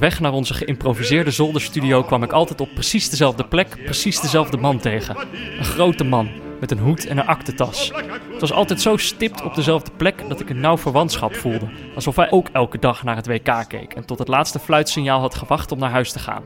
[0.00, 4.78] onderweg naar onze geïmproviseerde zolderstudio kwam ik altijd op precies dezelfde plek, precies dezelfde man
[4.78, 5.16] tegen.
[5.58, 6.30] Een grote man,
[6.60, 7.92] met een hoed en een aktentas.
[8.32, 11.68] Het was altijd zo stipt op dezelfde plek dat ik een nauw verwantschap voelde.
[11.94, 15.34] Alsof hij ook elke dag naar het WK keek en tot het laatste fluitsignaal had
[15.34, 16.44] gewacht om naar huis te gaan.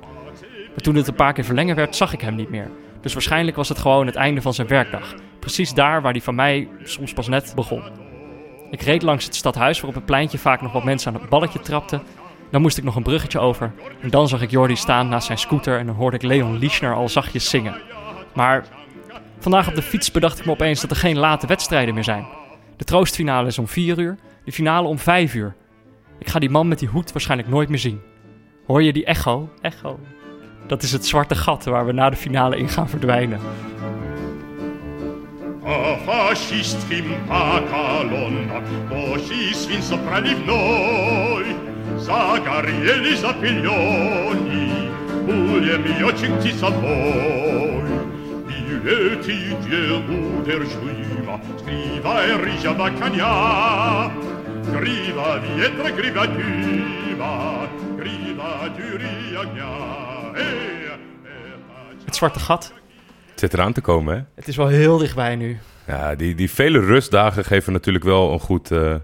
[0.69, 2.71] Maar toen het een paar keer verlengen werd, zag ik hem niet meer.
[3.01, 5.15] Dus waarschijnlijk was het gewoon het einde van zijn werkdag.
[5.39, 7.83] Precies daar waar hij van mij soms pas net begon.
[8.71, 11.31] Ik reed langs het stadhuis waar op het pleintje vaak nog wat mensen aan het
[11.31, 12.03] balletje trapten.
[12.51, 13.73] Dan moest ik nog een bruggetje over.
[14.01, 16.95] En dan zag ik Jordi staan naast zijn scooter en dan hoorde ik Leon Lischner
[16.95, 17.77] al zachtjes zingen.
[18.35, 18.65] Maar
[19.39, 22.27] vandaag op de fiets bedacht ik me opeens dat er geen late wedstrijden meer zijn.
[22.77, 25.55] De troostfinale is om 4 uur, de finale om 5 uur.
[26.19, 28.01] Ik ga die man met die hoed waarschijnlijk nooit meer zien.
[28.67, 29.49] Hoor je die echo?
[29.61, 29.99] Echo.
[30.67, 33.41] Dat is het zwarte gat waar we na de finale in gaan verdwijnen.
[41.99, 44.91] Zagarieli zapiglioni,
[45.27, 47.75] Ulie mio cinti salvoi.
[48.47, 49.57] Bileti
[50.45, 54.11] der giuima, Scriva e rigia bacania,
[54.73, 57.69] Griva vietra, griva duva,
[57.99, 60.33] Griva duriagna,
[62.05, 62.73] Het zwarte gat.
[63.31, 64.23] Het zit eraan te komen, hè?
[64.35, 65.59] Het is wel heel dichtbij nu.
[65.87, 68.95] Ja, die, die vele rustdagen geven natuurlijk wel een goed, eh,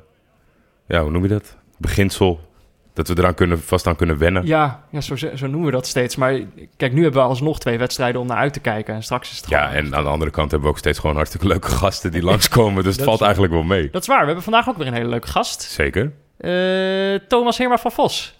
[0.86, 1.56] ja, hoe noem je dat?
[1.78, 2.49] Beginsel.
[2.92, 4.46] Dat we eraan kunnen, vast aan kunnen wennen.
[4.46, 6.16] Ja, ja zo, zo noemen we dat steeds.
[6.16, 6.40] Maar
[6.76, 8.94] kijk, nu hebben we alsnog twee wedstrijden om naar uit te kijken.
[8.94, 11.16] En straks is het Ja, en aan de andere kant hebben we ook steeds gewoon
[11.16, 12.84] hartstikke leuke gasten die langskomen.
[12.84, 13.90] Dus het valt is- eigenlijk wel mee.
[13.90, 14.18] Dat is waar.
[14.20, 15.62] We hebben vandaag ook weer een hele leuke gast.
[15.62, 16.12] Zeker.
[16.36, 18.38] Eh, Thomas Heerma van Vos.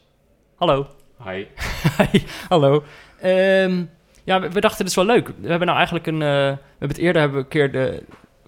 [0.57, 0.87] Hallo.
[1.25, 1.45] Hi.
[1.99, 2.85] Hi, hallo.
[3.21, 3.83] Ehm,
[4.25, 5.27] ja, we, we dachten, dit is wel leuk.
[5.41, 6.23] We hebben nou eigenlijk een...
[6.23, 8.03] eh, we hebben het eerder hebben we een keer de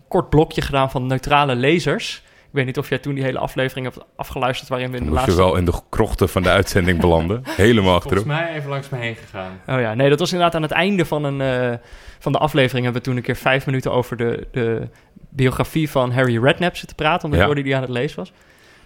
[0.08, 2.22] kort blokje gedaan van neutrale lezers.
[2.52, 4.68] Ik weet niet of jij toen die hele aflevering hebt afgeluisterd...
[4.68, 5.44] waarin we in de moest je laatste...
[5.46, 7.42] wel in de krochten van de uitzending belanden.
[7.56, 8.26] Helemaal Volgens achterop.
[8.26, 9.60] mij even langs me heen gegaan.
[9.66, 11.78] Oh ja, nee, dat was inderdaad aan het einde van, een, eh,
[12.18, 12.84] van de aflevering...
[12.84, 14.88] hebben we toen een keer vijf minuten over de, de
[15.28, 17.24] biografie van Harry Redknapp zitten praten...
[17.24, 17.46] omdat Ja.
[17.46, 18.32] Jordi die aan het lezen was.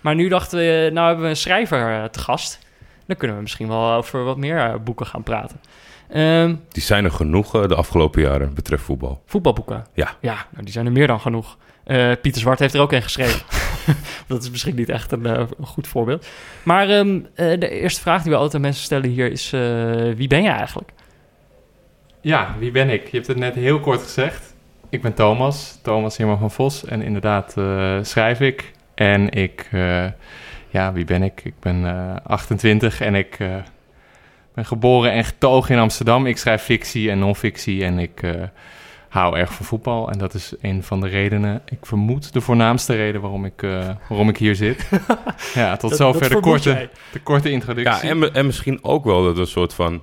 [0.01, 2.59] Maar nu dachten we, nou hebben we een schrijver eh, te gast...
[3.07, 5.61] Dan kunnen we misschien wel over wat meer eh, boeken gaan praten.
[6.09, 9.23] Ehm, Die zijn er genoeg eh, de afgelopen jaren betreft voetbal.
[9.27, 9.87] voetbalboeken.
[9.95, 10.09] Ja.
[10.21, 11.57] Ja, nou, die zijn er meer dan genoeg.
[11.85, 13.41] Eh, Pieter Zwart heeft er ook een geschreven.
[14.29, 16.27] dat is misschien niet echt een, eh, goed voorbeeld.
[16.63, 19.53] Maar ehm, eh, de eerste vraag die we altijd aan mensen stellen hier is...
[19.53, 19.61] eh,
[20.17, 20.91] wie ben je eigenlijk?
[22.21, 23.09] Ja, wie ben ik?
[23.09, 24.55] Je hebt het net heel kort gezegd.
[24.89, 26.85] Ik ben Thomas, Thomas Heerman van Vos.
[26.85, 27.55] En inderdaad
[28.07, 28.73] schrijf ik.
[28.95, 29.69] En ik,
[30.69, 31.41] ja, wie ben ik?
[31.45, 33.37] Ik ben eh, 28 en ik
[34.55, 36.27] ben geboren en getogen in Amsterdam.
[36.27, 38.21] Ik schrijf fictie en non-fictie en ik
[39.17, 40.11] hou erg van voetbal.
[40.11, 43.89] En dat is een van de redenen, ik vermoed de voornaamste reden waarom ik, eh,
[44.09, 44.89] waarom ik hier zit.
[45.55, 46.91] ja, tot Dat- zover dat de, korte, jij.
[47.13, 48.07] de korte introductie.
[48.09, 50.03] Ja, en, en misschien ook wel dat we een soort van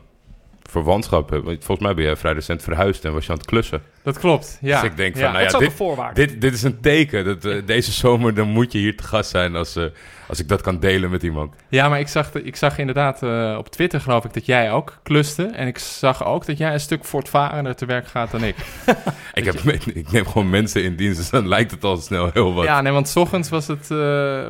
[0.69, 1.47] verwantschap hebben.
[1.49, 3.81] Want Volgens mij ben jij vrij recent verhuisd en was je aan het klussen.
[4.03, 4.81] Dat klopt, ja.
[4.81, 5.21] Dus ik denk ja.
[5.21, 7.25] van, nou dat ja, is ook dit, dit, dit is een teken.
[7.25, 9.83] Dat, eh, deze zomer dan moet je hier te gast zijn als, eh,
[10.27, 11.55] als ik dat kan delen met iemand.
[11.69, 14.71] Ja, maar ik zag, de- ik zag inderdaad eh, op Twitter geloof ik dat jij
[14.71, 15.43] ook kluste.
[15.43, 18.55] En ik zag ook dat jij een stuk voortvarender te werk gaat dan ik.
[19.33, 19.55] Ik, heb,
[19.93, 22.65] ik neem gewoon mensen in dienst, dus dan lijkt het al snel heel wat.
[22.65, 24.43] Ja, nee, want 's ochtends was het, eh,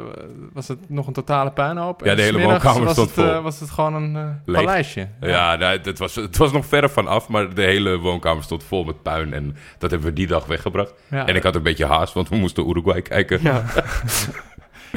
[0.54, 2.02] was het nog een totale puinhoop.
[2.04, 3.42] Ja, En de hele 's middags woonkamer was stond het, eh, vol.
[3.42, 5.08] was het gewoon een paleisje.
[5.22, 8.64] Ja, nou, het, was, het was nog verre van af, maar de hele woonkamer stond
[8.64, 9.34] vol met puin.
[9.34, 9.43] En
[9.78, 10.94] dat hebben we die dag weggebracht.
[11.10, 11.28] Ja.
[11.28, 13.40] En ik had een beetje haast, want we moesten Uruguay kijken.
[13.42, 13.64] Ja.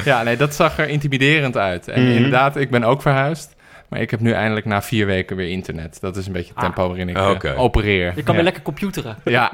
[0.04, 1.88] Ja, nee, dat zag er intimiderend uit.
[1.88, 2.12] En Mhm.
[2.12, 3.54] inderdaad, ik ben ook verhuisd.
[3.88, 6.00] Maar ik heb nu eindelijk na vier weken weer internet.
[6.00, 6.62] Dat is een beetje het Ah.
[6.64, 8.06] tempo waarin ik Ah, eh, opereer.
[8.06, 8.32] Je kan ja.
[8.32, 9.16] weer lekker computeren.
[9.24, 9.50] Ja,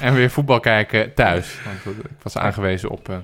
[0.00, 1.58] en weer voetbal kijken thuis.
[1.84, 3.16] Want ik was aangewezen op eh,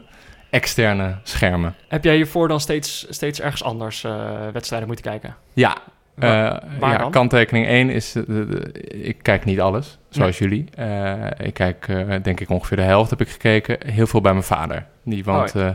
[0.50, 1.74] externe schermen.
[1.88, 5.36] Heb jij hiervoor dan steeds, steeds ergens anders eh, wedstrijden moeten kijken?
[5.52, 5.76] Ja,
[6.14, 8.14] Waar- eh, waar ja kanttekening 1 is...
[8.14, 8.24] eh,
[9.06, 10.64] ik kijk niet alles, zoals jullie.
[10.74, 11.86] Eh, ik kijk,
[12.22, 13.78] denk ik, ongeveer de helft heb ik gekeken.
[13.92, 14.86] Heel veel bij mijn vader.
[15.04, 15.68] Die woont, Oh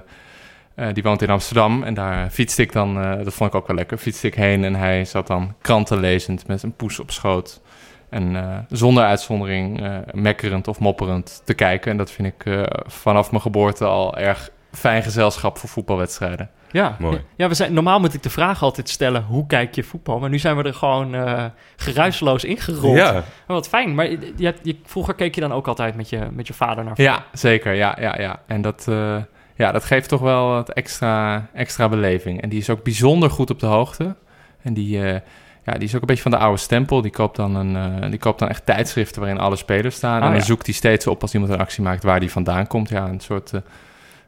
[0.94, 1.84] die woont in Amsterdam.
[1.84, 2.94] En daar fietste ik dan...
[3.24, 3.98] dat vond ik ook wel lekker.
[3.98, 7.62] Fietste ik heen en hij zat dan kranten lezend met een poes op schoot.
[8.10, 8.36] En
[8.70, 11.92] zonder uitzondering mekkerend of mopperend te kijken.
[11.92, 16.50] En dat vind ik vanaf mijn geboorte al erg fijn gezelschap voor voetbalwedstrijden.
[16.72, 17.22] Ja, Mooi.
[17.36, 20.20] ja we zijn, normaal moet ik de vraag altijd stellen, hoe kijk je voetbal?
[20.20, 21.46] Maar nu zijn we er gewoon eh
[21.76, 22.98] geruisloos ingerold.
[22.98, 23.96] Ja, Maar wat fijn.
[23.96, 26.84] Maar je, je, je- vroeger keek je dan ook altijd met je, met je vader
[26.84, 27.16] naar voetbal.
[27.16, 27.74] Ja, zeker.
[27.74, 28.40] Ja, ja, ja.
[28.48, 29.18] En dat, eh,
[29.56, 32.42] ja, dat geeft toch wel wat extra, extra beleving.
[32.42, 34.16] En die is ook bijzonder goed op de hoogte.
[34.62, 35.20] En die, eh,
[35.66, 37.02] ja, die is ook een beetje van de oude stempel.
[37.02, 40.18] Die koopt dan, een, eh, die koopt dan echt tijdschriften waarin alle spelers staan.
[40.20, 40.46] Oh, en dan ja.
[40.46, 42.90] zoekt hij steeds op als iemand een actie maakt waar die vandaan komt.
[42.90, 43.62] Ja, een soort, eh,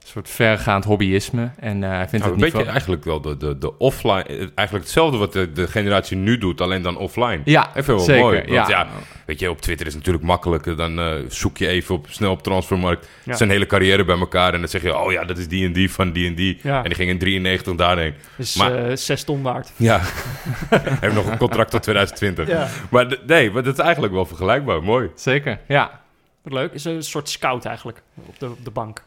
[0.07, 1.49] soort vergaand hobbyisme.
[1.59, 4.23] En eh, hij vindt Nou, het een niet beetje eigenlijk wel de, de, de offline...
[4.23, 7.39] eh, Eigenlijk hetzelfde wat de, de generatie nu doet, alleen dan offline.
[7.45, 8.21] Ja, Even wel zeker.
[8.23, 8.35] mooi.
[8.37, 8.67] Want ja.
[8.69, 8.87] ja.
[9.25, 10.75] weet je, op Twitter is het natuurlijk makkelijker.
[10.75, 13.35] Dan eh, zoek je even op, snel op Transfermarkt Ja.
[13.35, 14.53] zijn hele carrière bij elkaar.
[14.53, 16.59] En dan zeg je, oh ja, dat is die en die van die en die.
[16.63, 16.77] Ja.
[16.77, 18.13] En die ging in 93 daarheen.
[18.35, 19.71] Dus Maar- eh, zes ton waard.
[19.75, 20.01] Ja,
[21.01, 22.47] heeft nog een contract tot 2020.
[22.47, 22.67] Ja.
[22.89, 24.83] Maar nee, maar dat is eigenlijk wel vergelijkbaar.
[24.83, 25.09] Mooi.
[25.15, 26.01] Zeker, ja.
[26.41, 26.73] Wat leuk.
[26.73, 29.03] Is een soort scout eigenlijk op de, op de bank.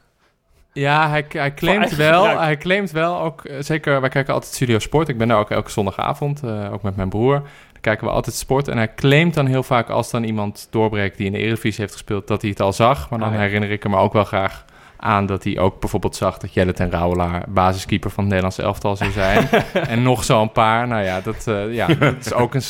[0.72, 2.38] Ja, hij, hij claimt wel, gebruik.
[2.40, 5.08] hij claimt wel ook, eh, zeker, wij kijken altijd Studio Sport.
[5.08, 7.34] Ik ben daar ook elke zondagavond, eh, ook met mijn broer.
[7.72, 8.68] Dan kijken we altijd sport.
[8.68, 11.92] En hij claimt dan heel vaak als dan iemand doorbreekt die in de Eredivisie heeft
[11.92, 13.10] gespeeld, dat hij het al zag.
[13.10, 13.40] Maar dan Ah, ja.
[13.40, 14.64] herinner ik hem ook wel graag
[14.96, 18.96] aan dat hij ook bijvoorbeeld zag dat Jelle ten Rauwelaar basiskeeper van het Nederlandse elftal
[18.96, 19.48] zou zijn.
[19.88, 20.88] en nog zo'n paar.
[20.88, 22.62] Nou ja, dat, eh, ja, dat is ook een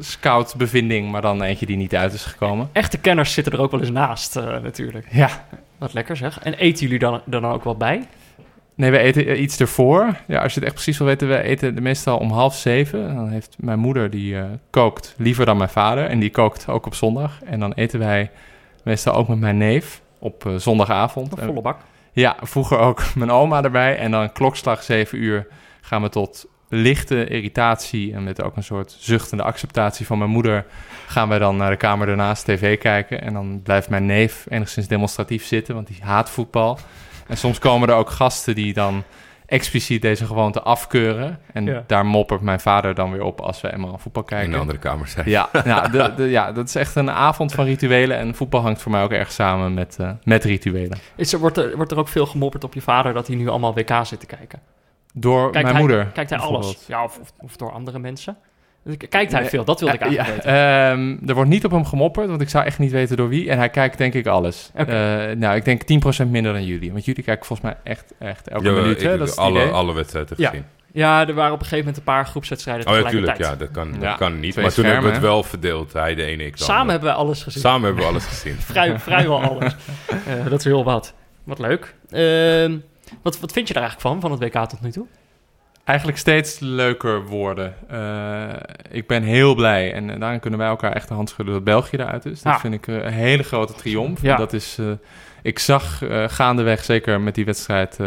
[0.00, 2.68] scout bevinding, maar dan eentje die niet uit is gekomen.
[2.72, 5.06] Echte kenners zitten er ook wel eens naast natuurlijk.
[5.10, 5.28] Ja,
[5.82, 6.38] Wat lekker zeg.
[6.42, 8.06] En eten jullie dan, dan ook wel bij?
[8.74, 10.16] Nee, we eten eh, iets ervoor.
[10.26, 13.14] Ja, als je het echt precies wil weten, we eten meestal om half zeven.
[13.14, 16.04] Dan heeft mijn moeder, die eh, kookt liever dan mijn vader.
[16.06, 17.42] En die kookt ook op zondag.
[17.44, 18.30] En dan eten wij
[18.84, 21.32] meestal ook met mijn neef op eh, zondagavond.
[21.32, 21.78] Een En- volle bak.
[22.12, 23.96] ja, vroeger ook mijn oma erbij.
[23.98, 25.46] En dan klokslag zeven uur
[25.80, 28.14] gaan we tot lichte irritatie...
[28.14, 30.64] en met ook een soort zuchtende acceptatie van mijn moeder...
[31.06, 33.22] gaan wij dan naar de kamer daarnaast tv kijken.
[33.22, 36.78] En dan blijft mijn neef enigszins demonstratief zitten, want die haat voetbal.
[37.28, 39.02] En soms komen er ook gasten die dan
[39.46, 41.38] expliciet deze gewoonte afkeuren.
[41.52, 41.84] En Ja.
[41.86, 44.50] daar moppert mijn vader dan weer op als we eenmaal voetbal In kijken.
[44.50, 45.28] de andere kamer zijn.
[45.30, 45.48] Ja,
[45.92, 48.16] de, de- ja, dat is echt een avond van rituelen.
[48.16, 50.98] En voetbal hangt voor mij ook erg samen met, eh, met rituelen.
[51.16, 53.48] Is er, wordt, er, wordt er ook veel gemopperd op je vader dat hij nu
[53.48, 54.58] allemaal WK zit te kijken?
[55.12, 56.06] Door Kijkt mijn hij, moeder.
[56.06, 56.78] Kijkt hij alles?
[56.86, 58.36] Ja, of, of, of door andere mensen?
[59.08, 59.64] Kijkt hij Nee, veel?
[59.64, 61.18] Dat wilde ik Eh, eigenlijk ja, weten.
[61.20, 63.50] ehm, er wordt niet op hem gemopperd, want ik zou echt niet weten door wie.
[63.50, 64.70] En hij kijkt denk ik alles.
[64.74, 64.86] Eh,
[65.36, 65.82] nou, ik denk
[66.26, 66.92] 10% minder dan jullie.
[66.92, 68.96] Want jullie kijken volgens mij echt, echt elke Ja, minuut.
[69.00, 69.18] ik hè?
[69.18, 70.48] Dat is het alle, alle wedstrijden Ja.
[70.48, 70.64] gezien.
[70.92, 73.38] Ja, er waren op een gegeven moment een paar groepswedstrijden Oh ja, tegelijkertijd.
[73.38, 73.60] tuurlijk.
[73.60, 74.52] Ja, dat kan, Ja, dat kan niet.
[74.52, 75.92] twee Maar toen hebben we het wel verdeeld.
[75.92, 77.60] Hij de ene, ik de Samen hebben wij alles gezien.
[77.62, 78.54] Samen hebben we alles gezien.
[78.70, 79.76] Vrij, vrijwel alles.
[80.26, 81.14] Eh, dat is heel wat.
[81.44, 81.94] Wat leuk.
[82.10, 82.76] Ehm,
[83.22, 85.06] wat, wat vind je daar eigenlijk van, van het WK tot nu toe?
[85.84, 87.74] Eigenlijk steeds leuker worden.
[87.88, 88.60] Eh,
[88.90, 89.92] ik ben heel blij.
[89.92, 92.42] En eh, daarin kunnen wij elkaar echt de hand schudden dat België eruit is.
[92.42, 94.22] Dat vind ik eh, een hele grote triomf.
[94.22, 94.36] Ja.
[94.36, 94.78] Dat is,
[95.42, 97.98] ik zag gaandeweg, zeker met die wedstrijd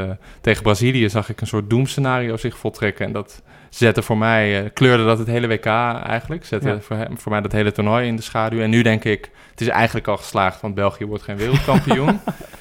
[0.41, 3.05] tegen Brazilië, zag ik een soort doemscenario zich voltrekken.
[3.05, 6.45] En dat zette voor mij, kleurde dat het hele WK eigenlijk.
[6.45, 6.79] Zette Ja.
[6.79, 8.61] voor, hem- voor mij dat hele toernooi in de schaduw.
[8.61, 12.19] En nu denk ik, het is eigenlijk al geslaagd, want België wordt geen wereldkampioen.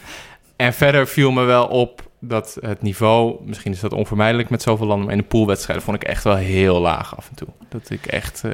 [0.57, 4.87] en verder viel me wel op dat het niveau, misschien is dat onvermijdelijk met zoveel
[4.87, 7.49] landen, maar in de poolwedstrijden vond ik echt wel heel laag af en toe.
[7.69, 8.51] Dat ik echt eh,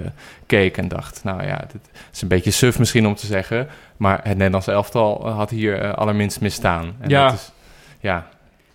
[0.47, 4.21] keek en dacht, nou ja, dit is een beetje suf misschien om te zeggen, maar
[4.23, 6.97] het Nederlandse elftal had hier eh, allerminst misstaan.
[7.01, 7.25] En Ja.
[7.27, 7.53] dat is,
[8.01, 8.27] ja,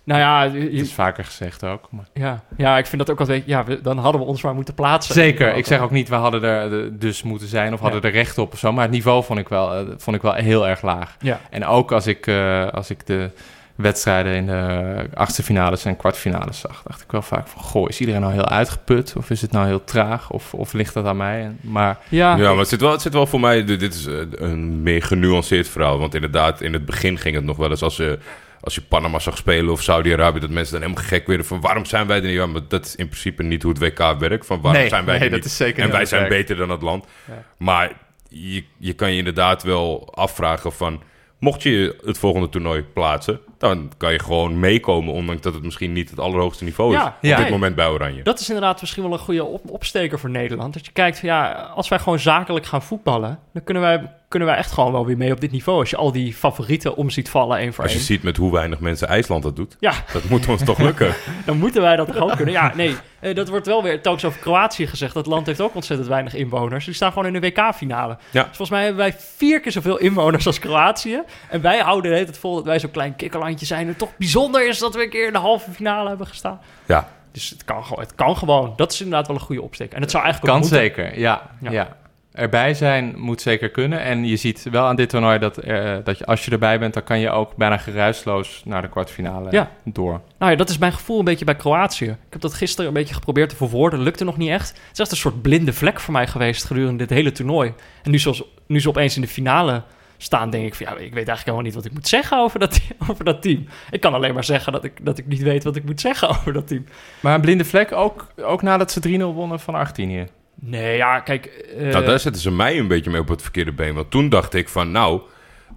[0.04, 1.88] Nou ja, je- het is vaker gezegd ook.
[1.90, 2.04] Maar.
[2.14, 3.40] ja, ja, ik vind dat ook wel...
[3.44, 5.14] Ja, we- dan hadden we ons maar moeten plaatsen.
[5.14, 8.06] Zeker, ik zeg ook niet, we hadden er eh, dus moeten zijn of hadden Ja.
[8.06, 10.68] er recht op of zo, maar het niveau vond ik wel, vond ik wel heel
[10.68, 11.16] erg laag.
[11.20, 11.40] Ja.
[11.50, 12.28] En ook als ik,
[12.72, 13.30] als ik de
[13.76, 18.00] wedstrijden in de achtste finales en kwartfinales zag, dacht ik wel vaak van, goh, is
[18.00, 19.14] iedereen nou heel uitgeput?
[19.16, 20.30] Of is het nou heel traag?
[20.30, 21.52] Of, of ligt dat aan mij?
[21.60, 23.64] Maar Ja, Ja, maar het zit wel, het zit wel voor mij...
[23.64, 25.98] Dit is eh, een meer genuanceerd verhaal.
[25.98, 27.96] Want inderdaad, in het begin ging het nog wel eens als...
[27.96, 28.18] je
[28.60, 30.40] als je Panama zag spelen of Saudi-Arabië...
[30.40, 31.60] dat mensen dan helemaal gek werden van...
[31.60, 32.32] waarom zijn wij er niet?
[32.32, 34.46] Ja, maar dat is in principe niet hoe het WK werkt.
[34.46, 35.48] Van waarom Nee, zijn wij nee, er dat niet?
[35.48, 37.06] is zeker En wij zijn beter dan het land.
[37.26, 37.44] Ja.
[37.58, 37.92] Maar
[38.28, 41.02] je, je kan je inderdaad wel afvragen van...
[41.38, 43.40] mocht je het volgende toernooi plaatsen...
[43.58, 45.14] dan kan je gewoon meekomen...
[45.14, 47.00] ondanks dat het misschien niet het allerhoogste niveau is...
[47.00, 47.36] Ja, op ja.
[47.36, 48.22] dit moment bij Oranje.
[48.22, 50.74] Dat is inderdaad misschien wel een goede op- opsteker voor Nederland.
[50.74, 54.48] Dat je kijkt van ja, als wij gewoon zakelijk gaan voetballen, dan kunnen wij, kunnen
[54.48, 55.78] wij echt gewoon wel weer mee op dit niveau.
[55.78, 58.06] Als je al die favorieten om ziet vallen één voor Als je één.
[58.06, 59.76] ziet met hoe weinig mensen IJsland dat doet...
[59.80, 61.14] Ja, dat moet ons toch lukken.
[61.46, 62.54] dan moeten wij dat toch ook kunnen.
[62.54, 65.14] Ja, nee, eh, dat wordt wel weer telkens over Kroatië gezegd.
[65.14, 66.84] Dat land heeft ook ontzettend weinig inwoners.
[66.84, 68.16] Die staan gewoon in de WK-finale.
[68.30, 68.42] Ja.
[68.42, 71.22] Dus volgens mij hebben wij vier keer zoveel inwoners als Kroatië.
[71.50, 73.86] En wij houden hele tijd vol dat wij zo'n klein kikkerlandje zijn.
[73.88, 76.60] En toch bijzonder is dat we een keer in de halve finale hebben gestaan.
[76.86, 78.72] Ja, Dus het kan, gewoon- het kan gewoon.
[78.76, 79.92] Dat is inderdaad wel een goede opsteek.
[79.92, 81.70] En het zou eigenlijk ook kan zeker, ja, Ja.
[81.70, 81.96] ja.
[82.36, 84.00] Erbij zijn moet zeker kunnen.
[84.00, 86.94] En je ziet wel aan dit toernooi dat, eh, dat je, als je erbij bent,
[86.94, 89.70] dan kan je ook bijna geruisloos naar de kwartfinale Ja.
[89.84, 90.20] door.
[90.38, 92.04] Nou ja, dat is mijn gevoel een beetje bij Kroatië.
[92.04, 94.00] Ik heb dat gisteren een beetje geprobeerd te verwoorden.
[94.00, 94.68] Lukte nog niet echt.
[94.68, 97.74] Het is echt een soort blinde vlek voor mij geweest gedurende dit hele toernooi.
[98.02, 99.82] En nu, zoals, nu ze opeens in de finale
[100.16, 100.86] staan, denk ik van...
[100.86, 103.66] ja, ik weet eigenlijk helemaal niet wat ik moet zeggen over dat, over dat team.
[103.90, 106.28] Ik kan alleen maar zeggen dat ik, dat ik niet weet wat ik moet zeggen
[106.36, 106.84] over dat team.
[107.20, 110.26] Maar een blinde vlek ook, ook nadat ze 3-0 wonnen van Argentinië.
[110.60, 111.46] Nee, ja, kijk...
[111.46, 113.94] eh, nou daar zetten ze mij een beetje mee op het verkeerde been.
[113.94, 115.20] Want toen dacht ik van, nou,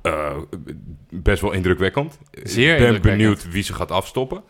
[0.01, 0.37] eh,
[1.09, 2.19] best wel indrukwekkend.
[2.43, 4.43] Zeer Ik ben benieuwd wie ze gaat afstoppen.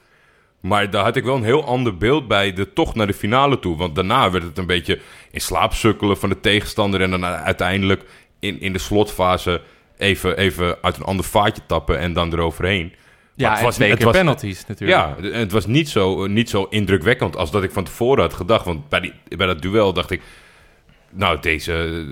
[0.60, 3.60] Maar daar had ik wel een heel ander beeld bij de tocht naar de finale
[3.60, 3.78] toe.
[3.78, 5.00] Want daarna werd het een beetje
[5.32, 7.02] in slaap sukkelen van de tegenstander.
[7.02, 8.04] En dan uiteindelijk
[8.40, 9.62] in, in de slotfase
[9.98, 12.94] even, even uit een ander vaatje tappen en dan eroverheen.
[13.40, 15.00] Ja, het was twee keer was- penalties natuurlijk.
[15.00, 18.66] Ja, het was niet zo, niet zo indrukwekkend als dat ik van tevoren had gedacht.
[18.66, 20.22] Want bij, die, bij dat duel dacht ik...
[21.12, 22.06] Nou, deze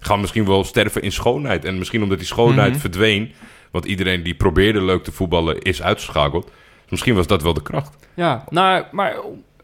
[0.00, 1.64] gaan misschien wel sterven in schoonheid.
[1.64, 2.80] En misschien omdat die schoonheid Mhm.
[2.80, 3.32] verdween...
[3.70, 6.44] want iedereen die probeerde leuk te voetballen is uitgeschakeld.
[6.44, 7.96] Dus misschien was dat wel de kracht.
[8.14, 9.16] Ja, nou, maar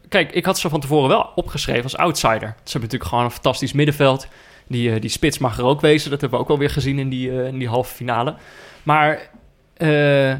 [0.09, 2.39] kijk, ik had ze van tevoren wel opgeschreven als outsider.
[2.39, 4.27] Ze hebben natuurlijk gewoon een fantastisch middenveld.
[4.67, 6.09] Die, eh, die spits mag er ook wezen.
[6.11, 8.35] Dat hebben we ook alweer gezien in die, eh, in die halve finale.
[8.83, 9.29] Maar
[9.77, 10.33] eh,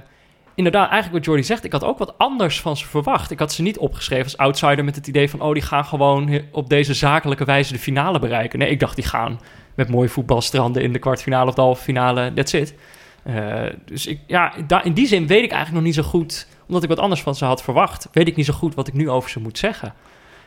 [0.57, 3.31] inderdaad, eigenlijk wat Jordi zegt, ik had ook wat anders van ze verwacht.
[3.31, 5.41] Ik had ze niet opgeschreven als outsider met het idee van...
[5.41, 8.59] oh, die gaan gewoon op deze zakelijke wijze de finale bereiken.
[8.59, 9.39] Nee, ik dacht, die gaan
[9.75, 12.33] met mooi voetbalstranden in de kwartfinale of de halve finale.
[12.33, 12.75] That's it.
[13.23, 16.47] Eh, dus ik, ja, in die zin weet ik eigenlijk nog niet zo goed...
[16.67, 18.07] omdat ik wat anders van ze had verwacht...
[18.11, 19.93] weet ik niet zo goed wat ik nu over ze moet zeggen.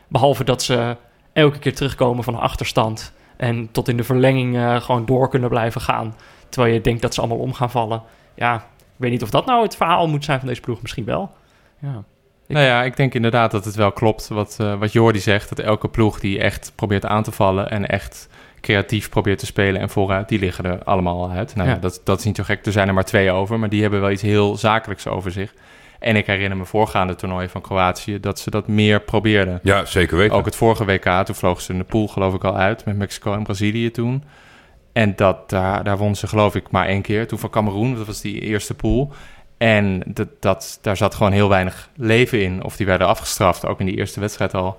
[0.09, 0.97] Behalve dat ze
[1.33, 3.13] elke keer terugkomen van een achterstand...
[3.37, 6.15] en tot in de verlenging eh, gewoon door kunnen blijven gaan...
[6.49, 8.03] terwijl je denkt dat ze allemaal om gaan vallen.
[8.35, 8.67] Ja,
[9.01, 10.83] weet niet of dat nou het verhaal moet zijn van deze ploeg.
[10.83, 11.31] Misschien wel.
[11.79, 12.03] Ja.
[12.47, 15.49] Ik- Nou ja, ik denk inderdaad dat het wel klopt wat, eh wat Jordi zegt.
[15.49, 18.29] Dat elke ploeg die echt probeert aan te vallen en echt
[18.61, 21.55] creatief probeert te spelen en vooruit, die liggen er allemaal al uit.
[21.55, 21.75] Nou, ja.
[21.75, 21.81] Ja.
[21.81, 22.67] dat, dat is niet zo gek.
[22.67, 25.55] Er zijn er maar twee over, maar die hebben wel iets heel zakelijks over zich.
[25.99, 29.61] En ik herinner me voorgaande toernooien van Kroatië dat ze dat meer probeerden.
[29.63, 30.37] Ja, zeker weten.
[30.37, 32.97] Ook het vorige WK, toen vlogen ze in de pool geloof ik al uit met
[32.97, 34.25] Mexico en Brazilië toen.
[34.93, 37.27] En dat, daar, daar won ze geloof ik maar één keer.
[37.27, 39.13] Toen van Cameroen, dat was die eerste pool.
[39.59, 42.65] En dat, dat, daar zat gewoon heel weinig leven in.
[42.65, 44.77] Of die werden afgestraft, ook in die eerste wedstrijd al.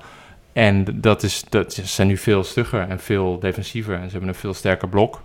[0.53, 3.93] En dat, is, dat ze zijn nu veel stugger en veel defensiever.
[3.95, 5.21] En ze hebben een veel sterker blok.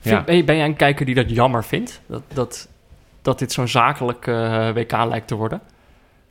[0.00, 0.42] Vind- Ja.
[0.44, 2.00] ben, jij een kijker die dat jammer vindt?
[2.06, 2.68] Dat, dat,
[3.22, 5.60] dat dit zo'n zakelijk eh, WK lijkt te worden?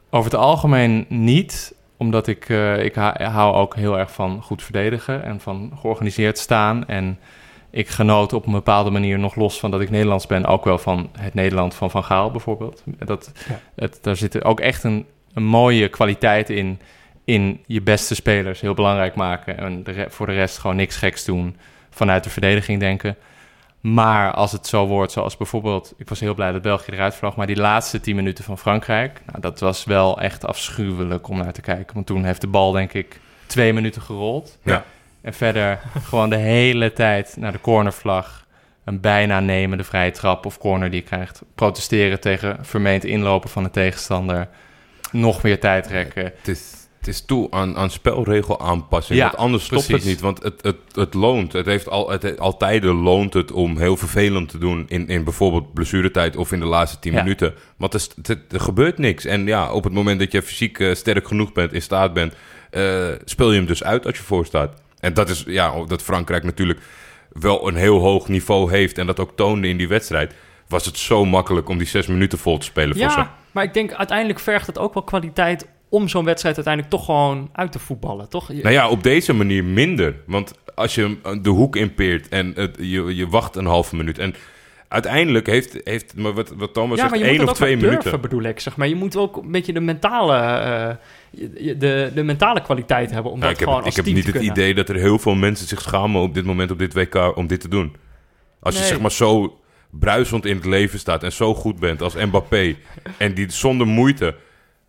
[0.09, 5.23] Over het algemeen niet, omdat ik, eh, ik hou ook heel erg van goed verdedigen
[5.23, 6.87] en van georganiseerd staan.
[6.87, 7.19] En
[7.75, 10.77] ik genoot op een bepaalde manier, nog los van dat ik Nederlands ben, ook wel
[10.77, 12.83] van het Nederland van Van Gaal bijvoorbeeld.
[12.85, 13.59] Dat, Ja.
[13.75, 16.79] het, daar zit ook echt een, een mooie kwaliteit in,
[17.25, 19.57] in je beste spelers heel belangrijk maken.
[19.57, 21.57] En de voor de rest gewoon niks geks doen,
[21.89, 23.17] vanuit de verdediging denken.
[23.81, 25.93] Maar als het zo wordt, zoals bijvoorbeeld...
[25.97, 27.35] Ik was heel blij dat België eruit vloog...
[27.35, 29.21] maar die laatste 10 minuten van Frankrijk...
[29.25, 31.93] Nou, dat was wel echt afschuwelijk om naar te kijken.
[31.93, 34.57] Want toen heeft de bal, denk ik, twee minuten gerold.
[34.63, 34.83] Ja.
[35.25, 35.79] En verder
[36.09, 38.45] gewoon de hele tijd naar de cornervlag...
[38.83, 41.41] een bijna nemende vrije trap of corner die je krijgt.
[41.55, 44.47] Protesteren tegen vermeend inlopen van de tegenstander.
[45.11, 46.23] Nog meer tijd rekken.
[46.23, 49.19] Het is, het is toe aan, aan spelregel aanpassing.
[49.19, 50.03] Ja, want anders stopt precies.
[50.03, 50.21] het niet.
[50.21, 51.53] Want het, het, het loont.
[51.53, 54.85] Het heeft al, het, altijd loont het om heel vervelend te doen...
[54.87, 57.21] in, in bijvoorbeeld blessuretijd of in de laatste 10 Ja.
[57.23, 57.53] minuten.
[57.77, 59.25] Want er, er gebeurt niks.
[59.25, 62.33] En ja, op het moment dat je fysiek eh, sterk genoeg bent, in staat bent...
[62.69, 64.83] eh, speel je hem dus uit als je voor staat.
[65.05, 66.79] En dat is ja, dat Frankrijk natuurlijk
[67.31, 68.97] wel een heel hoog niveau heeft...
[68.97, 70.33] en dat ook toonde in die wedstrijd...
[70.67, 73.17] was het zo makkelijk om die zes minuten vol te spelen voor ze.
[73.17, 75.67] Ja, maar ik denk uiteindelijk vergt het ook wel kwaliteit...
[75.89, 78.49] om zo'n wedstrijd uiteindelijk toch gewoon uit te voetballen, toch?
[78.49, 80.15] Nou ja, op deze manier minder.
[80.25, 84.19] Want als je hem de hoek inpeert en het, je, je wacht een halve minuut.
[84.19, 84.35] En
[84.87, 88.21] uiteindelijk heeft, heeft maar wat, wat Thomas ja, zegt, één of twee wel durven, minuten.
[88.21, 88.59] bedoel ik.
[88.59, 88.87] Zeg maar.
[88.87, 90.95] Je moet ook een beetje de mentale, eh,
[91.79, 93.31] de, de mentale kwaliteit hebben...
[93.31, 95.19] om Nou, dat ik heb, gewoon ik als heb niet het idee dat er heel
[95.19, 97.95] veel mensen zich schamen op dit moment op dit WK om dit te doen.
[98.59, 102.15] Als je zeg maar zo bruisend in het leven staat en zo goed bent als
[102.15, 102.75] Mbappé...
[103.17, 104.35] en die zonder moeite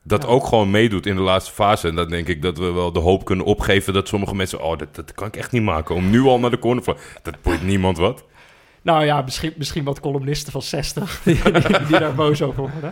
[0.03, 0.29] dat Ja.
[0.29, 1.89] ook gewoon meedoet in de laatste fase...
[1.89, 4.63] en dan denk ik dat we wel de hoop kunnen opgeven dat sommige mensen...
[4.63, 6.83] oh, dat, dat kan ik echt niet maken, om nu al naar de corner...
[6.85, 8.25] te- Dat boeit niemand wat.
[8.87, 12.91] Nou ja, misschien, misschien wat columnisten van 60 die, die, die daar boos over worden.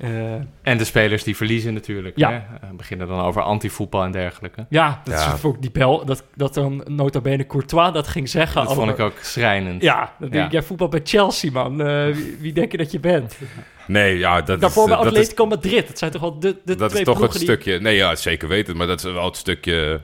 [0.00, 2.18] Eh, En de spelers die verliezen natuurlijk.
[2.18, 2.30] Ja.
[2.30, 2.68] Hè?
[2.68, 4.66] We beginnen dan over antivoetbal en dergelijke.
[4.68, 5.34] ja, dat Ja.
[5.34, 8.64] is ook die bel, dat, dat dan nota bene Courtois dat ging zeggen.
[8.64, 9.82] Dat vond ik ook schrijnend.
[9.82, 10.44] Ja, dan denk Ja.
[10.44, 11.80] ik, jij voetbal bij Chelsea, man.
[11.82, 13.38] Eh, wie, wie denk je dat je bent?
[13.86, 14.88] Nee, ja, dat Daarvoor is...
[14.88, 15.86] bij dat is Atletico Madrid.
[15.88, 17.40] Dat zijn toch wel de, de dat twee is toch het die...
[17.40, 17.80] stukje.
[17.80, 18.76] Nee, ja, zeker weten.
[18.76, 20.00] Maar dat is wel het stukje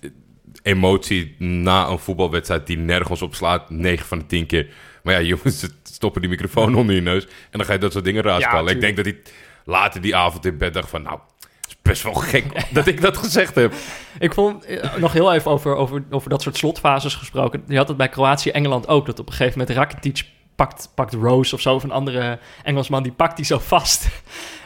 [0.00, 0.10] eh,
[0.62, 3.70] emotie na een voetbalwedstrijd die nergens op slaat.
[3.70, 4.68] 9 van de 10 keer.
[5.02, 7.24] Maar ja, jongens, stoppen die microfoon onder je neus.
[7.24, 8.74] En dan ga je dat soort dingen raaskallen.
[8.74, 9.18] ik denk dat hij
[9.64, 11.02] later die avond in bed dacht van...
[11.02, 13.72] Nou, het is best wel gek dat ik dat gezegd heb.
[14.18, 17.62] Ik vond, eh, nog heel even over, over, over dat soort slotfases gesproken.
[17.66, 19.06] Je had het bij Kroatië-Engeland ook.
[19.06, 23.02] Dat op een gegeven moment Rakitic pakt, pakt Rose of zo, of een andere Engelsman,
[23.02, 24.08] die pakt die zo vast.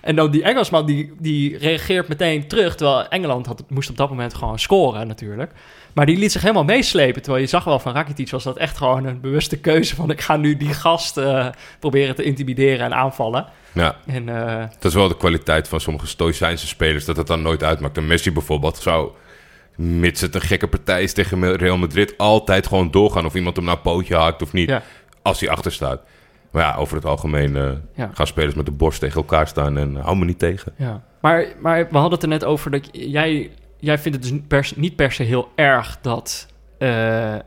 [0.03, 4.09] en dan die Engelsman, die, die reageert meteen terug, terwijl Engeland had, moest op dat
[4.09, 5.53] moment gewoon scoren natuurlijk.
[5.97, 8.77] Maar die liet zich helemaal meeslepen, terwijl je zag wel van Rakitic was dat echt
[8.77, 11.47] gewoon een bewuste keuze van ik ga nu die gast uh,
[11.79, 13.47] proberen te intimideren en aanvallen.
[13.73, 17.43] Ja, En uh, dat is wel de kwaliteit van sommige Stoïcijnse spelers, dat het dan
[17.43, 17.97] nooit uitmaakt.
[17.97, 19.11] En Messi bijvoorbeeld zou,
[19.77, 23.65] mits het een gekke partij is tegen Real Madrid, altijd gewoon doorgaan of iemand hem
[23.65, 24.83] naar een pootje haakt of niet, ja,
[25.23, 26.01] als hij achter staat.
[26.51, 28.11] Maar ja, over het algemeen eh, Ja.
[28.15, 30.73] gaan spelers met de borst tegen elkaar staan en hou me niet tegen.
[30.77, 31.03] ja.
[31.21, 34.49] Maar, maar we hadden het er net over dat jij, jij vindt het dus niet
[34.49, 36.47] per, se- niet per se heel erg dat,
[36.79, 37.41] eh, eh,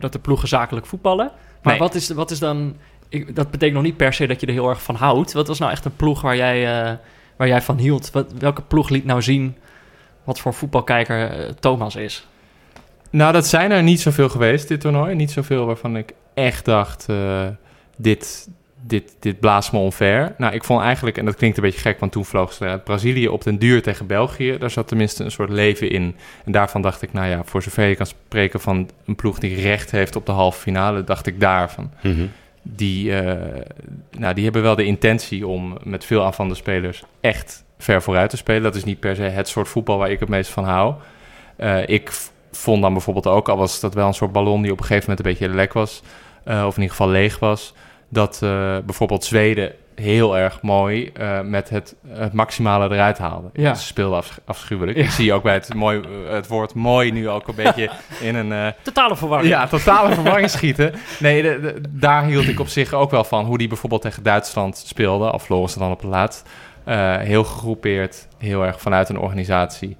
[0.00, 1.30] dat de ploegen zakelijk voetballen.
[1.62, 1.78] Maar Nee.
[1.82, 2.76] wat, is, wat is dan...
[3.08, 5.32] Ik, dat betekent nog niet per se dat je er heel erg van houdt.
[5.32, 6.96] Wat was nou echt een ploeg waar jij, eh,
[7.36, 8.10] waar jij van hield?
[8.10, 9.56] Wat, welke ploeg liet nou zien
[10.24, 12.26] wat voor voetbalkijker Thomas is?
[13.10, 15.14] Nou, dat zijn er niet zoveel geweest, dit toernooi.
[15.14, 17.06] Niet zoveel waarvan ik echt dacht,
[17.96, 18.48] dit,
[18.80, 20.34] dit, dit blaast me onver.
[20.38, 22.84] Nou, ik vond eigenlijk, en dat klinkt een beetje gek, want toen vloog ze uit
[22.84, 24.58] Brazilië op den duur tegen België.
[24.58, 26.16] Daar zat tenminste een soort leven in.
[26.44, 29.60] En daarvan dacht ik, nou ja, voor zover je kan spreken van een ploeg die
[29.60, 31.90] recht heeft op de halve finale, dacht ik daarvan.
[32.62, 33.62] Die, eh,
[34.18, 38.36] nou, die hebben wel de intentie om met veel aanvallende spelers echt ver vooruit te
[38.36, 38.62] spelen.
[38.62, 40.94] Dat is niet per se het soort voetbal waar ik het meest van hou.
[41.56, 42.10] Eh, ik
[42.52, 45.10] vond dan bijvoorbeeld ook, al was dat wel een soort ballon die op een gegeven
[45.10, 46.02] moment een beetje lek was,
[46.44, 47.74] eh, of in ieder geval leeg was,
[48.08, 53.48] dat eh, bijvoorbeeld Zweden heel erg mooi eh, met het, het maximale eruit haalde.
[53.52, 53.74] Ja.
[53.74, 54.96] Ze speelden afs- afschuwelijk.
[54.98, 55.04] Ja.
[55.04, 58.34] Ik zie ook bij het, mooi, eh, het woord mooi nu ook een beetje in
[58.34, 58.72] een...
[58.82, 59.50] Totale verwarring.
[59.50, 60.94] ja, totale verwarring schieten.
[61.18, 63.44] Nee, de- de- daar hield ik op zich ook wel van.
[63.44, 65.32] Hoe die bijvoorbeeld tegen Duitsland speelde.
[65.32, 66.48] Of verloren ze dan op het laatst.
[67.18, 68.28] Heel gegroepeerd.
[68.38, 69.96] Heel erg vanuit een organisatie.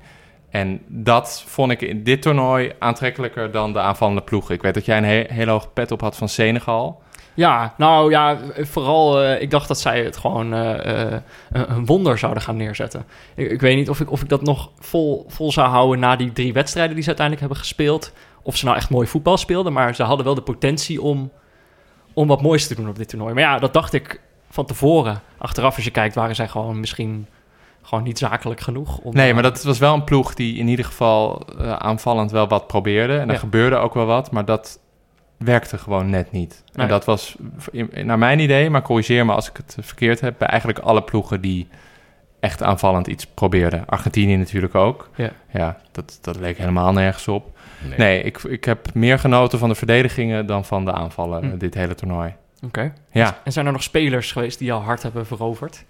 [0.50, 4.54] En dat vond ik in dit toernooi aantrekkelijker dan de aanvallende ploegen.
[4.54, 7.02] Ik weet dat jij een he hele hoge pet op had van Senegal.
[7.38, 12.18] Ja, nou ja, vooral eh, ik dacht dat zij het gewoon eh, eh, een wonder
[12.18, 13.06] zouden gaan neerzetten.
[13.34, 16.16] Ik, ik weet niet of ik, of ik dat nog vol, vol zou houden na
[16.16, 18.12] die drie wedstrijden die ze uiteindelijk hebben gespeeld.
[18.42, 21.30] Of ze nou echt mooi voetbal speelden, maar ze hadden wel de potentie om,
[22.12, 23.34] om wat moois te doen op dit toernooi.
[23.34, 25.20] Maar ja, dat dacht ik van tevoren.
[25.38, 27.26] Achteraf als je kijkt, waren zij gewoon misschien
[27.82, 28.98] gewoon niet zakelijk genoeg.
[28.98, 31.42] Om, Nee, maar dat was wel een ploeg die in ieder geval
[31.78, 33.18] aanvallend wel wat probeerde.
[33.18, 33.38] En er Ja.
[33.40, 34.78] gebeurde ook wel wat, maar dat
[35.38, 36.62] werkte gewoon net niet.
[36.72, 36.84] Nee.
[36.86, 37.36] En dat was
[38.04, 41.02] naar mijn idee, maar corrigeer me als ik het eh, verkeerd heb, bij eigenlijk alle
[41.02, 41.68] ploegen die
[42.40, 43.86] echt aanvallend iets probeerden.
[43.86, 45.10] Argentinië natuurlijk ook.
[45.14, 45.30] Ja.
[45.52, 47.58] Ja, dat, dat leek helemaal nergens op.
[47.96, 51.52] Nee, ik, ik heb meer genoten van de verdedigingen dan van de aanvallen Hm.
[51.52, 52.34] eh, dit hele toernooi.
[52.64, 52.92] Oké.
[53.10, 55.84] Ja, En zijn er nog spelers geweest die jouw hart hebben veroverd?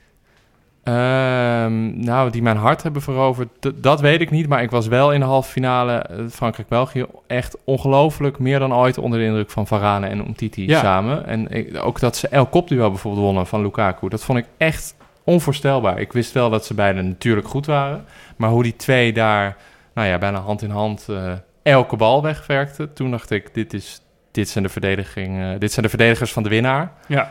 [0.82, 4.48] Ehm, nou, die mijn hart hebben veroverd, dat weet ik niet.
[4.48, 8.98] Maar ik was wel in de halve finale eh, Frankrijk-België echt ongelooflijk meer dan ooit
[8.98, 10.80] onder de indruk van Varane en Umtiti Ja.
[10.80, 11.26] samen.
[11.26, 14.94] En ik, ook dat ze El Kopduel bijvoorbeeld wonnen van Lukaku, dat vond ik echt
[15.24, 15.98] onvoorstelbaar.
[16.00, 18.04] Ik wist wel dat ze beiden natuurlijk goed waren.
[18.36, 19.56] Maar hoe die twee daar,
[19.94, 22.92] nou ja, bijna hand in hand eh, elke bal wegwerkten.
[22.92, 26.42] Toen dacht ik, dit, is, dit, zijn de verdediging, eh, dit zijn de verdedigers van
[26.42, 26.92] de winnaar.
[27.06, 27.30] Ja.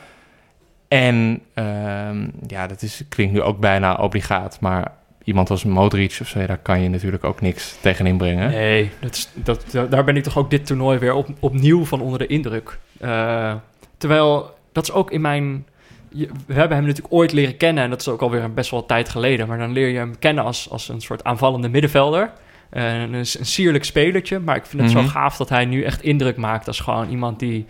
[0.88, 4.92] En ehm, ja, dat is, klinkt nu ook bijna obligaat, maar
[5.24, 8.50] iemand als Modric of zo, daar kan je natuurlijk ook niks tegen inbrengen.
[8.50, 11.86] Nee, dat is, dat, da- daar ben ik toch ook dit toernooi weer op, opnieuw
[11.86, 12.78] van onder de indruk.
[13.00, 13.54] Eh,
[13.98, 15.66] terwijl, dat is ook in mijn...
[16.10, 18.72] je- we hebben hem natuurlijk ooit leren kennen en dat is ook alweer een best
[18.72, 19.48] wel tijd geleden.
[19.48, 22.32] Maar dan leer je hem kennen als, als een soort aanvallende middenvelder.
[22.70, 25.02] Eh, een, een sierlijk spelertje, maar ik vind het Mhm.
[25.04, 27.66] zo gaaf dat hij nu echt indruk maakt als gewoon iemand die,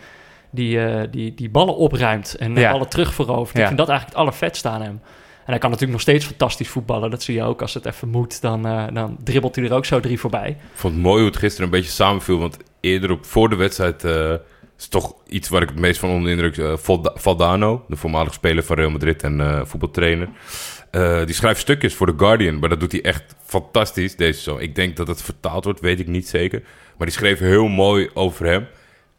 [0.50, 2.72] die, eh, die, die ballen opruimt en de Ja.
[2.72, 3.58] ballen terugverovert.
[3.58, 5.02] Ik vind dat eigenlijk het allervetste aan hem.
[5.46, 7.10] En hij kan natuurlijk nog steeds fantastisch voetballen.
[7.10, 8.42] Dat zie je ook als het even moet.
[8.42, 10.50] Dan, eh, dan dribbelt hij er ook zo drie voorbij.
[10.50, 12.38] Ik vond het mooi hoe het gisteren een beetje samenviel.
[12.40, 14.34] Want eerder op, voor de wedstrijd eh,
[14.78, 16.58] is toch iets waar ik het meest van onder de indruk...
[16.58, 20.30] eh, Valda- Valdano, de voormalige speler van Real Madrid en eh, voetbaltrainer.
[20.92, 24.16] Eh, die schrijft stukjes voor The Guardian, maar dat doet hij echt fantastisch.
[24.16, 24.58] Deze zo.
[24.58, 26.62] Ik denk dat het vertaald wordt, weet ik niet zeker.
[26.98, 28.68] Maar die schreef heel mooi over hem.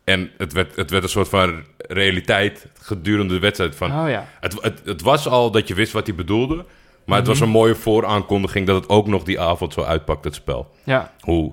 [0.09, 3.77] En het werd, het werd een soort van realiteit gedurende de wedstrijd.
[3.77, 4.29] Van, Oh ja.
[4.41, 6.65] het, het, het was al dat je wist wat hij bedoelde.
[7.05, 7.45] Maar het was Mhm.
[7.47, 11.53] een mooie vooraankondiging dat het ook nog die avond zo uitpakt, het spel Ja, hoe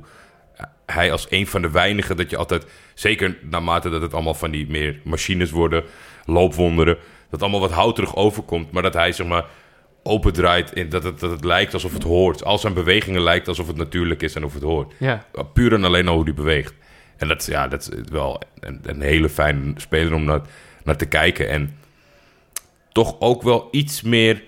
[0.86, 4.52] hij als een van de weinigen dat je altijd, zeker naarmate dat het allemaal van
[4.52, 5.84] die meer machines worden,
[6.26, 6.98] loopwonderen,
[7.30, 9.46] dat allemaal wat houterig overkomt, maar dat hij zeg maar
[10.04, 12.44] opendraait in dat het, dat het lijkt alsof het hoort.
[12.44, 14.94] Al zijn bewegingen lijkt alsof het natuurlijk is en of het hoort.
[15.00, 15.26] ja.
[15.54, 16.74] Puur en alleen al hoe die beweegt.
[17.18, 20.42] En dat, is- ja, dat is wel een, een hele fijne speler om naar,
[20.84, 21.50] naar te kijken.
[21.50, 21.78] En
[22.92, 24.44] toch ook wel iets meer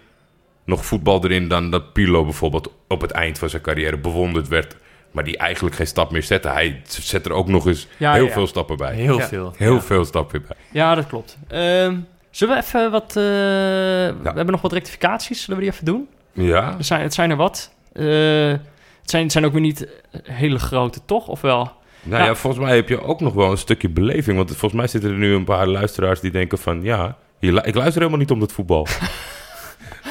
[0.65, 4.75] nog voetbal erin dan dat Pirlo bijvoorbeeld op het eind van zijn carrière bewonderd werd.
[5.11, 6.51] maar die eigenlijk geen stap meer zetten.
[6.51, 8.31] Hij zet er ook nog eens Ja, heel ja.
[8.31, 8.95] veel stappen bij.
[8.95, 9.27] Heel Ja.
[9.27, 9.53] veel.
[9.57, 9.81] Heel Ja.
[9.81, 10.57] veel stappen bij.
[10.71, 11.37] Ja, dat klopt.
[11.47, 11.95] Ehm,
[12.31, 13.09] zullen we even wat...
[13.09, 15.41] eh, We hebben nog wat rectificaties.
[15.41, 16.07] Zullen we die even doen?
[16.33, 17.73] Ja, Er zijn, het zijn er wat.
[17.93, 18.05] Eh,
[19.01, 19.87] het, zijn, het zijn ook weer niet
[20.23, 21.27] hele grote, toch?
[21.27, 21.71] Of wel?
[22.07, 22.35] Nou ja.
[22.35, 24.37] Volgens mij heb je ook nog wel een stukje beleving.
[24.37, 26.83] Want volgens mij zitten er nu een paar luisteraars die denken van...
[26.83, 28.87] Ja, ik luister helemaal niet om dat voetbal.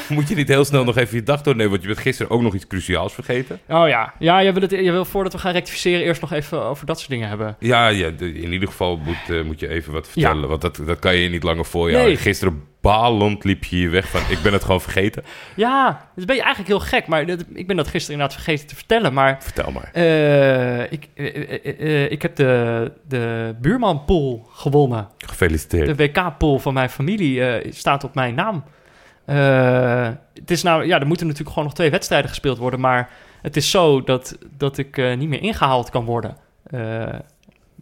[0.09, 1.71] Moet je niet heel snel nog even je dag doornemen?
[1.71, 3.61] Want je bent gisteren ook nog iets cruciaals vergeten.
[3.69, 4.13] Oh ja.
[4.19, 6.99] Ja, je wil, het, je wil voordat we gaan rectificeren eerst nog even over dat
[6.99, 7.57] soort dingen hebben.
[7.59, 10.49] Ja, ja in ieder geval moet, eh, moet je even wat vertellen.
[10.49, 12.17] Want dat, dat kan je niet langer voor je Nee.
[12.17, 14.21] Gisteren balend liep je hier weg van...
[14.29, 15.23] Ik ben het gewoon vergeten.
[15.57, 17.07] Ja, dat ben je eigenlijk heel gek.
[17.07, 19.13] Maar dat- ik ben dat gisteren inderdaad vergeten te vertellen.
[19.13, 19.91] Maar Vertel maar.
[19.93, 25.09] eh, ik, eh, ik heb de, de buurmanpool gewonnen.
[25.19, 25.87] Gefeliciteerd.
[25.99, 28.65] De WK-pool van mijn familie staat op mijn naam.
[29.27, 32.81] Eh, het is nou, ja, er moeten natuurlijk gewoon nog twee wedstrijden gespeeld worden.
[32.81, 33.11] Maar
[33.43, 36.37] het is zo dat, dat ik eh, niet meer ingehaald kan worden.
[36.62, 37.15] Eh,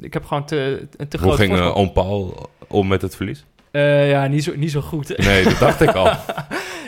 [0.00, 3.44] ik heb gewoon te, een te Hoe groot ging oom Paul om met het verlies?
[3.72, 5.16] Ja, niet zo, niet zo goed.
[5.16, 6.12] Nee, dat dacht ik al.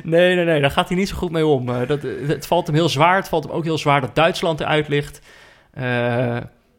[0.05, 1.67] Nee, nee, nee, daar gaat hij niet zo goed mee om.
[1.87, 3.17] Dat, het valt hem heel zwaar.
[3.17, 5.21] Het valt hem ook heel zwaar dat Duitsland eruit ligt.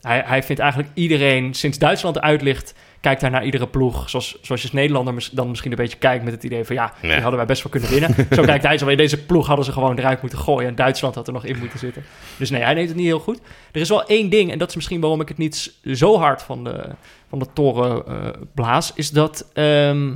[0.02, 4.10] Hij, hij vindt eigenlijk iedereen, sinds Duitsland eruit ligt, kijkt hij naar iedere ploeg.
[4.10, 6.94] Zoals, zoals je als Nederlander dan misschien een beetje kijkt met het idee van ja,
[7.02, 7.20] die Nee.
[7.20, 8.28] hadden wij best wel kunnen winnen.
[8.38, 10.68] zo kijkt hij zo, "Hey, deze ploeg hadden ze gewoon eruit moeten gooien.
[10.70, 12.04] En Duitsland had er nog in moeten zitten.
[12.38, 13.40] Dus nee, hij neemt het niet heel goed.
[13.72, 16.42] Er is wel één ding, en dat is misschien waarom ik het niet zo hard
[16.42, 16.90] van de,
[17.30, 20.16] van de toren eh, blaas, is dat, ehm,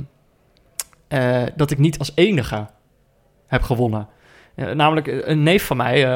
[1.08, 2.66] eh, dat ik niet als enige
[3.46, 4.08] heb gewonnen.
[4.54, 6.06] Eh, namelijk een neef van mij,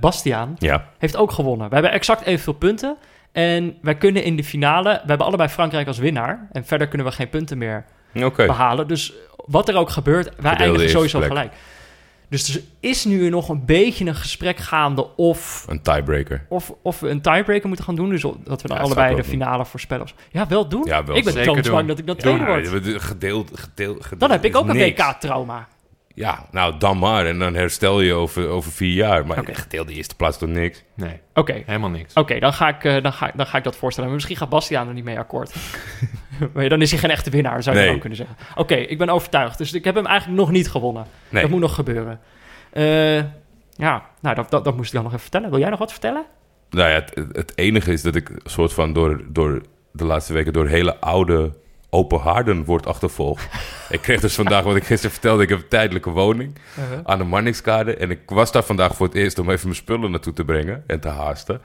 [0.00, 0.88] Bastiaan, Ja.
[0.98, 1.68] heeft ook gewonnen.
[1.68, 2.96] We hebben exact evenveel punten.
[3.34, 4.90] En wij kunnen in de finale...
[4.90, 6.48] We hebben allebei Frankrijk als winnaar.
[6.52, 7.84] En verder kunnen we geen punten meer
[8.36, 8.88] behalen.
[8.88, 11.30] Dus wat er ook gebeurt, wij eindigen eerste sowieso plek.
[11.30, 11.52] gelijk.
[12.28, 16.46] Dus er is nu nog een beetje een gesprek gaande of, Een tiebreaker.
[16.48, 18.08] of, of we een tiebreaker moeten gaan doen.
[18.08, 20.06] Dus dat we dan Ja, allebei de finale voorspellen.
[20.30, 20.84] Ja, wel doen.
[20.84, 21.72] Ja, wel ik ben zeker zo doen.
[21.72, 22.68] bang dat ik dat Ja, tweede word.
[22.68, 24.20] gedeeld, gedeeld, gedeeld.
[24.20, 24.76] Dan heb ik ook een.
[24.76, 25.68] WK-trauma.
[26.14, 27.26] Ja, nou dan maar.
[27.26, 29.26] En dan herstel je over, over vier jaar.
[29.26, 29.54] Maar Oké.
[29.54, 30.84] gedeeld de eerste plaats tot niks.
[30.94, 32.14] Nee, Oké, helemaal niks.
[32.14, 34.08] Oké, dan, ga ik, eh, dan, ga, dan ga ik dat voorstellen.
[34.08, 35.54] Maar misschien gaat Bastiaan er niet mee akkoord.
[36.54, 37.90] maar dan is hij geen echte winnaar, zou je Nee.
[37.90, 38.36] dan kunnen zeggen.
[38.54, 39.58] Oké, ik ben overtuigd.
[39.58, 41.06] Dus ik heb hem eigenlijk nog niet gewonnen.
[41.28, 41.42] Nee.
[41.42, 42.20] Dat moet nog gebeuren.
[42.72, 43.16] Eh,
[43.76, 45.50] ja, nou, dat, dat, dat moest ik dan nog even vertellen.
[45.50, 46.24] Wil jij nog wat vertellen?
[46.70, 50.32] Nou ja, het, het enige is dat ik een soort van door, door de laatste
[50.32, 51.52] weken door hele oude
[51.94, 53.48] open haarden word achtervolgd.
[53.88, 56.58] ik kreeg dus vandaag, wat ik gisteren vertelde, ik heb een tijdelijke woning
[57.04, 57.96] aan de Marnixkade.
[57.96, 60.84] En ik was daar vandaag voor het eerst om even mijn spullen naartoe te brengen
[60.86, 61.60] en te haasten.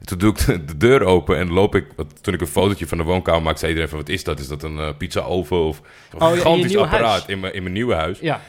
[0.00, 1.86] En toen doe ik de, de deur open en loop ik,
[2.20, 4.38] toen ik een fotootje van de woonkamer maakte, zei iedereen van wat is dat?
[4.38, 7.26] Is dat een eh, pizza-oven of een Oh, gigantisch apparaat huis?
[7.26, 8.18] in mijn, in mijn nieuwe huis?
[8.18, 8.40] Ja.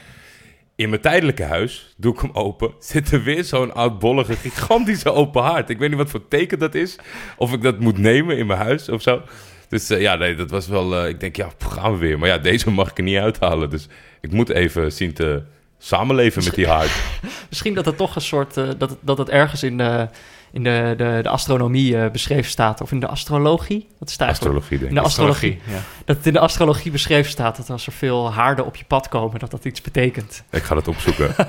[0.76, 2.72] In mijn tijdelijke huis doe ik hem open.
[2.92, 5.70] Zit er weer zo'n oudbollige, gigantische open haard.
[5.70, 6.96] Ik weet niet wat voor teken dat is.
[7.38, 9.22] Of ik dat moet nemen in mijn huis of zo.
[9.70, 10.96] Dus eh, ja, nee, dat was wel...
[11.04, 12.20] eh, ik denk, ja, gaan we weer.
[12.20, 13.70] Maar ja, deze mag ik er niet uithalen.
[13.70, 13.88] Dus
[14.22, 15.44] ik moet even zien te
[15.78, 16.92] samenleven met die haard.
[17.50, 18.58] Misschien dat het toch een soort...
[18.58, 20.08] eh, dat, het- dat het ergens in de,
[20.52, 22.82] in de, de, de astronomie eh, beschreven staat.
[22.82, 23.88] Of in de astrologie.
[24.00, 24.30] Wat eigenlijk?
[24.30, 25.02] Astrologie, denk In ik.
[25.02, 25.60] de astrologie.
[25.68, 25.80] Ja.
[26.06, 29.08] Dat het in de astrologie beschreven staat dat als er veel haarden op je pad
[29.10, 30.44] komen, dat dat iets betekent.
[30.52, 31.36] Ik ga dat opzoeken.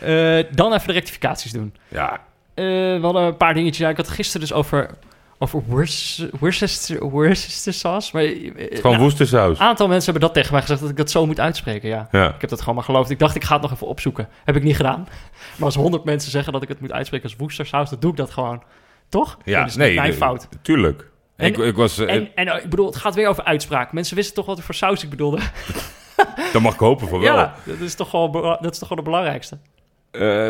[0.00, 1.74] Eh, dan even de rectificaties doen.
[1.88, 2.12] ja,
[2.54, 3.78] Eh, we hadden een paar dingetjes.
[3.78, 4.90] Ja, ik had gisteren dus over,
[5.38, 6.30] over Worcester,
[7.10, 8.10] Worcester, sauce.
[8.12, 8.98] Maar, eh, gewoon
[9.30, 9.50] nou.
[9.50, 11.88] Een aantal mensen hebben dat tegen mij gezegd dat ik dat zo moet uitspreken.
[11.88, 12.08] Ja.
[12.10, 12.34] Ja.
[12.34, 13.10] Ik heb dat gewoon maar geloofd.
[13.10, 14.28] Ik dacht, ik ga het nog even opzoeken.
[14.44, 15.08] Heb ik niet gedaan.
[15.56, 18.16] Maar als honderd mensen zeggen dat ik het moet uitspreken als Worcestersaus, dan doe ik
[18.16, 18.62] dat gewoon.
[19.08, 19.38] Toch?
[19.44, 19.94] Ja, dat is nee.
[19.94, 20.48] mijn eh, fout.
[20.62, 21.10] Tuurlijk.
[21.36, 21.98] En- ik, ik was...
[21.98, 23.92] eh, En, en eh, ik bedoel, het gaat weer over uitspraak.
[23.92, 25.38] Mensen wisten toch wat voor saus ik bedoelde.
[26.52, 27.34] dan mag ik hopen voor wel.
[27.34, 29.58] Ja, dat is toch gewoon, dat is toch gewoon het belangrijkste.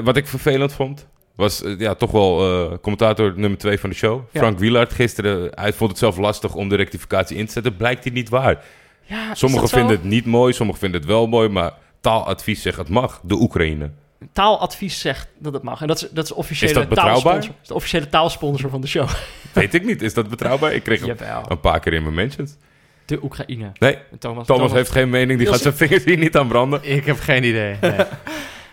[0.05, 1.07] Wat ik vervelend vond,
[1.39, 4.23] was eh, ja, toch wel eh, commentator nummer 2 van de show.
[4.31, 4.41] Ja.
[4.41, 5.51] Frank Wielaert gisteren.
[5.55, 7.77] Hij vond het zelf lastig om de rectificatie in te zetten.
[7.77, 8.65] Blijkt hij niet waar.
[9.03, 11.49] Ja, Sommigen vinden het niet mooi, sommigen vinden het wel mooi.
[11.49, 13.21] Maar taaladvies zegt het mag.
[13.23, 13.91] De Oekraïne.
[14.33, 15.81] Taaladvies zegt dat het mag.
[15.81, 17.39] En dat is, dat is officiële Is dat betrouwbaar?
[17.39, 19.09] is de officiële taalsponsor van de show.
[19.53, 20.03] Weet ik niet.
[20.03, 20.73] Is dat betrouwbaar?
[20.75, 21.17] Ik kreeg hem
[21.49, 22.57] een paar keer in mijn mentions.
[23.05, 23.73] De Oekraïne.
[23.79, 25.39] Nee, Thomas, Thomas heeft geen mening.
[25.39, 26.81] Die gaat zijn vingers hier niet aan branden.
[26.83, 27.77] Ik heb geen idee.
[27.81, 27.93] Nee.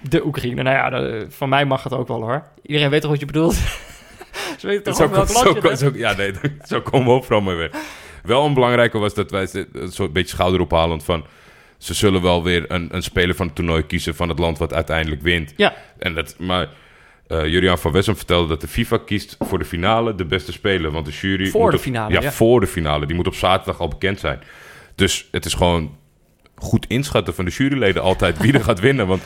[0.09, 0.63] De Oekraïne.
[0.63, 2.43] Nou ja, de- van mij mag het ook wel hoor.
[2.65, 3.53] Iedereen weet toch wat je bedoelt?
[4.59, 6.31] Ze weten toch Zo, ook welk zo, ja, nee,
[6.69, 7.71] zo komen we ook mee weg.
[8.23, 11.25] Wel een belangrijke was dat wij een soort beetje schouderophalend van...
[11.77, 14.73] ze zullen wel weer een, een speler van het toernooi kiezen van het land wat
[14.73, 15.53] uiteindelijk wint.
[15.55, 16.67] Ja, En dat, maar
[17.27, 20.91] eh Julian van Wessem vertelde dat de FIFA kiest voor de finale de beste speler.
[20.91, 21.47] Want de jury...
[21.49, 22.31] Voor moet de op- finale, Ja, ja.
[22.31, 23.05] voor de finale.
[23.05, 24.39] Die moet op zaterdag al bekend zijn.
[24.95, 25.97] Dus het is gewoon
[26.55, 29.07] goed inschatten van de juryleden altijd wie er gaat winnen.
[29.07, 29.21] Want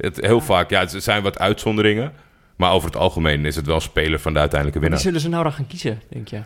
[0.00, 2.12] het, heel vaak, ja, er zijn wat uitzonderingen.
[2.56, 5.06] Maar over het algemeen is het wel speler van de uiteindelijke Wie winnaar.
[5.06, 6.38] zullen ze nou dan gaan kiezen, denk je?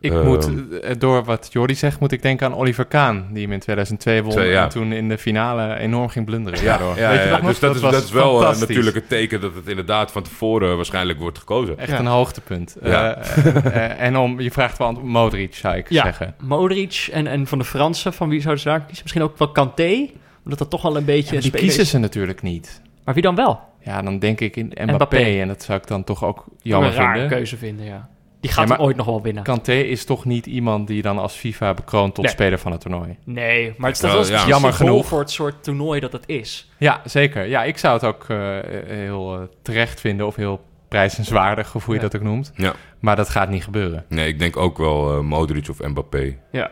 [0.00, 0.26] Ik Ehm.
[0.26, 0.50] moet,
[0.80, 3.28] eh, door wat Jordi zegt, moet ik denken aan Oliver Kaan.
[3.32, 4.62] Die hem in 2002 won Twee, ja.
[4.62, 6.62] en toen in de finale enorm ging blunderen.
[6.62, 9.08] Ja, ja, Weet je ja, dus dat, is, was dat is wel eh, natuurlijk het
[9.08, 11.78] teken dat het inderdaad van tevoren waarschijnlijk wordt gekozen.
[11.78, 11.98] Echt Ja.
[11.98, 12.76] een hoogtepunt.
[12.82, 13.14] Ja.
[13.16, 16.34] Eh, en om, je vraagt wel aan Modric, zou ik Ja, zeggen.
[16.40, 19.02] Modric en, en van de Fransen, van wie zouden ze daar kiezen?
[19.02, 20.08] Misschien ook wel Kanté,
[20.44, 21.90] omdat dat toch wel een beetje Ja, een die kiezen is.
[21.90, 22.82] ze natuurlijk niet.
[23.04, 23.60] Maar wie dan wel?
[23.80, 24.92] Ja, dan denk ik in Mbappé.
[24.94, 25.40] Mbappé.
[25.40, 27.30] En dat zou ik dan toch ook jammer een raar vinden.
[27.30, 28.08] keuze vinden, ja.
[28.40, 29.42] Die gaat Ja, ooit nog wel winnen.
[29.42, 32.32] Kanté is toch niet iemand die dan als FIFA bekroont tot Nee.
[32.32, 33.16] speler van het toernooi.
[33.24, 34.46] Nee, maar het is Wel, toch wel ja.
[34.46, 35.06] Jammer genoeg.
[35.06, 36.70] voor het soort toernooi dat het is.
[36.78, 37.46] Ja, zeker.
[37.46, 41.94] Ja, ik zou het ook eh, heel eh, terecht vinden of heel prijzenswaardig, of hoe
[41.94, 42.08] je Ja.
[42.08, 42.52] dat ook noemt.
[42.56, 42.72] Ja.
[43.00, 44.04] Maar dat gaat niet gebeuren.
[44.08, 46.36] Nee, ik denk ook wel eh, Modric of Mbappé.
[46.52, 46.70] Ja.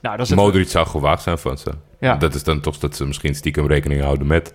[0.00, 0.38] Nou, dat is het.
[0.40, 1.70] Modric zou gewaagd zijn van ze.
[2.00, 2.16] Ja.
[2.16, 4.54] Dat is dan toch dat ze misschien stiekem rekening houden met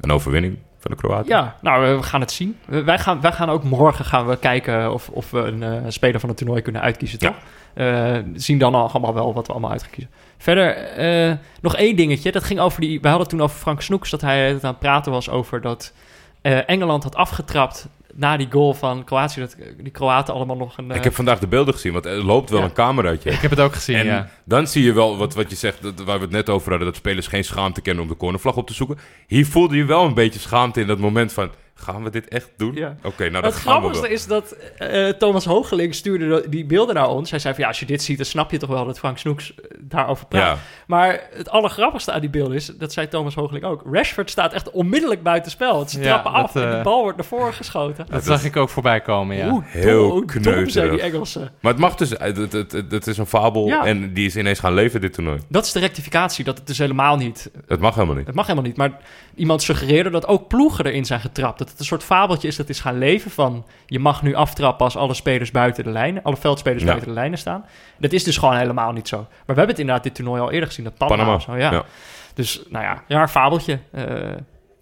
[0.00, 1.28] een overwinning van de Kroaten.
[1.28, 2.58] Ja, nou, we gaan het zien.
[2.66, 6.20] Wij gaan, wij gaan ook morgen gaan we kijken of, of we een eh, speler
[6.20, 7.36] van het toernooi kunnen uitkiezen, toch?
[7.74, 10.12] Eh, zien dan al allemaal wel wat we allemaal uit gaan kiezen.
[10.38, 12.32] Verder, eh, nog één dingetje.
[12.32, 13.00] Dat ging over die...
[13.00, 15.92] We hadden toen over Frank Snoeks, dat hij het aan het praten was over dat
[16.42, 19.40] Engeland had afgetrapt na die goal van Kroatië.
[19.40, 20.90] Dat die Kroaten allemaal nog een...
[20.90, 22.64] Ik heb vandaag de beelden gezien, want er loopt wel Ja.
[22.64, 23.30] een cameraatje.
[23.30, 24.28] Ik heb het ook gezien, En ja.
[24.44, 26.86] dan zie je wel wat, wat je zegt, dat, waar we het net over hadden,
[26.86, 28.98] dat spelers geen schaamte kennen om de cornervlag op te zoeken.
[29.26, 32.50] Hier voelde je wel een beetje schaamte in dat moment van, gaan we dit echt
[32.56, 32.74] doen?
[32.74, 32.96] Ja.
[33.02, 36.94] Oké, nou dat het gaan we grappigste is dat eh, Thomas Hoogeling stuurde die beelden
[36.94, 37.30] naar ons.
[37.30, 39.18] Hij zei van ja, als je dit ziet, dan snap je toch wel dat Frank
[39.18, 40.42] Snoeks eh, daarover praat.
[40.42, 43.82] Ja, Maar het allergrappigste aan die beelden is, dat zei Thomas Hoogeling ook.
[43.90, 45.88] Rashford staat echt onmiddellijk buiten spel.
[45.88, 48.06] Ze Ja, trappen dat, af en eh, die bal wordt naar voren geschoten.
[48.10, 49.48] Dat zag ik ook voorbij komen, ja.
[49.48, 51.50] Hoe Heel dom, zijn die Engelsen.
[51.60, 53.84] maar het mag dus, het, het, het, het is een fabel Ja.
[53.84, 55.38] en die is ineens gaan leven dit toernooi.
[55.48, 57.50] Dat is de rectificatie, dat het dus helemaal niet...
[57.66, 58.26] Het mag helemaal niet.
[58.26, 58.98] Het mag helemaal niet, maar
[59.34, 61.58] iemand suggereerde dat ook ploegen erin zijn getrapt.
[61.66, 63.66] Dat het een soort fabeltje is dat is gaan leven van...
[63.86, 66.22] je mag nu aftrappen als alle spelers buiten de lijnen...
[66.22, 66.88] alle veldspelers Ja.
[66.88, 67.64] buiten de lijnen staan.
[67.98, 69.16] Dat is dus gewoon helemaal niet zo.
[69.16, 71.70] Maar we hebben het inderdaad dit toernooi al eerder gezien, dat Panama, zo, ja.
[71.72, 71.84] ja.
[72.34, 73.78] Dus, nou ja, ja, een fabeltje.
[73.92, 74.04] Eh,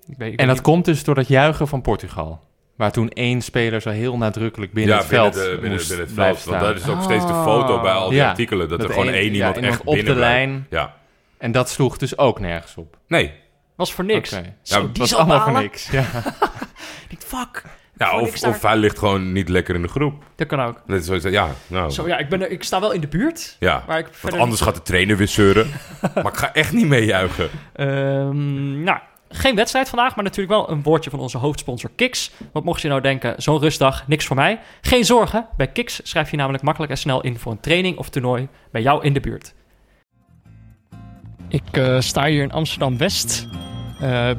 [0.09, 2.41] ik weet, ik En dat niet- komt dus door dat juichen van Portugal.
[2.77, 5.89] Waar toen één speler zo heel nadrukkelijk binnen ja, het veld binnen, de, binnen, moest
[5.89, 6.51] binnen het blijven veld.
[6.61, 6.75] Want staan.
[6.75, 8.29] dat is ook steeds de foto bij al die Ja.
[8.29, 8.69] artikelen.
[8.69, 10.67] Dat, Dat er gewoon één- één ja, iemand iemand echt op de binnen lijn.
[10.71, 10.95] Ja.
[11.39, 12.97] En dat sloeg dus ook nergens op.
[13.09, 13.33] Nee.
[13.77, 14.33] was voor niks.
[14.33, 14.55] Oké.
[14.63, 15.91] Zo, Ja, die was allemaal voor niks.
[15.91, 16.05] Ja.
[17.37, 17.63] Fuck,
[17.97, 18.51] Ja, of, daar.
[18.51, 20.25] of hij ligt gewoon niet lekker in de groep.
[20.35, 20.83] dat kan ook.
[20.87, 23.07] Dat is zoiets, ja, nou, Zo, ja, ik, ben er, ik sta wel in de
[23.07, 23.85] buurt, ja.
[23.87, 25.71] maar ik Want verder anders gaat de trainer weer zeuren.
[26.15, 27.51] maar ik ga echt niet meejuichen.
[27.73, 32.31] Ehm, nou, geen wedstrijd vandaag, maar natuurlijk wel een woordje van onze hoofdsponsor Kiks.
[32.53, 34.61] Want mocht je nou denken, zo'n rustdag, niks voor mij.
[34.81, 38.09] Geen zorgen, bij Kiks schrijf je namelijk makkelijk en snel in voor een training of
[38.09, 39.55] toernooi bij jou in de buurt.
[41.49, 43.49] Ik eh, sta hier in Amsterdam-West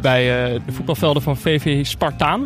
[0.01, 2.41] bij eh, de voetbalvelden van VV Spartaan.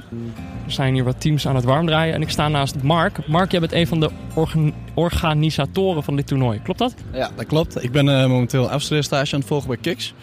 [0.65, 3.27] Er zijn hier wat teams aan het warm draaien en ik sta naast Mark.
[3.27, 6.93] Mark, jij bent een van de organ- organisatoren van dit toernooi, klopt dat?
[7.13, 7.83] Ja, dat klopt.
[7.83, 10.13] Ik ben eh, momenteel afstudeerstage aan het volgen bij Kiks.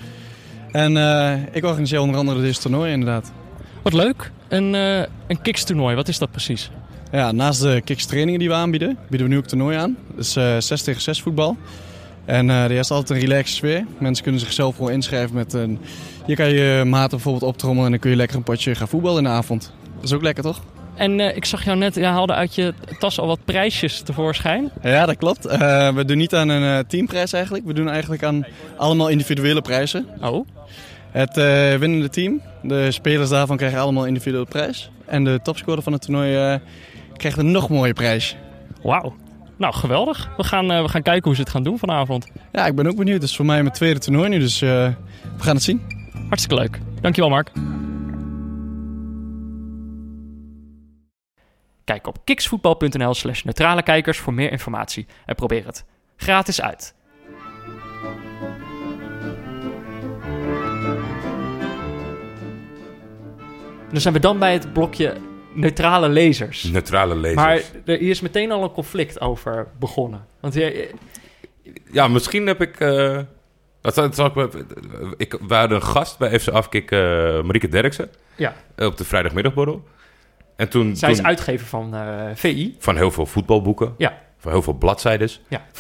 [0.73, 3.33] En eh, ik organiseer onder andere dit toernooi inderdaad.
[3.83, 4.31] Wat leuk.
[4.49, 6.71] Een, eh een Kiks-toernooi, wat is dat precies?
[7.13, 9.97] Ja, naast de Kiks trainingen die we aanbieden, bieden we nu ook toernooi aan.
[10.17, 11.57] Dus eh 6 tegen 6 voetbal.
[12.25, 13.85] En eh er is altijd een relaxe sfeer.
[13.99, 15.79] Mensen kunnen zichzelf wel inschrijven met een...
[16.27, 19.19] Hier kan je maten bijvoorbeeld optrommelen en dan kun je lekker een potje gaan voetballen
[19.19, 19.73] in de avond.
[19.95, 20.61] Dat is ook lekker toch?
[20.95, 24.71] En eh, ik zag jou net, je haalde uit je tas al wat prijsjes tevoorschijn.
[24.83, 25.47] Ja, dat klopt.
[25.47, 27.65] Eh, we doen niet aan een eh, teamprijs eigenlijk.
[27.67, 30.07] We doen eigenlijk aan allemaal individuele prijzen.
[30.21, 30.47] Oh.
[31.11, 34.91] Het eh, winnende team, de spelers daarvan krijgen allemaal individuele prijs.
[35.05, 36.59] En de topscorer van het toernooi eh,
[37.17, 38.37] krijgt een nog mooie prijs.
[38.83, 39.15] Wauw.
[39.57, 40.29] Nou, geweldig.
[40.37, 42.27] We gaan, eh, we gaan kijken hoe ze het gaan doen vanavond.
[42.53, 43.21] Ja, ik ben ook benieuwd.
[43.21, 44.69] Het is voor mij mijn tweede toernooi nu, dus eh,
[45.37, 45.96] we gaan het zien.
[46.29, 46.79] Hartstikke leuk.
[47.01, 47.51] Dankjewel, Mark.
[51.85, 55.07] Kijk op kiksvoetbal.nl slash neutrale kijkers voor meer informatie.
[55.27, 55.85] En probeer het
[56.17, 56.95] gratis uit.
[63.91, 65.17] Dan zijn we dan bij het blokje
[65.55, 66.63] neutrale lezers.
[66.63, 67.43] Neutrale lezers.
[67.43, 70.27] Maar er hier is meteen al een conflict over begonnen.
[70.41, 70.91] Want je,
[71.93, 72.81] Ja, misschien heb ik...
[72.81, 73.19] eh
[73.87, 74.65] dat, zal- dat zal ik,
[75.17, 76.99] ik, we hadden een gast bij FC Afkik, eh
[77.43, 79.85] Marieke Derksen, ja, op de vrijdagmiddagborrel.
[80.57, 82.77] En toen, zij is toen uitgever van eh, VI.
[82.79, 84.19] van heel veel voetbalboeken, Ja.
[84.39, 85.41] van heel veel bladzijdes.
[85.49, 85.65] Ja.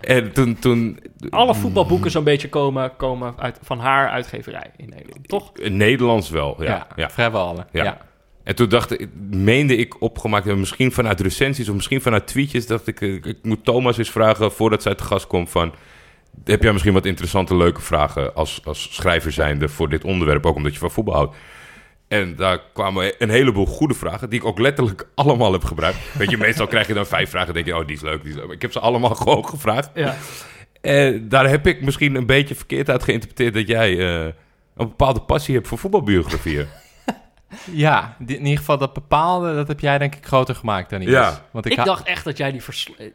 [0.00, 0.58] En toen...
[0.58, 0.98] toen
[1.30, 5.52] Alle voetbalboeken zo'n beetje komen, komen uit, van haar uitgeverij in Nederland, toch?
[5.56, 6.86] in Nederlands wel, ja.
[6.96, 7.10] ja.
[7.10, 7.66] vrijwel alle.
[7.72, 7.84] Ja.
[7.84, 7.98] Ja.
[8.44, 12.86] En toen dacht ik, meende ik opgemaakt misschien vanuit recensies of misschien vanuit tweetjes, dacht
[12.86, 15.72] ik, eh, ik moet Thomas eens vragen voordat zij te gast komt van,
[16.44, 20.56] heb jij misschien wat interessante, leuke vragen als, als schrijver zijnde voor dit onderwerp, ook
[20.56, 21.36] omdat je van voetbal houdt.
[22.08, 25.98] En daar kwamen een heleboel goede vragen, die ik ook letterlijk allemaal heb gebruikt.
[26.18, 28.22] Weet je, meestal krijg je dan vijf vragen en denk je, oh, die is leuk,
[28.22, 28.50] die is leuk.
[28.50, 29.90] Ik heb ze allemaal gewoon gevraagd.
[29.94, 30.16] Ja.
[30.80, 34.24] En daar heb ik misschien een beetje verkeerd uit geïnterpreteerd dat jij eh,
[34.76, 36.66] een bepaalde passie hebt voor voetbalbiografieën.
[37.64, 41.10] Ja, in ieder geval dat bepaalde, dat heb jij denk ik groter gemaakt dan iets.
[41.10, 41.40] Ja.
[41.50, 42.62] Want Ik, ha- dacht echt dat jij die.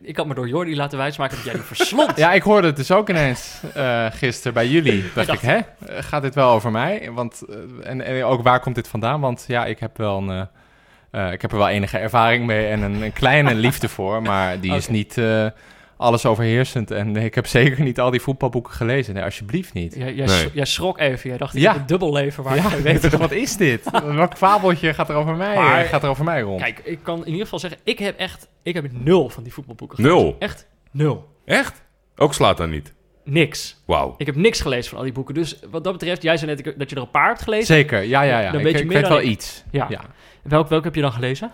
[0.01, 2.17] Ik had me door Jordi laten wijsmaken dat jij die verslond.
[2.23, 5.04] Ja, ik hoorde het dus ook ineens eh gisteren bij jullie.
[5.15, 5.41] Dacht ik, dacht-
[5.86, 7.10] hè, gaat dit wel over mij?
[7.13, 7.56] Want, eh,
[7.89, 9.19] en, en ook waar komt dit vandaan?
[9.19, 10.47] Want ja, ik heb wel een...
[11.12, 14.60] eh, ik heb er wel enige ervaring mee en een, een kleine liefde voor, maar
[14.60, 15.45] die is niet eh,
[16.01, 16.91] alles overheersend.
[16.91, 19.13] En ik heb zeker niet al die voetbalboeken gelezen.
[19.13, 19.95] Nee, alsjeblieft niet.
[19.95, 20.37] Jij, jij, Nee.
[20.37, 21.29] s- jij schrok even.
[21.29, 21.71] Jij dacht, ik Ja.
[21.71, 23.89] heb een dubbel leven waar Ja, ik geen weet dus wat is dit?
[24.05, 26.61] Welk fabeltje gaat er over mij, Maar- gaat er over mij rond?
[26.61, 28.47] Kijk, ik kan in ieder geval zeggen, ik heb echt...
[28.63, 30.17] Ik heb nul van die voetbalboeken gelezen.
[30.17, 30.35] Nul?
[30.39, 31.29] Echt nul.
[31.45, 31.81] Echt?
[32.15, 32.93] Ook slaat dan niet.
[33.23, 33.81] Niks.
[33.85, 34.15] Wauw.
[34.17, 35.33] Ik heb niks gelezen van al die boeken.
[35.33, 37.65] Dus wat dat betreft, jij zei net dat je er een paar hebt gelezen.
[37.65, 38.51] Zeker, ja, ja, ja.
[38.51, 39.27] Dan ik, weet je ik meer weet dan wel ik.
[39.31, 39.63] iets.
[39.71, 39.85] Ja.
[39.89, 40.01] ja.
[40.43, 41.51] Welk, welk heb je dan gelezen?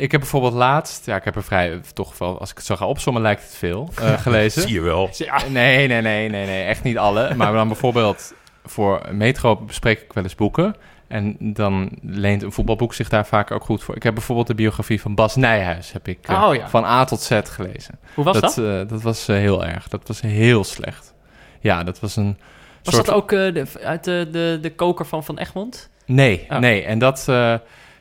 [0.00, 2.76] Ik heb bijvoorbeeld laatst, ja, ik heb er vrij, toch wel, als ik het zo
[2.76, 4.62] ga opzommen, lijkt het veel, eh, gelezen.
[4.62, 5.10] Zie je wel.
[5.48, 7.34] Nee, nee, nee, nee, nee, echt niet alle.
[7.34, 8.34] Maar dan bijvoorbeeld
[8.64, 10.76] voor Metro bespreek ik wel eens boeken.
[11.08, 13.96] En dan leent een voetbalboek zich daar vaak ook goed voor.
[13.96, 16.68] Ik heb bijvoorbeeld de biografie van Bas Nijhuis, heb ik eh, Oh, ja.
[16.68, 17.98] van A tot Z gelezen.
[18.14, 18.58] Hoe was dat?
[18.58, 19.88] eh, dat was eh, heel erg.
[19.88, 21.14] Dat was heel slecht.
[21.60, 22.38] Ja, dat was een
[22.82, 25.90] Was soort dat ook eh, de, uit de, de, de koker van Van Egmond?
[26.06, 26.58] Nee, Oh.
[26.58, 26.82] nee.
[26.84, 27.54] En dat, eh,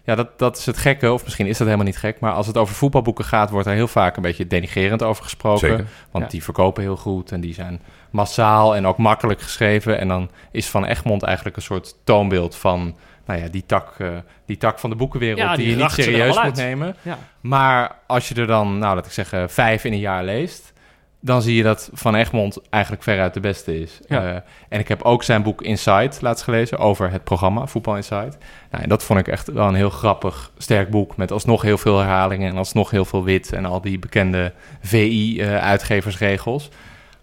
[0.10, 2.48] ja, dat, dat is het gekke, of misschien is dat helemaal niet gek, maar als
[2.48, 5.68] het over voetbalboeken gaat, wordt er heel vaak een beetje denigerend over gesproken.
[5.70, 5.86] Zeker.
[6.12, 6.30] Want Ja.
[6.32, 10.00] die verkopen heel goed en die zijn massaal en ook makkelijk geschreven.
[10.00, 12.96] En dan is Van Egmond eigenlijk een soort toonbeeld van
[13.26, 14.08] nou ja, die, tak, eh,
[14.46, 16.56] die tak van de boekenwereld Ja, die, die je niet er serieus moet uit.
[16.56, 16.96] nemen.
[17.02, 17.18] Ja.
[17.42, 20.74] Maar als je er dan, nou laat ik zeggen, vijf in een jaar leest,
[21.22, 24.00] dan zie je dat Van Egmond eigenlijk veruit de beste is.
[24.08, 24.28] Ja.
[24.28, 28.32] Eh, en ik heb ook zijn boek Inside laatst gelezen over het programma Voetbal Inside.
[28.72, 31.78] Nou, en dat vond ik echt wel een heel grappig, sterk boek met alsnog heel
[31.78, 36.70] veel herhalingen en alsnog heel veel wit en al die bekende VI-uitgeversregels.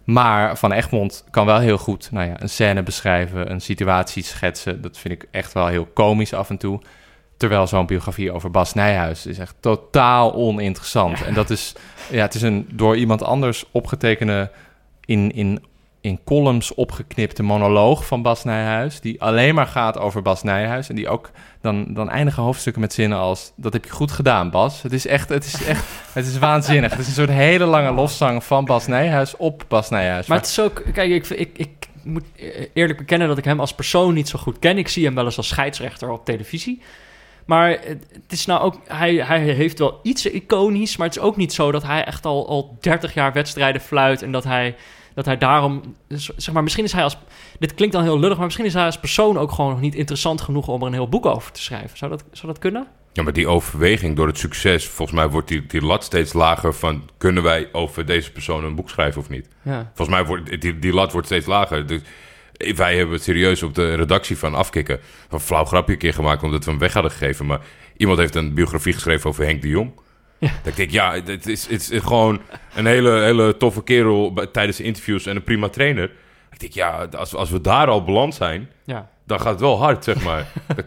[0.03, 4.81] maar Van Egmond kan wel heel goed nou ja, een scène beschrijven, een situatie schetsen.
[4.81, 6.79] Dat vind ik echt wel heel komisch af en toe.
[7.37, 11.23] Terwijl zo'n biografie over Bas Nijhuis is echt totaal oninteressant.
[11.23, 11.73] En dat is,
[12.11, 14.51] ja, het is een door iemand anders opgetekende,
[15.05, 15.63] in, in,
[16.01, 18.99] in columns opgeknipte monoloog van Bas Nijhuis.
[18.99, 20.89] Die alleen maar gaat over Bas Nijhuis.
[20.89, 24.49] En die ook, dan, dan eindigen hoofdstukken met zinnen als, dat heb je goed gedaan
[24.49, 24.81] Bas.
[24.81, 26.91] Het is echt, het is echt, het is waanzinnig.
[26.91, 30.27] Het is een soort hele lange lofzang van Bas Nijhuis op Bas Nijhuis.
[30.27, 30.83] Maar het is ook...
[30.93, 32.25] Kijk, ik, ik, ik moet
[32.73, 34.77] eerlijk bekennen dat ik hem als persoon niet zo goed ken.
[34.77, 36.81] Ik zie hem wel eens als scheidsrechter op televisie.
[37.47, 38.75] Maar het, is nou ook...
[38.87, 42.25] Hij, hij heeft wel iets iconisch, maar het is ook niet zo dat hij echt
[42.25, 44.21] al, al 30 jaar wedstrijden fluit...
[44.21, 44.75] en dat hij,
[45.13, 45.95] dat hij daarom...
[46.37, 47.17] Zeg maar, misschien is hij als...
[47.59, 49.95] Dit klinkt dan heel lullig, maar misschien is hij als persoon ook gewoon nog niet
[49.95, 50.67] interessant genoeg...
[50.67, 51.97] om er een heel boek over te schrijven.
[51.97, 52.87] Zou dat, zou dat kunnen?
[53.13, 56.73] Ja, maar die overweging door het succes, volgens mij wordt die, die lat steeds lager
[56.73, 59.47] van kunnen wij over deze persoon een boek schrijven of niet?
[59.61, 59.91] Ja.
[59.93, 61.85] Volgens mij wordt die, die lat wordt steeds lager.
[61.85, 62.01] Dus
[62.75, 66.43] wij hebben het serieus op de redactie van Afkikken een flauw grapje een keer gemaakt
[66.43, 67.45] omdat we hem weg hadden gegeven.
[67.45, 67.59] Maar
[67.97, 69.91] iemand heeft een biografie geschreven over Henk de Jong.
[70.37, 70.47] Ja.
[70.47, 72.41] Dat ik denk, ja, het is, het is gewoon
[72.75, 76.11] een hele, hele toffe kerel tijdens de interviews en een prima trainer.
[76.51, 79.09] Ik denk, ja, als, als we daar al beland zijn, Ja.
[79.25, 80.47] dan gaat het wel hard, zeg maar.
[80.75, 80.85] Dat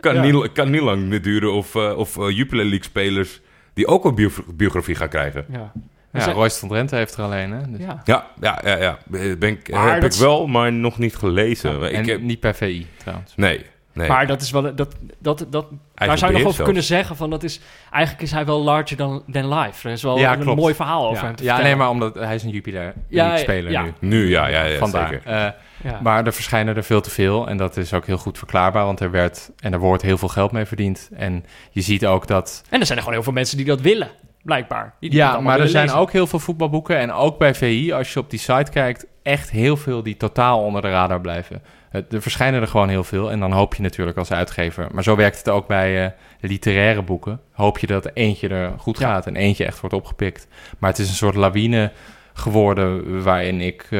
[0.00, 0.22] kan, Ja.
[0.32, 3.40] niet, kan niet lang meer duren of, eh, of eh, Jupiler League spelers
[3.74, 5.44] die ook een bio- biografie gaan krijgen.
[5.52, 5.72] ja.
[6.12, 7.70] Ja, Zij- Royce van Drenthe heeft er alleen, hè?
[7.70, 8.00] Dus- ja.
[8.04, 8.98] Ja, ja, ja, ja.
[9.38, 11.90] Ben ik, Maar heb dat ik wel, maar nog niet gelezen.
[11.92, 13.32] En ik heb, niet per VI, trouwens.
[13.36, 14.08] nee, nee.
[14.08, 14.62] Maar dat is wel...
[14.62, 14.76] Dat,
[15.18, 15.62] dat, dat, daar
[15.94, 16.62] Eigen zou je nog over zelfs.
[16.64, 17.60] kunnen zeggen van dat is...
[17.90, 19.86] Eigenlijk is hij wel larger than, than life.
[19.88, 20.60] Er is wel Ja, een klopt.
[20.60, 23.36] mooi verhaal over Ja, hem te ja nee, maar omdat hij is een Jupiler Ja,
[23.36, 23.82] speler ja.
[23.82, 23.92] nu.
[23.98, 25.08] Nu, ja, ja, ja Vandaar.
[25.08, 25.26] zeker.
[25.32, 25.48] Eh,
[25.84, 26.00] Ja.
[26.02, 27.48] Maar er verschijnen er veel te veel.
[27.48, 28.84] En dat is ook heel goed verklaarbaar.
[28.84, 31.08] Want er werd en er wordt heel veel geld mee verdiend.
[31.14, 32.62] En je ziet ook dat.
[32.70, 34.08] En er zijn er gewoon heel veel mensen die dat willen,
[34.42, 34.94] blijkbaar.
[35.00, 35.98] Die Ja, maar er zijn lezen.
[36.00, 36.98] ook heel veel voetbalboeken.
[36.98, 40.62] En ook bij VI, als je op die site kijkt, echt heel veel die totaal
[40.62, 41.62] onder de radar blijven.
[41.90, 43.30] Het- Er verschijnen er gewoon heel veel.
[43.30, 44.86] En dan hoop je natuurlijk als uitgever.
[44.92, 47.40] Maar zo werkt het ook bij eh, literaire boeken.
[47.52, 49.08] Hoop je dat eentje er goed Ja.
[49.08, 50.46] gaat en eentje echt wordt opgepikt.
[50.78, 51.92] Maar het is een soort lawine
[52.34, 53.98] geworden waarin ik eh,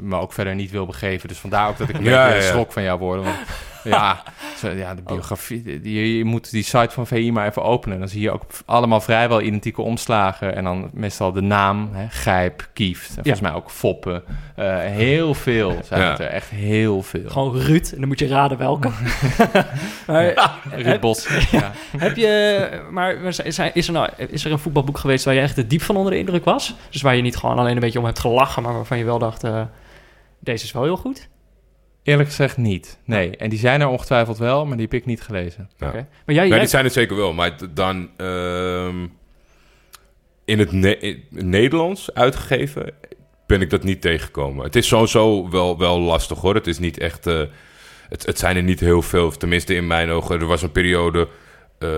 [0.00, 1.28] me ook verder niet wil begeven.
[1.28, 2.48] Dus vandaar ook dat ik een Ja, beetje ja, ja.
[2.50, 3.24] schrok van jou worden.
[3.24, 3.36] Want
[3.84, 4.22] ja,
[4.56, 5.62] zo, ja, de biografie.
[5.62, 7.98] die- die- je moet die site van VI maar even openen.
[7.98, 10.54] Dan zie je ook allemaal vrijwel identieke omslagen.
[10.56, 13.08] En dan meestal de naam, hè, Gijp, Kieft.
[13.08, 14.22] En volgens mij ook Foppen.
[14.56, 16.26] Eh, heel veel zijn het er.
[16.26, 17.28] Echt heel veel.
[17.30, 18.88] Gewoon Ruud, en dan moet je raden welke.
[20.06, 21.28] maar, Ruud Bos.
[21.50, 21.72] ja.
[21.98, 22.68] heb je...
[22.90, 23.14] Maar
[23.44, 26.12] is er, nou, is er een voetbalboek geweest waar je echt het diep van onder
[26.12, 26.74] de indruk was?
[26.90, 29.18] Dus waar je niet gewoon alleen een beetje om hebt gelachen, maar waarvan je wel
[29.18, 29.44] dacht...
[29.44, 29.62] eh,
[30.40, 31.28] deze is wel heel goed?
[32.08, 32.98] Eerlijk gezegd niet.
[33.04, 33.36] Nee.
[33.36, 35.70] En die zijn er ongetwijfeld wel, maar die heb ik niet gelezen.
[35.76, 35.86] Ja.
[35.86, 35.96] Oké.
[35.96, 37.32] Maar jij, Nee, jij die zijn het zeker wel.
[37.32, 39.06] Maar dan ehm,
[40.44, 42.92] in het Ne- in het Nederlands uitgegeven
[43.46, 44.64] ben ik dat niet tegengekomen.
[44.64, 46.54] Het is sowieso wel, wel lastig hoor.
[46.54, 47.26] Het is niet echt...
[47.26, 47.42] eh,
[48.08, 49.30] het, het zijn er niet heel veel.
[49.30, 50.40] Tenminste in mijn ogen.
[50.40, 51.28] Er was een periode
[51.78, 51.88] eh,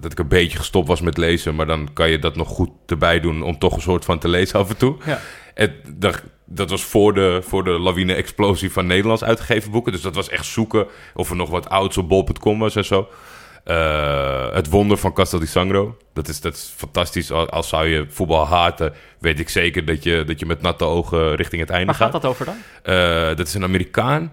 [0.00, 1.54] dat ik een beetje gestopt was met lezen.
[1.54, 4.28] Maar dan kan je dat nog goed erbij doen om toch een soort van te
[4.28, 4.96] lezen af en toe.
[5.06, 5.20] Ja.
[5.54, 9.92] Het, dat, dat was voor de, voor de lawine-explosie van Nederlands uitgegeven boeken.
[9.92, 13.08] Dus dat was echt zoeken of er nog wat ouds op bol.com was en zo.
[13.64, 15.96] Eh, het wonder van Castel di Sangro.
[16.12, 17.30] Dat is, dat is fantastisch.
[17.30, 20.84] Al, als zou je voetbal haten, weet ik zeker dat je, dat je met natte
[20.84, 22.10] ogen richting het einde waar gaat.
[22.12, 22.56] gaat dat over dan?
[22.82, 24.32] Eh, dat is een Amerikaan.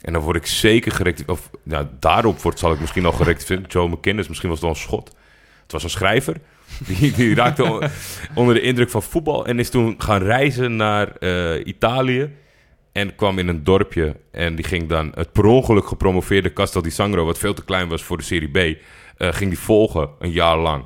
[0.00, 1.22] En dan word ik zeker gerect.
[1.26, 3.70] Of nou, daarop wordt, zal ik misschien al gerect vinden.
[3.70, 5.10] Joe McKinnon, misschien was het wel een schot.
[5.62, 6.36] Het was een schrijver.
[6.86, 7.90] Die, die raakte
[8.34, 9.46] onder de indruk van voetbal.
[9.46, 12.30] En is toen gaan reizen naar eh, Italië.
[12.92, 14.16] En kwam in een dorpje.
[14.30, 17.24] En die ging dan het per ongeluk gepromoveerde Castel di Sangro.
[17.24, 18.56] Wat veel te klein was voor de Serie B.
[18.56, 20.84] eh, ging die volgen een jaar lang.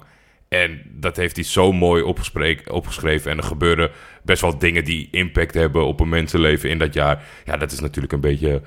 [0.49, 2.03] En dat heeft hij zo mooi
[2.69, 3.31] opgeschreven.
[3.31, 3.91] En er gebeuren
[4.23, 7.25] best wel dingen die impact hebben op een mensenleven in dat jaar.
[7.45, 8.63] Ja, dat is natuurlijk een beetje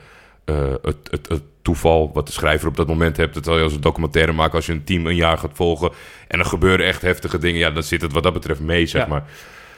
[0.45, 3.33] eh, het, het, het toeval wat de schrijver op dat moment hebt.
[3.33, 5.91] Dat zal je als een documentaire maken als je een team een jaar gaat volgen.
[6.27, 7.59] En er gebeuren echt heftige dingen.
[7.59, 9.07] Ja, dan zit het wat dat betreft mee, zeg Ja.
[9.07, 9.23] maar.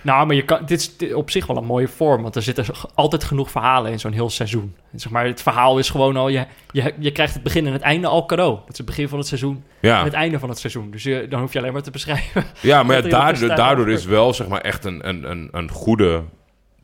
[0.02, 2.66] Nou, maar je kan, dit is op zich wel een mooie vorm, want er zitten
[2.96, 4.76] altijd genoeg verhalen in zo'n heel seizoen.
[4.92, 7.74] En Zeg maar, het verhaal is gewoon al, je, je, je krijgt het begin en
[7.74, 8.56] het einde al cadeau.
[8.60, 10.92] Het is het begin van het seizoen en Ja, het einde van het seizoen.
[10.92, 12.44] Dus je, dan hoef je alleen maar te beschrijven.
[12.60, 16.24] ja maar ja, daardoor, daardoor is wel zeg maar, echt een, een, een, een goede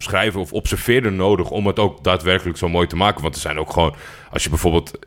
[0.04, 3.22] schrijver of observeerder nodig om het ook daadwerkelijk zo mooi te maken.
[3.22, 3.96] Want er zijn ook gewoon,
[4.32, 5.00] als je bijvoorbeeld,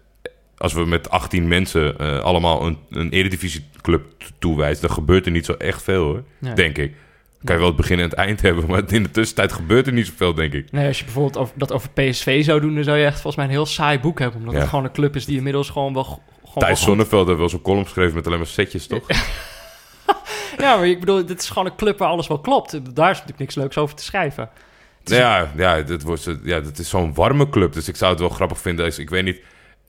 [0.56, 4.04] als we met 18 mensen eh, allemaal een, een eredivisieclub
[4.38, 6.54] toewijst, dan gebeurt er niet zo echt veel hoor, Nee.
[6.54, 6.92] denk ik.
[6.92, 9.86] Dan kan je wel het begin en het eind hebben, maar in de tussentijd gebeurt
[9.86, 10.72] er niet zoveel, denk ik.
[10.72, 13.36] Nee, als je bijvoorbeeld over, dat over PSV zou doen, dan zou je echt volgens
[13.36, 14.38] mij een heel saai boek hebben.
[14.38, 14.60] Omdat Ja.
[14.60, 16.04] het gewoon een club is die inmiddels gewoon wel...
[16.04, 16.22] Gewoon
[16.68, 19.06] Thijs Zonneveld heeft wel zo'n column geschreven met alleen maar setjes, toch?
[20.58, 22.70] Ja, maar ik bedoel, dit is gewoon een club waar alles wel klopt.
[22.72, 24.48] Daar is natuurlijk niks leuks over te schrijven.
[25.04, 27.72] Ja, ja, dit wordt, ja, dat is zo'n warme club.
[27.72, 28.84] Dus ik zou het wel grappig vinden.
[28.84, 29.40] als- Ik weet niet.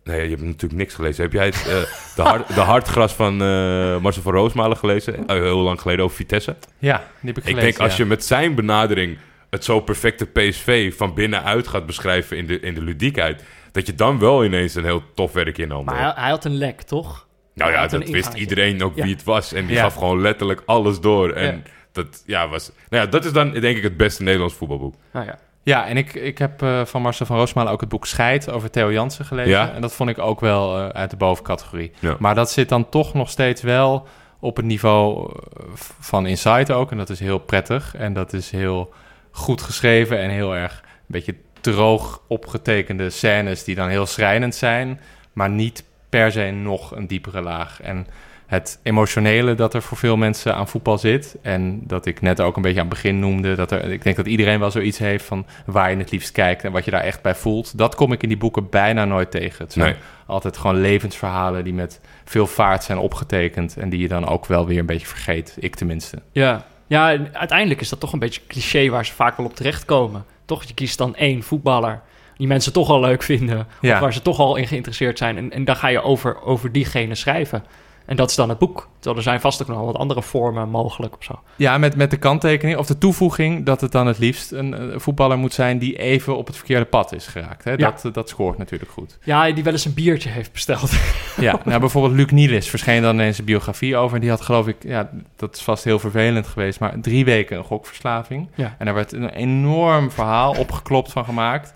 [0.04, 1.24] Nee, je hebt natuurlijk niks gelezen.
[1.24, 1.82] Heb jij het, eh,
[2.48, 5.28] de, de Hartgras van eh Marcel van Roosmalen gelezen?
[5.28, 6.56] Eh, heel lang geleden over Vitesse.
[6.78, 7.62] Ja, die heb ik Ik gelezen.
[7.62, 9.18] denk als je met zijn benadering
[9.50, 13.96] het zo perfecte PSV van binnenuit gaat beschrijven in de, in de ludiekheid, dat je
[13.96, 16.14] dan wel ineens een heel tof werk in handen Maar hebt.
[16.16, 17.28] hij, hij had een lek, toch?
[17.56, 19.04] Nou ja, dat wist iedereen ook Ja.
[19.04, 19.54] wie het was.
[19.54, 19.82] En die Ja.
[19.82, 21.30] gaf gewoon letterlijk alles door.
[21.32, 21.72] En Ja.
[21.94, 24.96] Dat, ja, was, nou ja, dat is dan denk ik het beste Nederlands voetbalboek.
[25.12, 25.40] Nou ja.
[25.64, 28.70] Ja, en ik, ik heb eh, van Marcel van Roosmalen ook het boek Scheid over
[28.70, 29.52] Theo Jansen gelezen.
[29.52, 29.74] Ja?
[29.74, 31.92] En dat vond ik ook wel eh, uit de bovencategorie.
[32.00, 32.16] Ja.
[32.20, 34.08] Maar dat zit dan toch nog steeds wel
[34.40, 35.66] op het niveau eh,
[36.00, 36.92] van Insight ook.
[36.92, 37.96] En dat is heel prettig.
[37.96, 38.94] En dat is heel
[39.32, 45.00] goed geschreven en heel erg een beetje droog opgetekende scènes die dan heel schrijnend zijn.
[45.34, 47.82] Maar niet per se nog een diepere laag.
[47.82, 48.08] En
[48.48, 51.36] het emotionele dat er voor veel mensen aan voetbal zit.
[51.42, 53.56] En dat ik net ook een beetje aan het begin noemde.
[53.56, 56.64] Dat er, ik denk dat iedereen wel zoiets heeft van waar je het liefst kijkt
[56.64, 57.78] en wat je daar echt bij voelt.
[57.78, 59.64] Dat kom ik in die boeken bijna nooit tegen.
[59.64, 59.96] Het zijn Nee.
[60.26, 63.78] altijd gewoon levensverhalen die met veel vaart zijn opgetekend.
[63.78, 65.56] En die je dan ook wel weer een beetje vergeet.
[65.60, 66.22] Ik tenminste.
[66.32, 66.66] Ja.
[66.88, 70.26] ja, uiteindelijk is dat toch een beetje cliché waar ze vaak wel op terechtkomen.
[70.46, 72.02] Toch, je kiest dan één voetballer
[72.38, 73.68] die mensen toch al leuk vinden.
[73.82, 73.94] Ja.
[73.94, 75.38] Of waar ze toch al in geïnteresseerd zijn.
[75.38, 77.64] En, en dan ga je over, over diegene schrijven.
[78.06, 78.90] En dat is dan het boek.
[78.94, 81.40] Terwijl er zijn vast ook nog wel wat andere vormen mogelijk of zo.
[81.56, 85.00] Ja, met, met de kanttekening of de toevoeging dat het dan het liefst een, eh,
[85.00, 87.64] voetballer moet zijn die even op het verkeerde pad is geraakt.
[87.64, 87.72] Hè?
[87.72, 87.78] Ja.
[87.78, 89.18] Dat, eh, dat scoort natuurlijk goed.
[89.24, 90.92] Ja, die wel eens een biertje heeft besteld.
[91.40, 94.16] Ja, nou, bijvoorbeeld Luc Nielis verscheen dan in zijn biografie over.
[94.16, 97.58] En die had geloof ik, ja, dat is vast heel vervelend geweest, maar drie weken
[97.58, 98.50] een gokverslaving.
[98.56, 98.76] Ja.
[98.78, 101.74] En daar werd een enorm verhaal opgeklopt van gemaakt.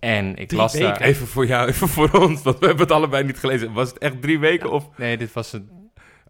[0.00, 1.00] En ik Drie las daar...
[1.00, 3.72] Even voor jou, even voor ons, want we hebben het allebei niet gelezen.
[3.72, 5.78] Was het echt drie weken of Nee, dit was een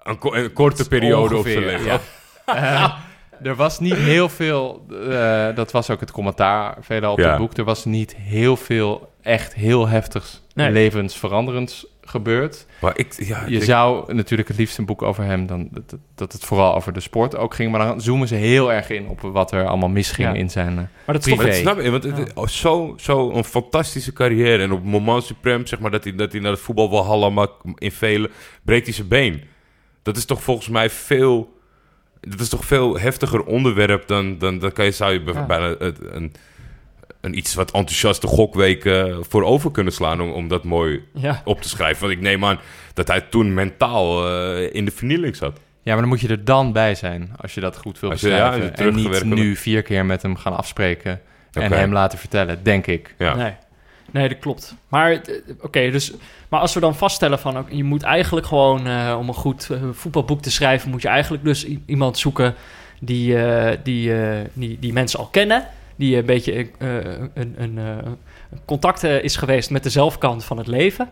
[0.02, 1.86] een, ko- een korte periode op zijn Ongeveer, leven?
[1.86, 2.00] ja.
[3.40, 7.28] Eh, er was niet heel veel, eh, dat was ook het commentaar veelal op Ja.
[7.28, 7.56] het boek.
[7.56, 10.70] Er was niet heel veel echt heel heftigs Nee.
[10.70, 12.66] levensveranderends gebeurd.
[12.80, 15.96] Maar ik, ja, Je ik- zou natuurlijk het liefst een boek over hem, dan, dat,
[16.14, 17.70] dat het vooral over de sport ook ging.
[17.70, 20.34] Maar dan zoomen ze heel erg in op wat er allemaal misging Ja.
[20.34, 20.68] in zijn...
[20.70, 20.74] eh,
[21.06, 21.44] Maar dat is Privé.
[21.50, 22.24] dat snap je, want het Ja.
[22.24, 24.62] is oh, zo, zo een fantastische carrière.
[24.62, 27.04] En op het moment suprem, zeg maar, dat hij, dat hij naar het voetbal wil
[27.04, 28.30] hallen, maar in vele
[28.62, 29.42] breekt hij zijn been.
[30.02, 31.58] Dat is toch volgens mij veel...
[32.20, 34.38] Dat is toch veel heftiger onderwerp dan...
[34.38, 36.32] dan, dan kan je, zou je bijna het- een,
[37.20, 38.82] een iets wat enthousiaste gokweek
[39.20, 40.20] voor over kunnen slaan...
[40.20, 42.00] Om, om dat mooi Ja, op te schrijven.
[42.00, 42.60] Want ik neem aan
[42.94, 45.60] dat hij toen mentaal eh, in de vernieling zat.
[45.82, 48.14] Ja, maar dan moet je er dan bij zijn als je dat goed wil ja,
[48.14, 48.62] beschrijven.
[48.62, 51.20] je en niet nu vier keer met hem gaan afspreken
[51.52, 53.14] en hem laten vertellen, denk ik.
[53.18, 53.34] Ja.
[53.34, 53.52] nee.
[54.12, 54.74] Nee, dat klopt.
[54.88, 55.20] Maar, eh,
[55.60, 56.12] oké, dus,
[56.48, 57.58] maar als we dan vaststellen van...
[57.58, 60.90] ook, je moet eigenlijk gewoon, eh, om een goed voetbalboek te schrijven...
[60.90, 62.54] moet je eigenlijk dus iemand zoeken
[63.00, 65.66] die, eh, die, eh, die, die mensen al kennen...
[66.00, 66.94] die een beetje eh,
[67.34, 68.12] een, een, eh,
[68.64, 71.08] contact eh, is geweest met de zelfkant van het leven...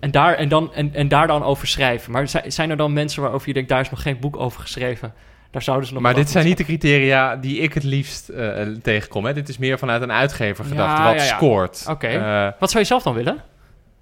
[0.00, 2.12] En, daar, en, dan, en, en daar dan over schrijven.
[2.12, 3.68] Maar zi- zijn er dan mensen waarover je denkt...
[3.68, 5.12] daar is nog geen boek over geschreven?
[5.50, 8.32] Daar zouden ze nog Maar dit zijn niet de criteria die ik het liefst
[8.82, 9.24] tegenkom.
[9.24, 9.32] Hè?
[9.32, 10.98] Dit is meer vanuit een uitgever Ja, gedacht.
[11.02, 11.36] wat ja, ja.
[11.36, 11.84] scoort.
[11.88, 12.54] Oké.
[12.58, 13.36] Wat zou je zelf dan willen?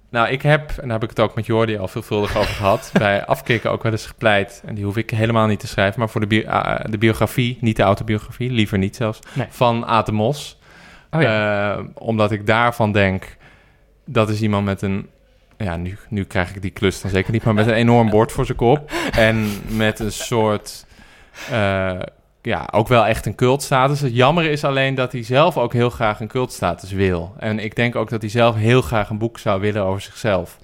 [0.09, 2.89] Nou, ik heb, en daar heb ik het ook met Jordi al veelvuldig over gehad...
[2.97, 4.61] bij Afkikken ook wel eens gepleit.
[4.65, 5.99] En die hoef ik helemaal niet te schrijven.
[5.99, 8.49] Maar voor de, bi- ah, de biografie, niet de autobiografie...
[8.51, 9.47] liever niet zelfs, Nee.
[9.49, 10.59] van Aad Mos.
[11.11, 11.71] Oh ja.
[11.77, 13.37] Eh, omdat ik daarvan denk...
[14.05, 15.07] dat is iemand met een...
[15.57, 17.43] Ja, nu, nu krijg ik die klus dan zeker niet...
[17.43, 18.91] maar met een enorm bord voor zijn kop.
[19.11, 20.85] En met een soort...
[21.51, 21.99] eh,
[22.41, 23.99] ja, ook wel echt een cultstatus.
[23.99, 27.33] Het jammer is alleen dat hij zelf ook heel graag een cultstatus wil.
[27.39, 30.57] En ik denk ook dat hij zelf heel graag een boek zou willen over zichzelf.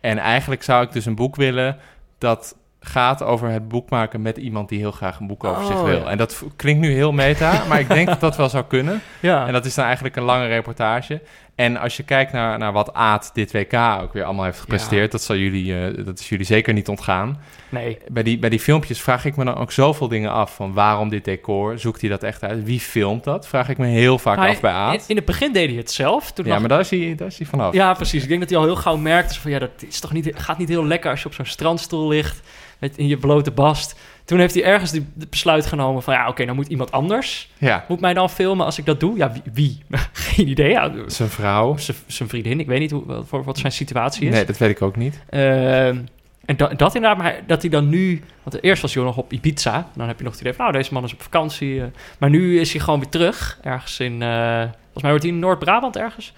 [0.00, 1.76] En eigenlijk zou ik dus een boek willen
[2.18, 5.66] dat gaat over het boek maken met iemand die heel graag een boek over Oh,
[5.66, 5.98] zich wil.
[5.98, 6.04] ja.
[6.04, 9.00] En dat klinkt nu heel meta, maar ik denk dat dat wel zou kunnen.
[9.20, 9.46] ja.
[9.46, 11.20] En dat is dan eigenlijk een lange reportage.
[11.54, 15.12] En als je kijkt naar, naar wat Aad dit WK ook weer allemaal heeft gepresteerd,
[15.12, 17.40] dat, zal jullie, eh, dat is jullie zeker niet ontgaan.
[17.68, 17.98] Nee.
[18.08, 20.54] Bij die, bij die filmpjes vraag ik me dan ook zoveel dingen af.
[20.54, 21.78] Van waarom dit decor?
[21.78, 22.64] Zoekt hij dat echt uit?
[22.64, 23.48] Wie filmt dat?
[23.48, 25.04] Vraag ik me heel vaak Maar af bij Aad.
[25.08, 26.32] in het begin deed hij het zelf.
[26.32, 27.74] Toen Ja, maar daar is hij, daar is hij vanaf.
[27.74, 28.22] ja, precies.
[28.22, 30.58] Ik denk dat hij al heel gauw merkte van ja, dat is toch niet, gaat
[30.58, 32.42] niet heel lekker als je op zo'n strandstoel ligt
[32.78, 33.94] met in je blote bast.
[34.24, 37.50] Toen heeft hij ergens die, het besluit genomen van ja, oké, dan moet iemand anders
[37.58, 39.16] Ja, moet mij dan filmen als ik dat doe.
[39.16, 39.42] Ja, wie?
[39.52, 39.82] wie?
[40.12, 40.70] Geen idee.
[40.70, 41.76] Ja, zijn vrouw.
[42.06, 42.60] zijn vriendin.
[42.60, 44.34] Ik weet niet hoe, wat, zijn situatie is.
[44.34, 45.20] Nee, dat weet ik ook niet.
[45.28, 45.96] Ehm,
[46.44, 48.22] en dat, dat inderdaad, maar dat hij dan nu...
[48.42, 49.88] Want eerst was hij nog op Ibiza.
[49.96, 51.80] Dan heb je nog het idee van, nou, deze man is op vakantie.
[51.80, 51.86] eh.
[52.18, 53.58] maar nu is hij gewoon weer terug.
[53.62, 54.22] Ergens in...
[54.22, 56.32] eh, volgens mij wordt hij in Noord-Brabant ergens.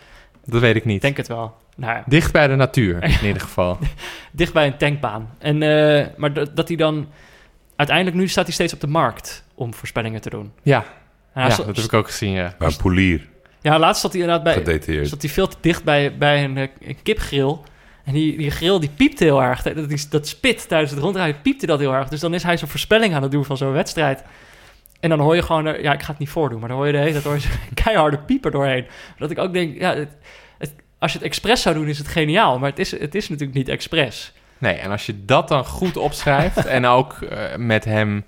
[0.44, 0.94] Dat weet ik niet.
[0.96, 1.54] Ik denk het wel.
[1.76, 3.78] Nou ja, Dicht bij de natuur, in ieder geval.
[4.32, 5.30] dicht bij een tankbaan.
[5.38, 7.06] En, eh, maar dat, dat hij dan...
[7.76, 10.52] Uiteindelijk nu staat hij steeds op de markt om voorspellingen te doen.
[10.62, 10.84] Ja,
[11.34, 12.54] ja dat heb ik ook gezien, ja.
[12.58, 13.28] Bij een polier,
[13.60, 14.54] ja, laatst zat hij inderdaad bij...
[15.06, 17.56] zat hij veel te dicht bij, bij een, eh, een kipgrill.
[18.04, 19.62] En die, die grill die piepte heel erg.
[19.62, 22.08] Dat, die- dat spit tijdens het rondrijden piepte dat heel erg.
[22.08, 24.22] Dus dan is hij zo'n voorspelling aan het doen van zo'n wedstrijd.
[25.00, 25.66] En dan hoor je gewoon...
[25.66, 27.34] er- Ja, ik ga het niet voordoen, maar dan hoor je de hele tijd hoor
[27.34, 27.50] je zo'n
[27.84, 28.86] keiharde pieper doorheen.
[29.18, 30.08] Dat ik ook denk, ja, het,
[30.58, 32.58] het- als je het expres zou doen is het geniaal.
[32.58, 34.32] Maar het is, het is natuurlijk niet expres.
[34.58, 38.24] Nee, en als je dat dan goed opschrijft en ook eh, met hem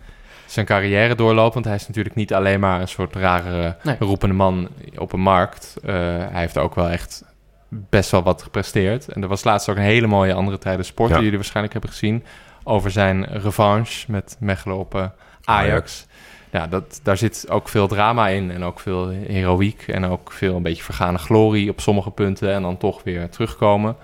[0.47, 3.97] zijn carrière doorloopt, want hij is natuurlijk niet alleen maar een soort rare Nee.
[3.99, 5.77] roepende man op een markt.
[5.85, 5.95] Eh,
[6.31, 7.24] hij heeft ook wel echt
[7.68, 9.09] best wel wat gepresteerd.
[9.09, 11.14] En er was laatst ook een hele mooie andere tijden sport Ja.
[11.14, 12.24] die jullie waarschijnlijk hebben gezien
[12.64, 15.14] over zijn revanche met Mechelen op eh, Ajax.
[15.45, 16.07] Ajax.
[16.51, 20.57] Ja, dat, daar zit ook veel drama in en ook veel heroïek en ook veel
[20.57, 23.97] een beetje vergane glorie op sommige punten en dan toch weer terugkomen.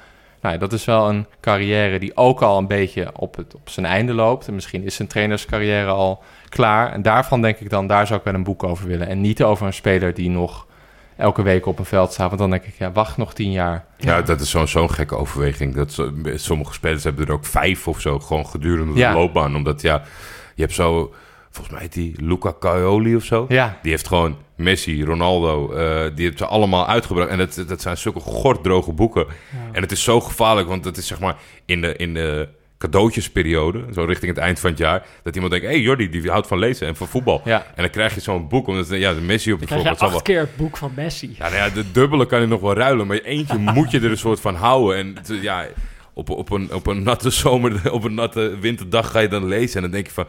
[0.42, 3.86] Nou, dat is wel een carrière die ook al een beetje op, het, op zijn
[3.86, 4.46] einde loopt.
[4.48, 6.92] En misschien is zijn trainerscarrière al klaar.
[6.92, 9.08] En daarvan denk ik dan, daar zou ik wel een boek over willen.
[9.08, 10.66] En niet over een speler die nog
[11.16, 12.26] elke week op een veld staat.
[12.28, 13.84] Want dan denk ik, ja, wacht nog tien jaar.
[13.96, 15.74] Ja, dat is zo'n zo'n gekke overweging.
[15.74, 16.02] Dat
[16.34, 19.12] sommige spelers hebben er ook vijf of zo, gewoon gedurende Ja.
[19.12, 19.56] de loopbaan.
[19.56, 20.02] Omdat ja,
[20.54, 21.14] je hebt zo,
[21.50, 23.44] volgens mij heet die Luca Caioli of zo.
[23.48, 27.28] Ja, Die heeft gewoon Messi, Ronaldo, eh, die heeft ze allemaal uitgebracht.
[27.28, 29.26] En dat, dat zijn zulke gorddroge boeken.
[29.72, 32.48] En het is zo gevaarlijk, want het is zeg maar in de, in de
[32.82, 36.30] cadeautjesperiode, zo richting het eind van het jaar, dat iemand denkt, hé hey, Jordi, die
[36.30, 37.42] houdt van lezen en van voetbal.
[37.44, 37.66] ja.
[37.74, 39.84] En dan krijg je zo'n boek, omdat ja, de Messi op wel...
[39.86, 41.34] acht keer het boek van Messi.
[41.38, 44.10] Ja, nou ja, de dubbele kan je nog wel ruilen, maar eentje moet je er
[44.10, 44.96] een soort van houden.
[44.96, 45.66] En ja,
[46.12, 49.76] op, op, een, op een natte zomer, op een natte winterdag ga je dan lezen
[49.76, 50.26] en dan denk je van...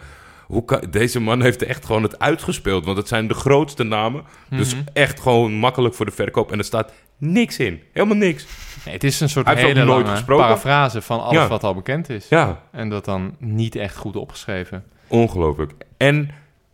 [0.47, 4.23] Hoe kan, deze man heeft echt gewoon het uitgespeeld, want het zijn de grootste namen.
[4.49, 4.83] Dus Mhm.
[4.93, 6.51] echt gewoon makkelijk voor de verkoop.
[6.51, 7.81] En er staat niks in.
[7.93, 8.45] Helemaal niks.
[8.85, 10.45] Nee, het is een soort hele nooit lange gesproken.
[10.45, 11.47] parafrase van alles Ja.
[11.47, 12.27] wat al bekend is.
[12.29, 14.83] Ja, En dat dan niet echt goed opgeschreven.
[15.07, 15.71] ongelooflijk.
[15.97, 16.29] En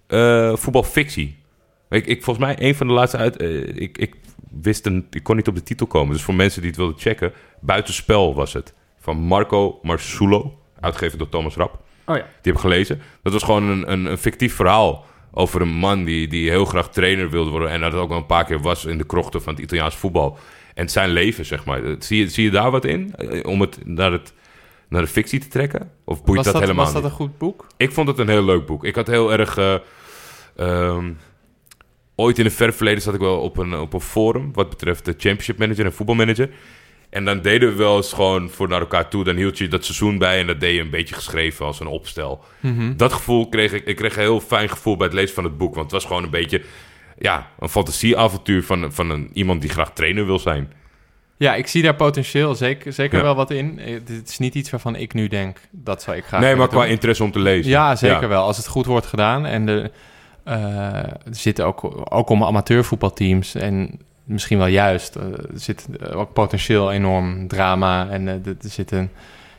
[0.07, 1.37] eh, voetbalfictie.
[1.89, 3.37] Ik, ik, volgens mij, een van de laatste uit...
[3.37, 4.15] eh, ik, ik
[4.61, 5.07] wist een...
[5.11, 6.13] Ik kon niet op de titel komen.
[6.13, 7.33] Dus voor mensen die het wilden checken...
[7.59, 8.73] Buitenspel was het.
[8.99, 10.57] Van Marco Marsulo.
[10.79, 11.79] Uitgegeven door Thomas Rapp.
[12.09, 12.21] Oh ja.
[12.21, 13.01] Die heb ik gelezen.
[13.23, 15.05] Dat was gewoon een, een, een fictief verhaal...
[15.31, 17.69] over een man die, die heel graag trainer wilde worden...
[17.69, 19.95] en dat het ook wel een paar keer was in de krochten van het Italiaans
[19.95, 20.37] voetbal.
[20.73, 21.81] En zijn leven, zeg maar.
[21.99, 23.13] Zie je, zie je daar wat in?
[23.15, 24.33] Eh, Om het naar, het
[24.89, 25.91] naar de fictie te trekken?
[26.05, 27.67] Of boeit was dat, dat, helemaal was dat een goed boek?
[27.77, 28.83] Ik vond het een heel leuk boek.
[28.85, 29.57] Ik had heel erg...
[29.57, 29.75] eh,
[30.55, 31.11] ehm,
[32.15, 34.53] ooit in het ver verleden zat ik wel op een, op een forum...
[34.53, 36.49] wat betreft de championship manager en voetbalmanager.
[37.09, 39.23] En dan deden we wel eens gewoon voor naar elkaar toe.
[39.23, 41.87] Dan hield je dat seizoen bij en dat deed je een beetje geschreven als een
[41.87, 42.43] opstel.
[42.59, 42.95] Mhm.
[42.95, 43.85] Dat gevoel kreeg ik...
[43.85, 45.71] Ik kreeg een heel fijn gevoel bij het lezen van het boek.
[45.75, 46.61] Want het was gewoon een beetje...
[47.19, 50.73] ja, een fantasieavontuur van, van een, iemand die graag trainer wil zijn.
[51.37, 53.23] Ja, ik zie daar potentieel zeker, zeker Ja.
[53.23, 53.79] wel wat in.
[53.79, 56.67] Eh, Het is niet iets waarvan ik nu denk, dat zou ik graag nee, maar
[56.67, 57.71] qua interesse om te lezen.
[57.71, 58.43] Ja, zeker wel.
[58.43, 59.45] Als het goed wordt gedaan.
[59.45, 59.91] En de,
[60.43, 60.55] eh,
[60.95, 63.55] er zitten ook, ook om amateurvoetbalteams.
[63.55, 63.99] En
[64.29, 65.15] misschien wel juist.
[65.15, 68.09] eh, er zit eh, ook potentieel enorm drama.
[68.09, 69.09] En eh, er zit een.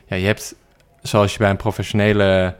[0.05, 0.55] Ja, je hebt,
[1.01, 2.55] zoals je bij een professionele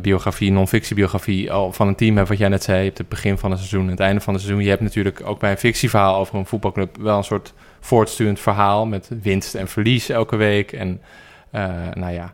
[0.00, 2.78] biografie, non-fictiebiografie, al van een team hebt, wat jij net zei.
[2.78, 4.64] Je hebt het begin van het seizoen, het einde van het seizoen.
[4.64, 8.86] Je hebt natuurlijk ook bij een fictieverhaal over een voetbalclub wel een soort voortsturend verhaal
[8.86, 10.72] met winst en verlies elke week.
[10.72, 11.00] En
[11.94, 12.32] nou ja,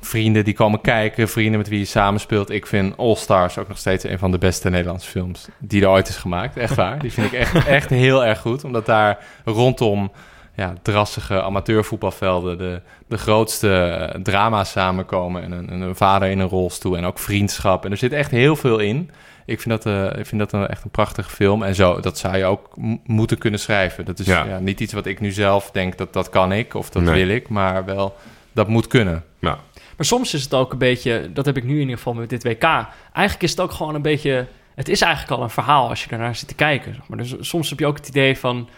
[0.00, 2.50] vrienden die komen kijken, vrienden met wie je samenspeelt.
[2.50, 5.88] Ik vind All Stars ook nog steeds een van de beste Nederlandse films die er
[5.88, 6.56] ooit is gemaakt.
[6.56, 6.98] Echt waar.
[6.98, 10.12] Die vind ik echt, echt heel erg goed, omdat daar rondom
[10.56, 15.42] ja, drassige amateurvoetbalvelden de, de grootste eh, drama's samenkomen.
[15.42, 17.84] En een, en een vader in een rolstoel en ook vriendschap.
[17.84, 19.10] En er zit echt heel veel in.
[19.46, 21.62] Ik vind dat, eh, ik vind dat een, echt een prachtige film.
[21.62, 22.68] En zo, dat zou je ook
[23.04, 24.04] moeten kunnen schrijven.
[24.04, 24.44] Dat is Ja.
[24.44, 24.58] ja.
[24.58, 27.14] niet iets wat ik nu zelf denk dat dat kan ik of dat Nee.
[27.26, 27.48] wil ik.
[27.48, 28.16] Maar wel,
[28.52, 29.24] dat moet kunnen.
[29.38, 29.58] Ja.
[29.98, 32.30] Maar soms is het ook een beetje, dat heb ik nu in ieder geval met
[32.30, 32.62] dit WK.
[32.62, 36.08] Eigenlijk is het ook gewoon een beetje, het is eigenlijk al een verhaal als je
[36.08, 36.96] daarnaar zit te kijken.
[37.06, 37.18] Maar.
[37.18, 38.68] Dus soms heb je ook het idee van,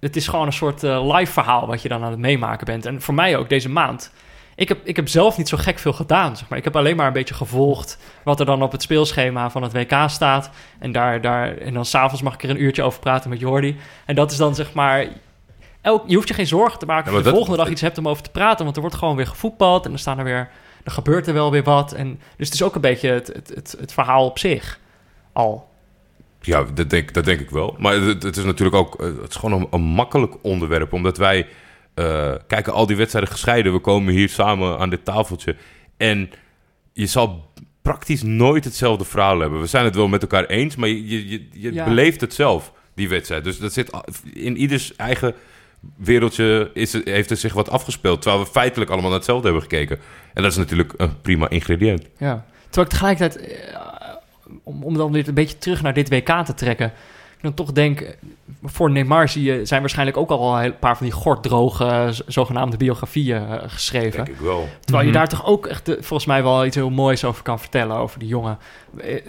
[0.00, 2.86] het is gewoon een soort eh, live verhaal wat je dan aan het meemaken bent.
[2.86, 4.12] En voor mij ook deze maand.
[4.56, 6.58] Ik heb, ik heb zelf niet zo gek veel gedaan, zeg maar.
[6.58, 9.72] Ik heb alleen maar een beetje gevolgd wat er dan op het speelschema van het
[9.72, 10.50] WK staat.
[10.78, 13.76] En, daar, daar, en dan s'avonds mag ik er een uurtje over praten met Jordi.
[14.04, 15.06] En dat is dan zeg maar...
[15.84, 17.80] Elk, je hoeft je geen zorgen te maken Ja, dat je de volgende dag iets
[17.80, 18.64] hebt om over te praten.
[18.64, 20.50] Want er wordt gewoon weer gevoetbald en dan staan er weer...
[20.84, 21.92] Er gebeurt er wel weer wat.
[21.92, 24.78] En, dus het is ook een beetje het, het, het, het verhaal op zich
[25.32, 25.68] al.
[26.40, 27.76] Ja, dat denk, dat denk ik wel.
[27.78, 30.92] Maar het, het is natuurlijk ook eh, het is gewoon een, een makkelijk onderwerp.
[30.92, 31.46] Omdat wij
[31.94, 33.72] eh, kijken al die wedstrijden gescheiden.
[33.72, 35.56] We komen hier samen aan dit tafeltje.
[35.96, 36.30] En
[36.92, 37.50] je zal
[37.82, 39.60] praktisch nooit hetzelfde verhaal hebben.
[39.60, 41.84] We zijn het wel met elkaar eens, maar je, je, je, je Ja.
[41.84, 43.44] beleeft het zelf, die wedstrijd.
[43.44, 43.90] Dus dat zit
[44.32, 45.34] in ieders eigen
[45.96, 48.22] wereldje is het, heeft er zich wat afgespeeld.
[48.22, 49.98] Terwijl we feitelijk allemaal naar hetzelfde hebben gekeken.
[50.34, 52.02] En dat is natuurlijk een prima ingrediënt.
[52.18, 52.44] Ja.
[52.64, 53.78] Terwijl ik tegelijkertijd, eh,
[54.62, 56.86] om, om dan weer een beetje terug naar dit WK te trekken,
[57.36, 58.16] ik dan toch denk,
[58.62, 63.48] voor Neymar zie je, zijn waarschijnlijk ook al een paar van die gorddroge, zogenaamde biografieën
[63.48, 64.24] eh, geschreven.
[64.24, 64.68] Denk ik wel.
[64.80, 65.18] Terwijl je Mhm.
[65.18, 68.18] daar toch ook echt, eh, volgens mij wel iets heel moois over kan vertellen, over
[68.18, 68.58] die jongen.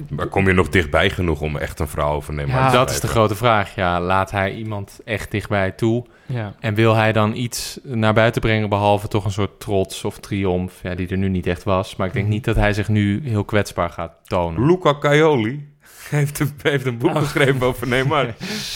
[0.09, 2.89] Maar kom je nog dichtbij genoeg om echt een verhaal over Neymar Ja, te dat
[2.89, 3.75] is de grote vraag.
[3.75, 6.05] Ja, laat hij iemand echt dichtbij toe?
[6.25, 6.53] Ja.
[6.59, 10.73] En wil hij dan iets naar buiten brengen, behalve toch een soort trots of triomf,
[10.83, 11.95] ja, die er nu niet echt was.
[11.95, 14.65] Maar ik denk niet dat hij zich nu heel kwetsbaar gaat tonen.
[14.65, 15.73] Luca Caioli
[16.09, 17.21] heeft een, heeft een boek Oh.
[17.21, 18.25] geschreven over Neymar.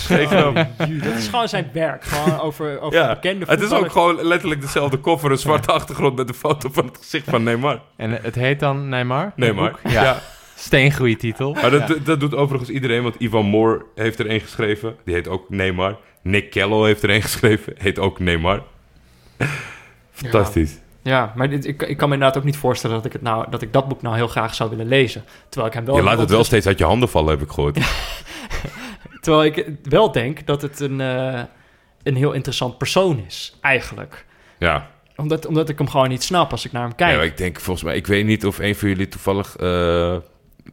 [0.08, 0.54] Hem.
[0.54, 4.62] Dat is gewoon zijn werk, gewoon over, over Ja, bekende het is ook gewoon letterlijk
[4.62, 7.82] dezelfde koffer, een zwarte achtergrond met een foto van het gezicht van Neymar.
[7.96, 9.32] En het heet dan Neymar?
[9.36, 9.80] Neymar.
[9.90, 10.20] Ja,
[10.56, 11.54] steengoeie titel.
[11.54, 14.96] Maar dat, dat doet overigens iedereen, want Ivan Moore heeft er een geschreven.
[15.06, 15.98] Die heet ook Neymar.
[16.22, 18.64] Nick Kello heeft er een geschreven, heet ook Neymar.
[20.12, 20.80] Fantastisch.
[21.02, 23.50] Ja, maar dit, ik, ik kan me inderdaad ook niet voorstellen dat ik, het nou,
[23.50, 25.24] dat ik dat boek nou heel graag zou willen lezen.
[25.50, 25.96] Terwijl ik hem wel...
[25.96, 27.80] Je laat het wel steeds uit je handen vallen, heb ik gehoord.
[29.22, 31.42] Terwijl ik wel denk dat het een, eh,
[32.04, 34.26] een heel interessant persoon is, eigenlijk.
[34.60, 34.90] Ja.
[35.16, 37.16] Omdat, omdat ik hem gewoon niet snap als ik naar hem kijk.
[37.16, 40.18] Ja, ik denk volgens mij, ik weet niet of een van jullie toevallig eh,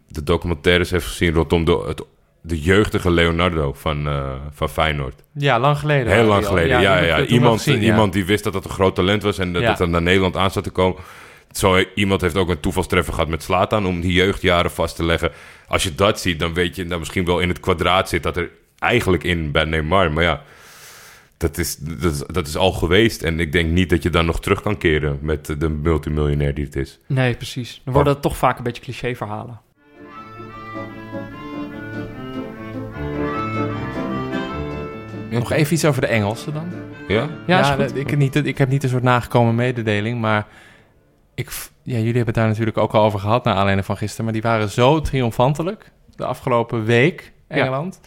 [0.09, 2.03] de documentaires heeft gezien rondom de, het,
[2.47, 5.23] de jeugdige Leonardo van, eh, van Feyenoord.
[5.33, 6.13] Ja, lang geleden.
[6.13, 7.17] Heel lang Ja, geleden, ja, ja.
[7.17, 7.87] wel Iemand, gezien, ja.
[7.87, 9.69] iemand die wist dat dat een groot talent was en dat Ja.
[9.69, 11.03] het dan naar Nederland aan zat te komen.
[11.51, 15.31] Zo, iemand heeft ook een toevalstreffer gehad met Slatan om die jeugdjaren vast te leggen.
[15.69, 18.37] Als je dat ziet, dan weet je dat misschien wel in het kwadraat zit dat
[18.37, 20.13] er eigenlijk in bij Neymar.
[20.13, 20.43] Maar ja,
[21.37, 23.23] dat is, dat, is, dat is al geweest.
[23.23, 26.65] En ik denk niet dat je dan nog terug kan keren met de multimiljonair die
[26.65, 26.99] het is.
[27.07, 27.81] Nee, precies.
[27.85, 29.61] Dan worden het toch vaak een beetje cliché-verhalen.
[35.39, 36.67] Nog even iets over de Engelsen dan.
[37.09, 37.29] Ja?
[37.47, 40.47] Ja, Ja, ik, heb niet, ik heb niet een soort nagekomen mededeling, maar
[41.35, 41.51] ik,
[41.83, 44.33] ja, jullie hebben het daar natuurlijk ook al over gehad naar aanleiding van gisteren, maar
[44.35, 48.01] die waren zo triomfantelijk de afgelopen week, Engeland.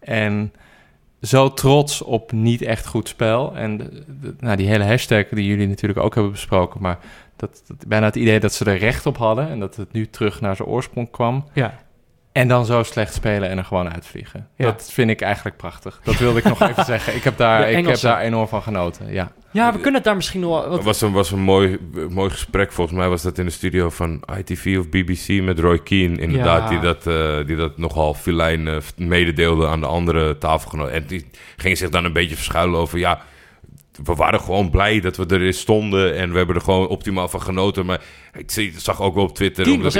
[0.00, 0.52] En
[1.22, 3.56] zo trots op niet echt goed spel.
[3.56, 6.98] En de- de- nou, die hele hashtag die jullie natuurlijk ook hebben besproken, maar
[7.36, 10.06] dat, dat, bijna het idee dat ze er recht op hadden en dat het nu
[10.10, 11.44] terug naar zijn oorsprong kwam.
[11.52, 11.74] Ja.
[12.36, 14.48] En dan zo slecht spelen en er gewoon uitvliegen.
[14.56, 14.64] Ja.
[14.64, 16.00] Dat vind ik eigenlijk prachtig.
[16.02, 17.14] Dat wilde ik nog even zeggen.
[17.14, 19.12] Ik heb, daar, ik heb daar enorm van genoten.
[19.12, 19.32] Ja.
[19.50, 20.62] ja, we kunnen het daar misschien nog wel...
[20.62, 21.78] Het Wat, was een, was een mooi,
[22.10, 22.72] mooi gesprek.
[22.72, 26.18] Volgens mij was dat in de studio van ITV of BBC met Roy Keane.
[26.20, 26.68] Inderdaad, Ja.
[26.68, 30.92] die, dat, eh, die dat nogal filijn eh, mededeelde aan de andere tafelgenoten.
[30.94, 32.98] En die gingen zich dan een beetje verschuilen over...
[32.98, 33.20] ja,
[34.04, 36.16] we waren gewoon blij dat we er stonden.
[36.16, 37.86] En we hebben er gewoon optimaal van genoten.
[37.86, 39.70] Maar ik zag ook wel op Twitter...
[39.70, 39.94] Omdat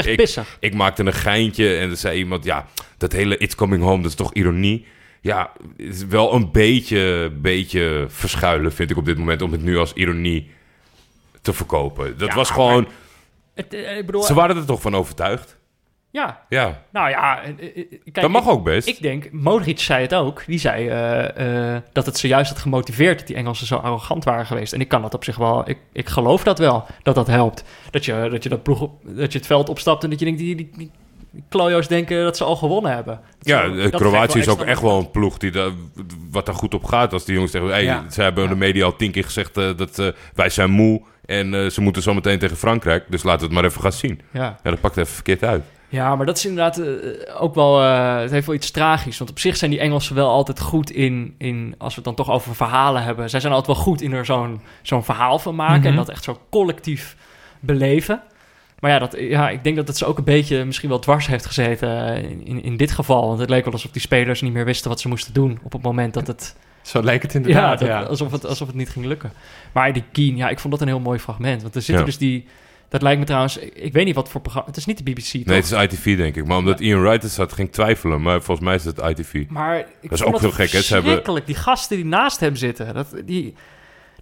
[0.61, 2.45] ik, maakte een geintje en er zei iemand...
[2.45, 2.67] Ja,
[2.99, 4.87] dat hele It's Coming Home, dat is toch ironie?
[5.21, 9.43] Ja, het is wel een beetje, beetje verschuilen, vind ik op dit moment...
[9.43, 10.51] om het nu als ironie
[11.43, 12.19] te verkopen.
[12.19, 12.89] Dat Ja, was gewoon...
[13.55, 15.57] Het, eh, ik bedoel, Ze waren er toch van overtuigd?
[16.17, 17.43] Ja, Ja, nou ja.
[17.43, 18.89] eh, eh, eh, kijk, dat mag ik- ook best.
[18.89, 20.43] Ik denk, Modric zei het ook.
[20.47, 20.89] Die zei
[21.93, 24.73] dat het zojuist had gemotiveerd dat die Engelsen zo arrogant waren geweest.
[24.73, 27.65] En ik kan dat op zich wel, ik, ik geloof dat wel, dat dat helpt.
[27.91, 30.41] Dat je, dat je, dat ploeg dat je het veld opstapt en dat je denkt,
[30.41, 30.91] die, die, die
[31.49, 33.21] klojo's denken dat ze al gewonnen hebben.
[33.39, 35.71] Dat Ja, Kroatië is ook echt wel een ploeg die daar,
[36.31, 37.13] wat daar goed op gaat.
[37.13, 38.05] Als die jongens zeggen, hey, Ja.
[38.11, 42.03] ze hebben de media al tien keer gezegd dat wij zijn moe en ze moeten
[42.03, 43.05] zo meteen tegen Frankrijk.
[43.09, 44.21] Dus laten we het maar even gaan zien.
[44.33, 44.59] Ja.
[44.63, 45.63] Ja, dat pakt even verkeerd uit.
[45.89, 47.83] Ja, maar dat is inderdaad eh, ook wel...
[47.83, 49.19] eh, het heeft wel iets tragisch.
[49.19, 51.35] Want op zich zijn die Engelsen wel altijd goed in...
[51.39, 53.31] in als we het dan toch over verhalen hebben...
[53.31, 55.79] zij zijn altijd wel goed in er zo'n zo'n verhaal van maken...
[55.81, 55.89] Mhm.
[55.89, 57.17] en dat echt zo collectief
[57.61, 58.23] beleven.
[58.81, 61.27] Maar ja, dat, ja, ik denk dat het ze ook een beetje misschien wel dwars
[61.27, 63.27] heeft gezeten eh, in, in dit geval.
[63.27, 65.59] Want het leek wel alsof die spelers niet meer wisten wat ze moesten doen...
[65.63, 66.57] op het moment dat het...
[66.83, 68.03] Zo leek het Ja, inderdaad, dat- ja.
[68.03, 69.33] Alsof, het, alsof het niet ging lukken.
[69.73, 71.63] Maar die Keen, ja, ik vond dat een heel mooi fragment.
[71.63, 72.11] Want er zitten Ja.
[72.11, 72.47] dus die...
[72.89, 73.59] Dat lijkt me trouwens...
[73.59, 74.69] Ik, weet niet wat voor programma...
[74.69, 75.45] Het is niet de BBC, toch?
[75.45, 76.47] Nee, het is ITV denk ik.
[76.47, 78.23] Maar omdat Ian Wright er zat, ging ik twijfelen.
[78.23, 79.45] Maar volgens mij is het ITV.
[79.49, 80.81] Maar ik Dat is ook heel gek, hè?
[80.81, 81.47] Ze hebben- verschrikkelijk.
[81.47, 83.55] Die gasten die naast hem zitten, dat, die,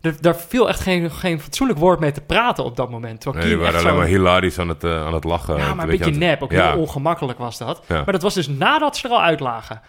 [0.01, 3.21] er, daar viel echt geen, geen fatsoenlijk woord mee te praten op dat moment.
[3.21, 5.57] Terwijl Nee, die waren alleen zo- maar hilarisch aan het, eh, aan het lachen.
[5.57, 6.43] Ja, maar een beetje het- nep.
[6.43, 6.71] Ook ja.
[6.73, 7.83] heel ongemakkelijk was dat.
[7.89, 7.95] Ja.
[7.95, 9.81] Maar dat was dus nadat ze er al uitlagen.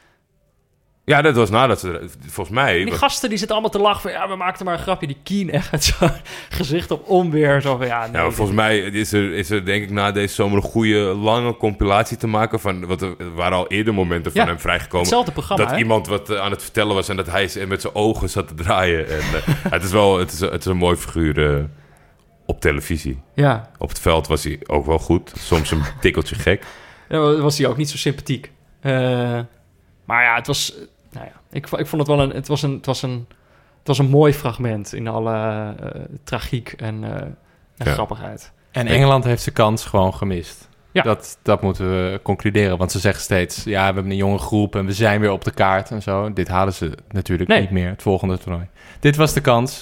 [1.06, 2.10] Ja, dat was nadat ze...
[2.28, 2.84] Volgens mij...
[2.84, 4.12] Die gasten die zitten allemaal te lachen van...
[4.12, 5.08] Ja, we maakten maar een grapje.
[5.08, 6.10] Die Keen echt zo'n
[6.50, 7.62] gezicht op onweer.
[7.62, 10.34] Zo van, ja, nee, Ja, volgens mij is er, is er denk ik na deze
[10.34, 12.86] zomer een goede lange compilatie te maken van...
[12.86, 15.00] Want er waren al eerder momenten van Ja, hem vrijgekomen.
[15.00, 15.78] Hetzelfde programma, dat hè?
[15.80, 18.54] iemand wat eh, aan het vertellen was en dat hij met zijn ogen zat te
[18.54, 19.10] draaien.
[19.10, 21.64] En, eh, het is wel het is, het is een mooi figuur eh,
[22.46, 23.22] op televisie.
[23.36, 25.34] Ja, Op het veld was hij ook wel goed.
[25.38, 26.64] Soms een tikkeltje gek.
[27.10, 28.52] dan was hij ook niet zo sympathiek.
[30.06, 30.74] Maar ja, het was...
[31.16, 32.30] Nou ja, ik, ik vond het wel een...
[32.30, 33.26] Het was een, het was een,
[33.80, 35.34] het was een mooi fragment in alle
[35.80, 35.90] eh,
[36.24, 37.38] tragiek en, eh, en
[37.76, 37.92] Ja.
[37.92, 38.52] grappigheid.
[38.72, 40.70] En Engeland heeft zijn kans gewoon gemist.
[40.92, 41.02] Ja.
[41.04, 42.78] Dat, dat moeten we concluderen.
[42.78, 45.44] Want ze zeggen steeds, ja, we hebben een jonge groep en we zijn weer op
[45.44, 46.34] de kaart en zo.
[46.34, 47.60] Dit halen ze natuurlijk Nee.
[47.62, 48.68] niet meer, het volgende toernooi.
[49.00, 49.80] Dit was de kans.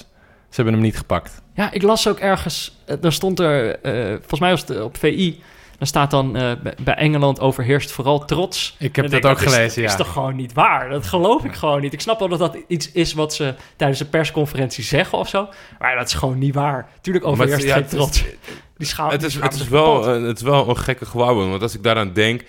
[0.49, 1.41] Ze hebben hem niet gepakt.
[1.53, 4.97] Ja, ik las ook ergens, eh, daar stond er, eh, volgens mij was het op
[4.97, 5.41] VI,
[5.83, 6.51] daar staat dan eh,
[6.83, 8.75] bij- Engeland overheerst vooral trots.
[8.79, 9.81] Ik heb dat dan ook gelezen, dat ja.
[9.81, 10.89] is, dat is toch gewoon niet waar?
[10.89, 11.93] Dat geloof ik gewoon niet.
[11.93, 15.47] Ik snap wel dat dat iets is wat ze tijdens een persconferentie zeggen of zo,
[15.79, 16.89] maar dat is gewoon niet waar.
[17.01, 18.23] Tuurlijk overheerst ja, geen is- trots.
[18.77, 21.49] Die schaam, Het is, het, is wel, eh, het is wel een gekke gewaarwording.
[21.49, 22.41] Want als ik daaraan denk...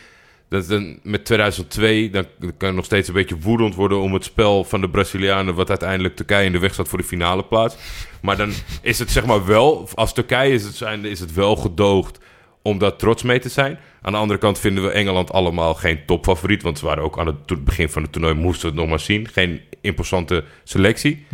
[0.48, 2.24] Dat dan met 2002, dan
[2.56, 5.68] kan je nog steeds een beetje woedend worden om het spel van de Brazilianen, wat
[5.68, 7.76] uiteindelijk Turkije in de weg staat voor de finale plaats.
[8.22, 11.56] Maar dan is het zeg maar wel, als Turkije is het, zijn, is het wel
[11.56, 12.18] gedoogd
[12.66, 13.78] om daar trots mee te zijn.
[14.02, 17.26] Aan de andere kant vinden we Engeland allemaal geen topfavoriet, want ze waren ook aan
[17.26, 19.28] het begin van het toernooi, moesten we het nog maar zien.
[19.28, 21.26] Geen imposante selectie.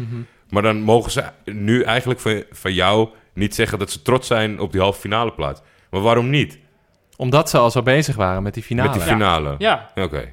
[0.49, 4.61] Maar dan mogen ze nu eigenlijk van, van jou niet zeggen dat ze trots zijn
[4.61, 5.61] op die halve finale plaats.
[5.91, 6.59] Maar waarom niet?
[7.17, 8.89] Omdat ze al zo bezig waren met die finale.
[8.89, 9.55] Met die finale.
[9.59, 10.33] Ja, Oké.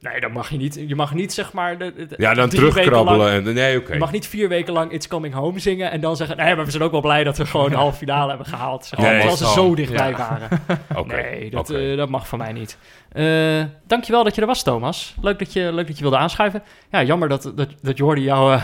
[0.00, 0.82] Nee, dan mag je niet.
[0.86, 1.78] Je mag niet zeg maar.
[1.78, 3.30] De, de- Ja, dan terugkrabbelen.
[3.46, 3.92] En, nee, oké.
[3.92, 6.36] Je mag niet vier weken lang It's Coming Home zingen en dan zeggen...
[6.36, 8.84] Nee, maar we zijn ook wel blij dat we gewoon de halve finale hebben gehaald.
[8.86, 9.74] Zeg Nee, terwijl ze zo.
[9.74, 10.16] dichtbij Ja.
[10.16, 10.48] waren.
[11.06, 12.78] Nee, dat, eh, dat mag van mij niet.
[13.12, 15.14] Eh dankjewel dat je er was, Thomas.
[15.20, 16.62] Leuk dat je, leuk dat je wilde aanschuiven.
[16.90, 18.52] Ja, jammer dat, dat, dat Jordi jou...
[18.54, 18.62] eh,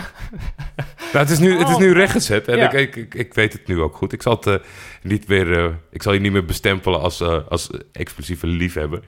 [1.13, 2.71] Nou, het, is nu, het is nu rechtgezet en Ja.
[2.73, 4.13] ik, ik, ik, weet het nu ook goed.
[4.13, 4.63] Ik zal, het,
[5.03, 9.01] niet meer, eh, ik zal je niet meer bestempelen als, als explosieve liefhebber.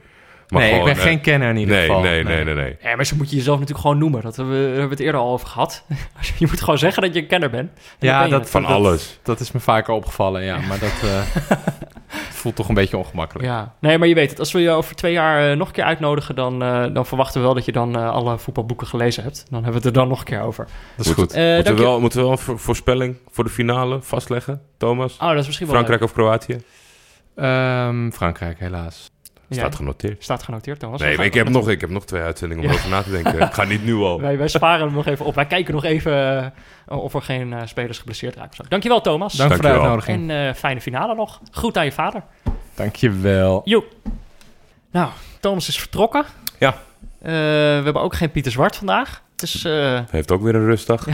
[0.49, 2.01] Maar nee, gewoon, ik ben eh, geen kenner in ieder nee, geval.
[2.01, 2.77] nee, nee, nee, nee.
[2.81, 4.21] Ja, maar zo moet je jezelf natuurlijk gewoon noemen.
[4.21, 5.83] Dat hebben we, daar hebben we het eerder al over gehad.
[6.39, 7.71] je moet gewoon zeggen dat je een kenner bent.
[7.99, 8.49] Ja, ben dat-.
[8.49, 9.19] Van dat- alles.
[9.23, 10.59] Dat is me vaker opgevallen, ja.
[10.59, 11.21] Maar dat eh,
[12.07, 13.47] het voelt toch een beetje ongemakkelijk.
[13.47, 14.39] Ja, nee, maar je weet het.
[14.39, 16.35] Als we je over twee jaar eh, nog een keer uitnodigen...
[16.35, 19.45] Dan, eh, dan verwachten we wel dat je dan eh, alle voetbalboeken gelezen hebt.
[19.49, 20.67] Dan hebben we het er dan nog een keer over.
[20.97, 21.33] Dat is goed.
[21.33, 25.13] Eh, moeten, we wel, moeten we wel een voor- voorspelling voor de finale vastleggen, Thomas?
[25.17, 26.57] Oh, dat is misschien wel Frankrijk of Kroatië?
[27.35, 29.13] Ehm, Frankrijk, helaas.
[29.49, 30.23] Staat Ja, genoteerd.
[30.23, 31.01] staat genoteerd, Thomas.
[31.01, 32.75] Nee, maar ik heb, nog, ik heb nog twee uitzendingen om Ja.
[32.75, 33.39] over na te denken.
[33.39, 34.21] Ik ga niet nu al.
[34.21, 35.35] Wij, wij sparen hem nog even op.
[35.35, 36.43] Wij kijken nog even
[36.87, 38.55] eh, of er geen eh, spelers geblesseerd raken.
[38.55, 38.63] Zo.
[38.67, 39.33] Dankjewel, Thomas.
[39.33, 40.29] Dank voor de uitnodiging.
[40.29, 41.39] En eh, fijne finale nog.
[41.51, 42.23] Groet aan je vader.
[42.75, 43.61] Dankjewel.
[43.63, 43.85] Joep.
[44.91, 46.25] Nou, Thomas is vertrokken.
[46.59, 46.69] Ja.
[47.21, 49.21] Eh, we hebben ook geen Pieter Zwart vandaag.
[49.31, 51.05] Het is, eh, Heeft ook weer een rustdag.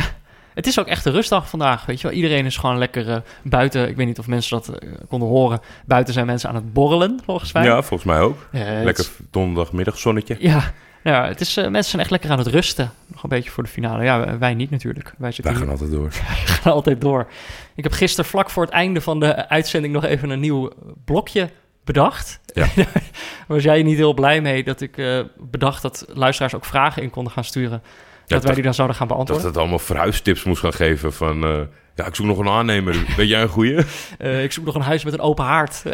[0.53, 2.15] Het is ook echt een rustdag vandaag, weet je wel.
[2.15, 3.87] Iedereen is gewoon lekker eh, buiten.
[3.89, 5.59] Ik weet niet of mensen dat eh, konden horen.
[5.85, 7.63] Buiten zijn mensen aan het borrelen, volgens mij.
[7.63, 8.47] Ja, volgens mij ook.
[8.51, 10.35] Eh, Lekker donderdagmiddag zonnetje.
[10.39, 10.73] Ja,
[11.03, 12.91] ja het is, mensen zijn echt lekker aan het rusten.
[13.07, 14.03] Nog een beetje voor de finale.
[14.03, 15.05] Ja, wij niet natuurlijk.
[15.05, 16.11] Wij Wij zitten gaan hier altijd door.
[16.61, 17.27] gaan altijd door.
[17.75, 20.71] Ik heb gisteren vlak voor het einde van de uitzending nog even een nieuw
[21.05, 21.49] blokje
[21.83, 22.39] bedacht.
[22.53, 22.67] Ja.
[22.75, 23.01] Daar
[23.47, 27.33] was jij niet heel blij mee dat ik bedacht dat luisteraars ook vragen in konden
[27.33, 27.81] gaan sturen.
[28.35, 29.45] Dat wij die dan zouden gaan beantwoorden.
[29.45, 31.43] dat het allemaal verhuistips moest gaan geven van...
[31.43, 31.59] eh,
[31.95, 33.03] ja, ik zoek nog een aannemer.
[33.17, 33.77] Weet jij een goeie?
[34.17, 35.83] Eh, ik zoek nog een huis met een open haard.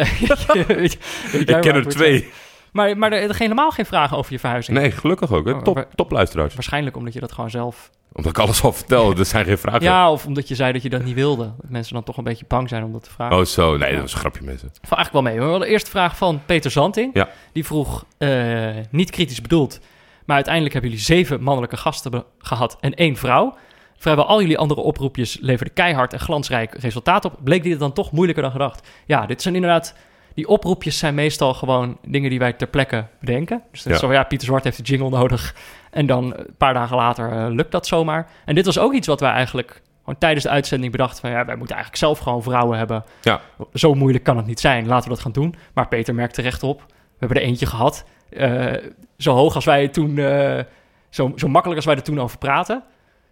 [1.32, 2.30] Ik ken er twee.
[2.72, 4.78] Maar, maar er, er helemaal geen vragen over je verhuizing.
[4.78, 5.46] Nee, gelukkig ook.
[5.46, 5.52] hè.
[5.52, 6.54] Oh, Top, top luisteraars.
[6.54, 7.90] Waarschijnlijk omdat je dat gewoon zelf...
[8.14, 9.16] Omdat ik alles al vertel.
[9.18, 9.82] Er zijn geen vragen.
[9.82, 11.44] Ja, of omdat je zei dat je dat niet wilde.
[11.62, 13.38] Dat mensen dan toch een beetje bang zijn om dat te vragen.
[13.38, 13.78] Oh, zo.
[13.78, 14.72] Nee, dat was een grapje, mensen.
[14.82, 15.36] Eigenlijk wel mee.
[15.36, 17.10] We hadden de eerste vraag van Peter Zanting.
[17.14, 17.30] Ja.
[17.52, 19.80] Die vroeg, eh, niet kritisch bedoeld,
[20.28, 23.56] maar uiteindelijk hebben jullie zeven mannelijke gasten gehad en één vrouw.
[23.98, 27.38] Vrijwel al jullie andere oproepjes leverden keihard en glansrijk resultaat op.
[27.44, 28.88] Bleek dit dan toch moeilijker dan gedacht?
[29.06, 29.96] Ja, dit zijn inderdaad...
[30.34, 33.62] Die oproepjes zijn meestal gewoon dingen die wij ter plekke bedenken.
[33.72, 34.00] Dus dat Ja.
[34.00, 35.56] zo, ja, Pieter Zwart heeft de jingle nodig.
[35.92, 38.30] En dan een paar dagen later eh, lukt dat zomaar.
[38.46, 41.30] En dit was ook iets wat wij eigenlijk gewoon tijdens de uitzending bedachten van...
[41.30, 43.04] ja, wij moeten eigenlijk zelf gewoon vrouwen hebben.
[43.22, 43.42] Ja.
[43.74, 44.88] Zo moeilijk kan het niet zijn.
[44.88, 45.56] Laten we dat gaan doen.
[45.74, 46.84] Maar Peter merkt terecht op.
[46.88, 46.94] We
[47.26, 48.06] hebben er eentje gehad.
[48.30, 48.74] Eh,
[49.18, 50.18] zo hoog als wij toen...
[50.18, 50.64] eh,
[51.10, 52.84] zo, zo makkelijk als wij er toen over praten.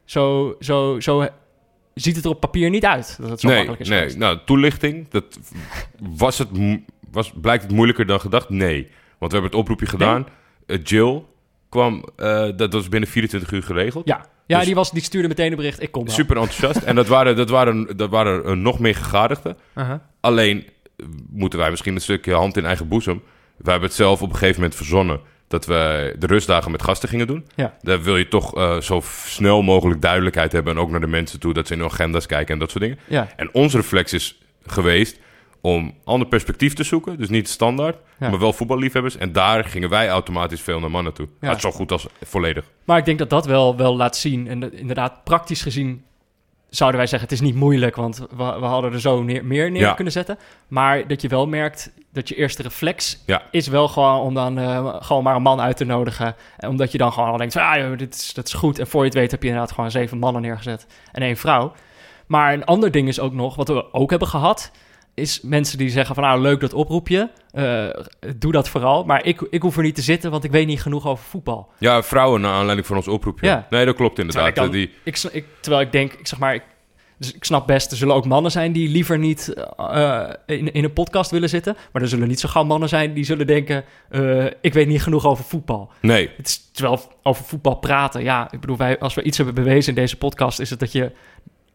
[0.05, 1.27] Zo, zo, zo
[1.93, 3.99] ziet het er op papier niet uit dat het zo nee, makkelijk is nee.
[3.99, 4.17] geweest.
[4.17, 5.09] Nou, toelichting.
[5.09, 5.39] Dat,
[5.99, 6.49] was het,
[7.11, 8.49] was, blijkt het moeilijker dan gedacht?
[8.49, 8.81] Nee.
[9.17, 10.27] Want we hebben het oproepje gedaan.
[10.65, 11.23] Eh, Jill
[11.69, 12.05] kwam...
[12.55, 14.07] dat was binnen 24 uur geregeld.
[14.07, 15.81] Ja, ja Dus- die, was, die stuurde meteen een bericht.
[15.81, 16.13] Ik kom wel.
[16.13, 16.85] Super enthousiast.
[16.85, 19.57] en dat waren, dat waren, dat waren nog meer gegadigden.
[20.19, 20.65] Alleen
[21.29, 23.21] moeten wij misschien een stukje hand in eigen boezem.
[23.57, 27.09] Wij hebben het zelf op een gegeven moment verzonnen dat we de rustdagen met gasten
[27.09, 27.45] gingen doen.
[27.55, 27.77] Ja.
[27.81, 31.39] Daar wil je toch eh, zo snel mogelijk duidelijkheid hebben en ook naar de mensen
[31.39, 32.99] toe dat ze in hun agenda's kijken en dat soort dingen.
[33.07, 35.19] Ja, En onze reflex is geweest
[35.61, 38.29] om ander perspectief te zoeken, dus niet standaard, Ja.
[38.29, 39.17] maar wel voetballiefhebbers.
[39.17, 41.27] En daar gingen wij automatisch veel naar mannen toe.
[41.41, 41.59] Ja.
[41.59, 42.65] Zo goed als volledig.
[42.83, 44.47] maar ik denk dat dat wel, wel laat zien.
[44.47, 46.03] En inderdaad, praktisch gezien
[46.75, 47.29] zouden wij zeggen...
[47.29, 49.93] het is niet moeilijk, want we, we hadden er zo neer, meer neer Ja.
[49.93, 50.37] kunnen zetten.
[50.67, 53.41] Maar dat je wel merkt dat je eerste reflex Ja.
[53.51, 56.35] is wel gewoon om dan eh, gewoon maar een man uit te nodigen.
[56.57, 58.79] En omdat je dan gewoon al denkt, ah, joh, dit is, dat is goed.
[58.79, 61.73] En voor je het weet heb je inderdaad gewoon zeven mannen neergezet en één vrouw.
[62.27, 64.71] Maar een ander ding is ook nog, wat we ook hebben gehad...
[65.15, 67.31] is mensen die zeggen van, nou, leuk dat oproepje.
[67.51, 67.85] Eh,
[68.35, 69.03] doe dat vooral.
[69.03, 71.69] Maar ik, ik hoef er niet te zitten, want ik weet niet genoeg over voetbal.
[71.79, 73.47] Ja, vrouwen naar aanleiding van ons oproepje.
[73.47, 73.67] Ja.
[73.69, 74.53] Nee, dat klopt inderdaad.
[74.55, 76.63] Terwijl ik dan- Die, Ik, terwijl ik denk, ik zeg maar, ik,
[77.17, 80.83] dus ik snap best, er zullen ook mannen zijn die liever niet eh, in, in
[80.83, 81.75] een podcast willen zitten.
[81.91, 85.03] Maar er zullen niet zo gauw mannen zijn die zullen denken, eh, ik weet niet
[85.03, 85.91] genoeg over voetbal.
[86.01, 89.55] nee, Het is terwijl over voetbal praten, ja, ik bedoel, wij, als we iets hebben
[89.55, 91.11] bewezen in deze podcast, is het dat je,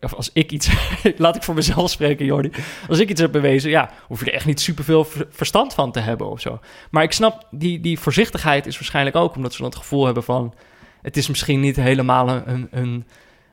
[0.01, 0.71] of als ik iets,
[1.17, 2.51] laat ik voor mezelf spreken, Jordi.
[2.89, 5.93] Als ik iets heb bewezen, ja, hoef je er echt niet superveel ver- verstand van
[5.93, 6.61] te hebben of zo.
[6.91, 10.23] Maar ik snap, die, die voorzichtigheid is waarschijnlijk ook omdat ze dan het gevoel hebben
[10.23, 10.55] van,
[11.03, 13.05] het is misschien niet helemaal een, een,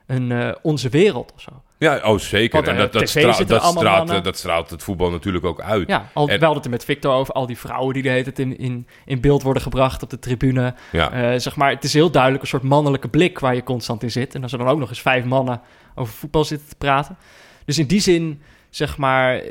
[0.06, 1.50] een eh, onze wereld of zo.
[1.78, 2.54] Ja, oh zeker.
[2.54, 5.88] Want, en eh, dat, dat, dat, straalt, dat straalt het voetbal natuurlijk ook uit.
[5.88, 8.08] Ja, al, En- we hadden het er met Victor over, al die vrouwen die de
[8.08, 10.74] hele tijd in, in, in beeld worden gebracht op de tribune.
[10.92, 11.10] Ja.
[11.12, 14.10] Eh, zeg maar, het is heel duidelijk een soort mannelijke blik waar je constant in
[14.10, 14.34] zit.
[14.34, 15.60] En als er dan ook nog eens vijf mannen
[15.98, 17.16] over voetbal zitten te praten.
[17.64, 18.40] Dus in die zin,
[18.70, 19.42] zeg maar,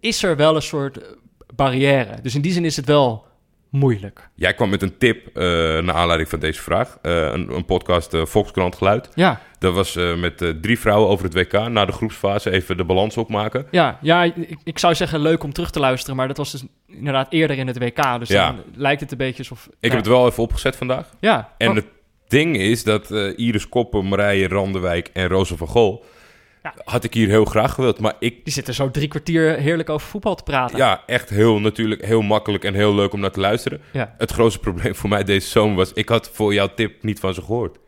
[0.00, 0.98] is er wel een soort
[1.54, 2.20] barrière.
[2.22, 3.24] Dus in die zin is het wel
[3.70, 4.28] moeilijk.
[4.34, 5.42] Jij kwam met een tip eh
[5.82, 6.98] naar aanleiding van deze vraag.
[7.02, 9.08] Eh, een, een podcast eh, Volkskrant Geluid.
[9.14, 11.68] Ja, Dat was met drie vrouwen over het WK.
[11.68, 13.66] Na de groepsfase even de balans opmaken.
[13.70, 16.16] ja, ja ik, ik zou zeggen leuk om terug te luisteren.
[16.16, 18.18] Maar dat was dus inderdaad eerder in het WK.
[18.18, 18.46] Dus Ja.
[18.46, 19.68] dan lijkt het een beetje alsof...
[19.80, 21.10] Ik heb het wel even opgezet vandaag.
[21.20, 21.86] Ja, En het
[22.28, 26.04] ding is dat eh, Iris Koppen, Marije Randewijk en Rosa van Gol...
[26.62, 26.74] Ja.
[26.84, 28.00] had ik hier heel graag gewild.
[28.00, 30.76] Maar ik, die zitten zo drie kwartier heerlijk over voetbal te praten.
[30.76, 33.80] ja, echt heel natuurlijk, heel makkelijk en heel leuk om naar te luisteren.
[33.92, 34.14] Ja.
[34.18, 35.92] Het grootste probleem voor mij deze zomer was...
[35.92, 37.78] ik had voor jouw tip niet van ze gehoord.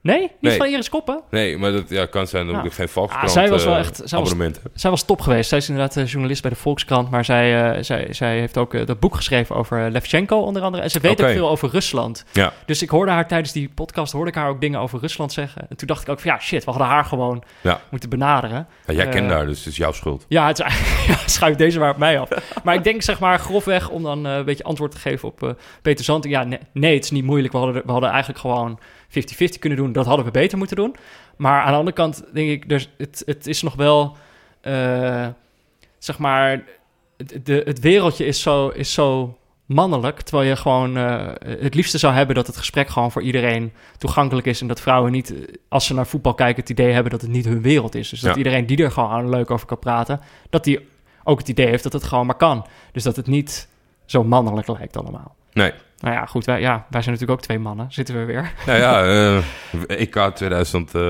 [0.00, 0.20] Nee?
[0.20, 0.56] Niet Nee.
[0.56, 1.20] van Iris Koppen?
[1.30, 2.62] Nee, maar dat ja, kan zijn dat Ja.
[2.62, 4.56] ik geen Volkskrant Ah, zij was wel eh, echt- zij was- heb.
[4.74, 5.48] Zij was top geweest.
[5.48, 7.10] Zij is inderdaad eh, journalist bij de Volkskrant.
[7.10, 10.82] Maar zij, eh, zij, zij heeft ook dat boek geschreven over Levchenko onder andere.
[10.82, 12.24] En ze weet ook veel over Rusland.
[12.32, 12.52] Ja.
[12.66, 15.66] Dus ik hoorde haar tijdens die podcast hoorde ik haar ook dingen over Rusland zeggen.
[15.68, 17.80] En toen dacht ik ook van ja, shit, we hadden haar gewoon Ja.
[17.90, 18.66] moeten benaderen.
[18.86, 20.24] Ja, jij kent haar, dus het is jouw schuld.
[20.28, 20.64] Ja, het
[21.26, 22.28] schuif deze maar op mij af.
[22.64, 26.04] Maar ik denk zeg maar grofweg om dan een beetje antwoord te geven op Peter
[26.04, 26.34] Zanting.
[26.34, 27.52] Ja, nee, nee, het is niet moeilijk.
[27.52, 28.78] We hadden, we hadden eigenlijk gewoon
[29.08, 29.92] 50-50 kunnen doen.
[29.92, 30.96] Dat hadden we beter moeten doen.
[31.36, 34.16] Maar aan de andere kant denk ik, dus het, het is nog wel,
[34.60, 35.26] eh,
[35.98, 36.62] zeg maar,
[37.16, 40.20] het, de, het wereldje is zo, is zo mannelijk.
[40.20, 41.26] Terwijl je gewoon eh,
[41.60, 44.60] het liefste zou hebben dat het gesprek gewoon voor iedereen toegankelijk is.
[44.60, 47.30] En dat vrouwen niet, eh, als ze naar voetbal kijken, het idee hebben dat het
[47.30, 48.08] niet hun wereld is.
[48.08, 48.36] Dus dat Ja.
[48.36, 50.88] iedereen die er gewoon leuk over kan praten, dat die
[51.24, 52.66] ook het idee heeft dat het gewoon maar kan.
[52.92, 53.68] Dus dat het niet
[54.04, 55.36] zo mannelijk lijkt allemaal.
[55.58, 55.72] Nee.
[56.00, 57.86] Nou ja, goed, wij, ja, wij zijn natuurlijk ook twee mannen.
[57.92, 58.52] Zitten we weer.
[58.66, 59.04] Nou ja,
[59.88, 61.02] eh, EK 2000, eh,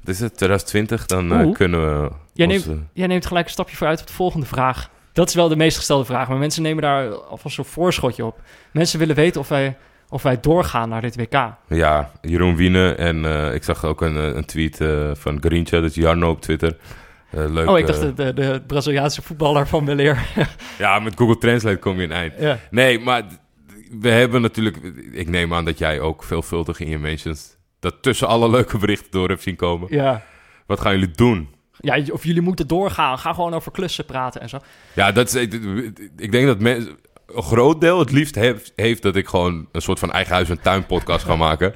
[0.00, 2.10] wat is het, 2020, dan eh, kunnen we...
[2.32, 4.90] Jij neemt, eh, jij neemt gelijk een stapje vooruit op de volgende vraag.
[5.12, 8.40] Dat is wel de meest gestelde vraag, maar mensen nemen daar alvast zo'n voorschotje op.
[8.70, 9.76] Mensen willen weten of wij,
[10.08, 11.54] of wij doorgaan naar dit WK.
[11.68, 14.76] Ja, Jeroen Wiene en eh, ik zag ook een, een tweet
[15.12, 16.76] van Garincha, dat is Jarno op Twitter.
[17.30, 17.68] Leuk.
[17.68, 20.26] oh, ik dacht de, de, de Braziliaanse voetballer van Weleer.
[20.78, 22.32] Ja, met Google Translate kom je een eind.
[22.38, 22.58] ja.
[22.70, 23.22] Nee, maar
[23.90, 24.76] we hebben natuurlijk...
[25.12, 27.56] Ik neem aan dat jij ook veelvuldig in je mentions...
[27.80, 29.88] dat tussen alle leuke berichten door hebt zien komen.
[29.90, 30.22] ja.
[30.66, 31.48] Wat gaan jullie doen?
[31.78, 33.18] Ja, of jullie moeten doorgaan.
[33.18, 34.58] Ga gewoon over klussen praten en zo.
[34.94, 35.52] Ja, dat is, ik,
[36.16, 36.98] ik denk dat mensen...
[37.34, 40.50] Een groot deel het liefst heeft, heeft dat ik gewoon een soort van eigen huis-
[40.50, 41.74] en tuin podcast ga maken.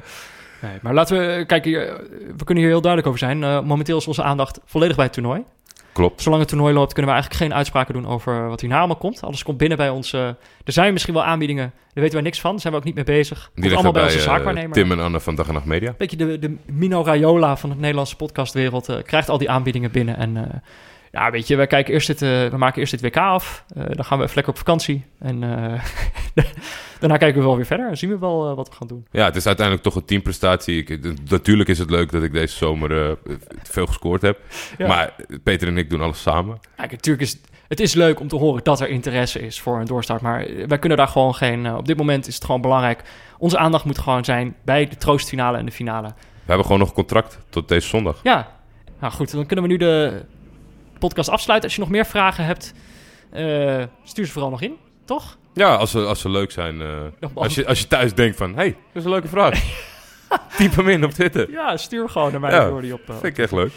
[0.63, 1.45] Nee, maar laten we...
[1.47, 2.01] Kijk, hier,
[2.37, 3.45] we kunnen hier heel duidelijk over zijn.
[3.45, 5.45] Eh, momenteel is onze aandacht volledig bij het toernooi.
[5.95, 6.23] Klopt.
[6.23, 9.23] Zolang het toernooi loopt, kunnen we eigenlijk geen uitspraken doen over wat hierna allemaal komt.
[9.23, 10.13] Alles komt binnen bij ons.
[10.13, 10.27] eh,
[10.65, 12.51] er zijn misschien wel aanbiedingen, daar weten wij niks van.
[12.51, 13.51] Daar zijn we ook niet mee bezig.
[13.55, 14.73] Komt Die allemaal bij bij onze eh, zaakwaarnemer.
[14.73, 15.95] Tim en Anne van Dag en Nacht Media.
[15.99, 20.17] Beetje de, de Mino Raiola van het Nederlandse podcastwereld eh, krijgt al die aanbiedingen binnen.
[20.17, 20.63] En
[21.15, 23.65] ja, weet je, we, kijken eerst dit, eh, we maken eerst dit WK af.
[23.77, 25.05] Eh, dan gaan we even lekker op vakantie.
[25.19, 25.85] En eh,
[27.01, 27.89] daarna kijken we wel weer verder.
[27.89, 29.07] En zien we wel wat we gaan doen.
[29.11, 30.85] Ja, het is uiteindelijk toch een teamprestatie.
[30.85, 31.01] Ik,
[31.31, 33.19] natuurlijk is het leuk dat ik deze zomer
[33.63, 34.39] veel gescoord heb.
[34.79, 34.87] Ja.
[34.87, 36.59] Maar Peter en ik doen alles samen.
[36.77, 39.87] Kijk, natuurlijk is het is leuk om te horen dat er interesse is voor een
[39.87, 40.21] doorstart.
[40.21, 41.77] Maar wij kunnen daar gewoon geen...
[41.77, 43.03] op dit moment is het gewoon belangrijk.
[43.39, 46.09] Onze aandacht moet gewoon zijn bij de troostfinale en de finale.
[46.09, 48.21] We hebben gewoon nog contract tot deze zondag.
[48.23, 48.49] Ja,
[49.01, 50.25] nou goed, dan kunnen we nu de
[51.09, 51.69] podcast afsluiten.
[51.69, 52.73] Als je nog meer vragen hebt,
[53.31, 55.37] eh, stuur ze vooral nog in, toch?
[55.55, 56.81] Ja, als ze, als ze leuk zijn.
[56.81, 56.89] eh,
[57.35, 59.63] als, je, als je thuis denkt van, hey, dat is een leuke vraag.
[60.57, 61.51] Typ hem in op Twitter.
[61.51, 63.01] Ja, stuur gewoon naar mij Ja, door die op.
[63.09, 63.73] eh, Vind ik echt leuk.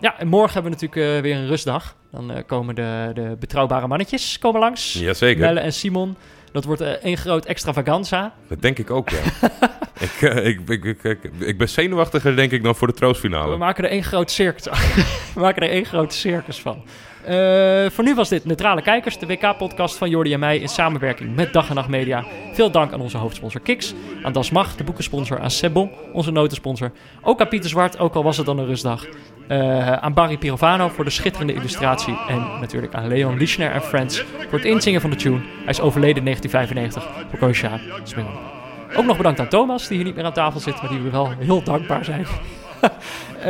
[0.00, 1.96] ja, en morgen hebben we natuurlijk weer een rustdag.
[2.10, 4.92] Dan komen de, de betrouwbare mannetjes komen langs.
[4.92, 5.46] Jazeker.
[5.46, 6.16] Belle en Simon.
[6.52, 8.34] Dat wordt eh, één groot extravaganza.
[8.48, 9.18] Dat denk ik ook, ja.
[10.06, 13.56] ik, eh, ik, ik, ik, ik, ben zenuwachtiger, denk ik, dan voor de We troostfinale.
[13.56, 14.64] maken er één groot circus
[15.34, 16.84] We maken er één groot circus van.
[17.24, 21.36] Eh, voor nu was dit Neutrale Kijkers, de WK-podcast van Jordi en mij in samenwerking
[21.36, 22.24] met Dag en Nacht Media.
[22.52, 26.92] Veel dank aan onze hoofdsponsor Kiks, aan Das Mag, de boekensponsor, aan Sebon, onze notensponsor.
[27.22, 29.06] Ook aan Pieter Zwart, ook al was het dan een rustdag.
[29.52, 32.18] Eh, aan Barry Pirovano voor de schitterende illustratie.
[32.28, 35.36] En natuurlijk aan Leon Lischner en Friends voor het inzingen van de tune.
[35.36, 37.80] Hij is overleden in 1995 voor Koosja.
[38.96, 41.10] Ook nog bedankt aan Thomas, die hier niet meer aan tafel zit, maar die we
[41.10, 42.26] wel heel dankbaar zijn.
[43.40, 43.48] Eh,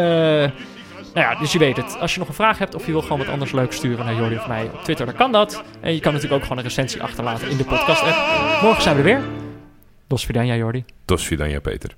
[1.15, 1.99] nou ja, dus je weet het.
[2.01, 4.15] Als je nog een vraag hebt of je wil gewoon wat anders leuks sturen naar
[4.15, 5.63] Jordi of mij op Twitter, dan kan dat.
[5.81, 8.63] En je kan natuurlijk ook gewoon een recensie achterlaten in de podcast-app.
[8.63, 9.23] Morgen zijn we er weer.
[10.07, 10.85] Dos Vidania, Jordi.
[11.05, 11.95] Tos Vidania, Peter.